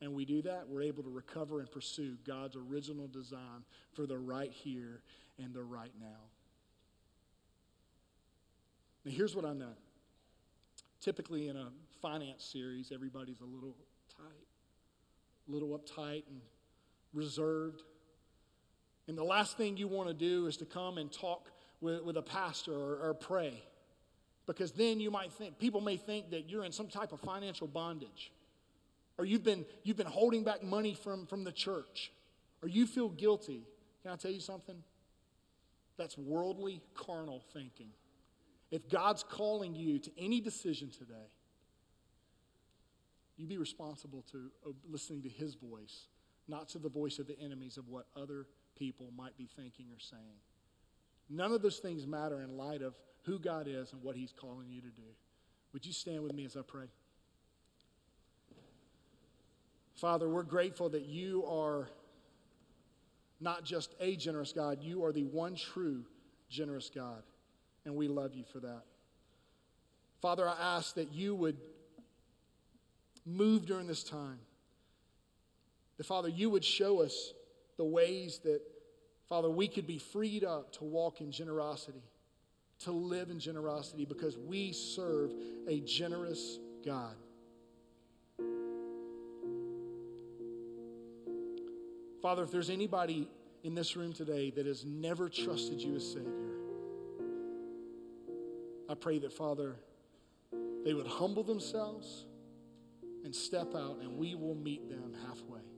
And 0.01 0.15
we 0.15 0.25
do 0.25 0.43
that, 0.43 0.65
we're 0.69 0.83
able 0.83 1.05
to 1.05 1.11
recover 1.11 1.61
and 1.61 1.71
pursue 1.71 2.17
God's 2.27 2.57
original 2.57 3.07
design 3.07 3.65
for 3.93 4.05
the 4.05 4.19
right 4.19 4.51
here 4.51 5.03
and 5.39 5.55
the 5.55 5.63
right 5.63 5.93
now. 6.01 6.31
Now, 9.05 9.13
here's 9.13 9.37
what 9.37 9.45
I 9.45 9.53
know. 9.53 9.75
Typically, 11.01 11.49
in 11.49 11.57
a 11.57 11.69
finance 12.01 12.45
series, 12.45 12.91
everybody's 12.93 13.41
a 13.41 13.45
little 13.45 13.77
tight, 14.17 14.47
a 15.49 15.53
little 15.53 15.79
uptight 15.79 16.25
and 16.29 16.41
reserved. 17.13 17.83
And 19.07 19.17
the 19.17 19.25
last 19.25 19.57
thing 19.57 19.77
you 19.77 19.89
want 19.89 20.09
to 20.09 20.15
do 20.15 20.47
is 20.47 20.57
to 20.59 20.65
come 20.65 20.99
and 20.99 21.13
talk 21.13 21.52
with, 21.83 22.03
with 22.03 22.17
a 22.17 22.23
pastor 22.23 22.73
or, 22.73 23.09
or 23.09 23.15
pray. 23.15 23.63
Because 24.47 24.73
then 24.73 25.01
you 25.01 25.11
might 25.11 25.33
think, 25.33 25.59
people 25.59 25.81
may 25.81 25.97
think 25.97 26.31
that 26.31 26.49
you're 26.49 26.65
in 26.65 26.73
some 26.73 26.89
type 26.89 27.13
of 27.13 27.21
financial 27.21 27.67
bondage. 27.67 28.33
Or 29.19 29.25
you've 29.25 29.45
been, 29.45 29.67
you've 29.83 29.97
been 29.97 30.07
holding 30.07 30.43
back 30.43 30.63
money 30.63 30.95
from, 30.95 31.27
from 31.27 31.45
the 31.45 31.53
church. 31.53 32.11
Or 32.63 32.69
you 32.69 32.87
feel 32.87 33.09
guilty. 33.09 33.67
Can 34.03 34.13
I 34.13 34.17
tell 34.17 34.31
you 34.31 34.41
something? 34.41 34.77
That's 35.99 36.17
worldly, 36.17 36.81
carnal 36.95 37.43
thinking. 37.53 37.91
If 38.71 38.89
God's 38.89 39.23
calling 39.23 39.75
you 39.75 39.99
to 39.99 40.11
any 40.19 40.41
decision 40.41 40.91
today, 40.91 41.29
you 43.37 43.47
be 43.47 43.59
responsible 43.59 44.25
to 44.33 44.51
uh, 44.67 44.71
listening 44.91 45.23
to 45.23 45.29
his 45.29 45.55
voice, 45.55 46.07
not 46.49 46.69
to 46.71 46.79
the 46.79 46.89
voice 46.89 47.19
of 47.19 47.27
the 47.27 47.39
enemies 47.39 47.77
of 47.77 47.89
what 47.89 48.07
other 48.17 48.47
people 48.77 49.13
might 49.17 49.37
be 49.37 49.49
thinking 49.57 49.87
or 49.93 50.01
saying. 50.01 50.41
None 51.31 51.53
of 51.53 51.63
those 51.63 51.79
things 51.79 52.07
matter 52.07 52.41
in 52.41 52.57
light 52.57 52.83
of 52.83 52.95
who 53.23 53.39
God 53.39 53.67
is 53.69 53.93
and 53.93 54.03
what 54.03 54.17
He's 54.17 54.33
calling 54.33 54.67
you 54.71 54.81
to 54.81 54.89
do. 54.89 55.03
Would 55.73 55.87
you 55.87 55.93
stand 55.93 56.23
with 56.23 56.35
me 56.35 56.45
as 56.45 56.57
I 56.57 56.63
pray? 56.63 56.87
Father, 59.95 60.29
we're 60.29 60.43
grateful 60.43 60.89
that 60.91 61.07
you 61.07 61.45
are 61.47 61.89
not 63.41 63.65
just 63.65 63.95
a 64.01 64.17
generous 64.17 64.53
God, 64.53 64.83
you 64.83 65.05
are 65.05 65.13
the 65.13 65.25
one 65.25 65.55
true 65.55 66.05
generous 66.49 66.91
God, 66.95 67.23
and 67.85 67.95
we 67.95 68.09
love 68.09 68.35
you 68.35 68.45
for 68.45 68.61
that. 68.61 68.83
Father, 70.21 70.49
I 70.49 70.77
ask 70.77 70.95
that 70.95 71.13
you 71.13 71.35
would 71.35 71.57
move 73.27 73.67
during 73.67 73.87
this 73.87 74.05
time. 74.05 74.39
That, 75.97 76.07
Father, 76.07 76.29
you 76.29 76.51
would 76.51 76.65
show 76.65 77.01
us 77.01 77.33
the 77.77 77.85
ways 77.85 78.41
that 78.45 78.61
Father, 79.33 79.49
we 79.49 79.67
could 79.67 79.87
be 79.87 79.97
freed 79.97 80.45
up 80.45 80.73
to 80.73 80.85
walk 80.85 81.23
in 81.23 81.33
generosity, 81.33 82.03
to 82.81 82.93
live 82.93 83.31
in 83.31 83.41
generosity, 83.41 84.05
because 84.05 84.37
we 84.37 84.73
serve 84.73 85.33
a 85.67 85.81
generous 85.81 86.59
God. 86.85 87.15
Father, 92.21 92.43
if 92.43 92.51
there's 92.51 92.69
anybody 92.69 93.27
in 93.63 93.75
this 93.75 93.97
room 93.97 94.13
today 94.13 94.51
that 94.51 94.67
has 94.67 94.85
never 94.85 95.31
trusted 95.31 95.81
you 95.81 95.97
as 95.97 96.07
Savior, 96.07 96.59
I 98.87 98.95
pray 98.95 99.19
that, 99.21 99.33
Father, 99.33 99.77
they 100.85 100.93
would 100.93 101.07
humble 101.07 101.43
themselves 101.43 102.27
and 103.25 103.35
step 103.35 103.75
out, 103.75 103.97
and 104.03 104.19
we 104.19 104.35
will 104.35 104.57
meet 104.57 104.91
them 104.91 105.17
halfway. 105.27 105.72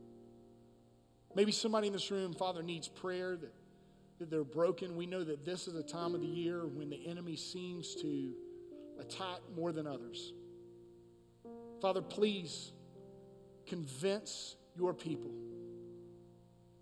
Maybe 1.35 1.53
somebody 1.53 1.89
in 1.89 1.93
this 1.93 2.11
room, 2.11 2.33
Father, 2.33 2.63
needs 2.63 2.89
prayer 2.89 3.37
that, 3.37 3.53
that 4.19 4.31
they're 4.31 4.45
broken. 4.45 4.97
We 4.97 5.07
know 5.07 5.25
that 5.25 5.45
this 5.45 5.67
is 5.67 5.75
a 5.75 5.83
time 5.83 6.15
of 6.15 6.21
the 6.21 6.27
year 6.27 6.67
when 6.67 6.91
the 6.91 7.07
enemy 7.07 7.37
seems 7.37 7.95
to 7.97 8.33
attack 9.01 9.41
more 9.57 9.73
than 9.73 9.87
others. 9.87 10.33
Father, 11.81 12.01
please 12.01 12.73
convince 13.67 14.57
your 14.77 14.95
people 14.95 15.33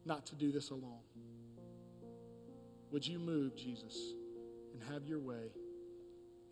not 0.05 0.27
to 0.27 0.35
do 0.35 0.53
this 0.53 0.71
alone. 0.71 1.01
Would 2.91 3.07
you 3.07 3.19
move, 3.19 3.57
Jesus, 3.57 3.97
and 4.75 4.83
have 4.93 5.07
your 5.07 5.19
way? 5.19 5.51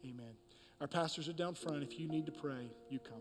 Amen. 0.04 0.32
Our 0.80 0.88
pastors 0.88 1.28
are 1.28 1.34
down 1.34 1.54
front. 1.54 1.82
If 1.82 1.98
you 2.00 2.08
need 2.08 2.24
to 2.26 2.32
pray, 2.32 2.70
you 2.88 2.98
come. 2.98 3.20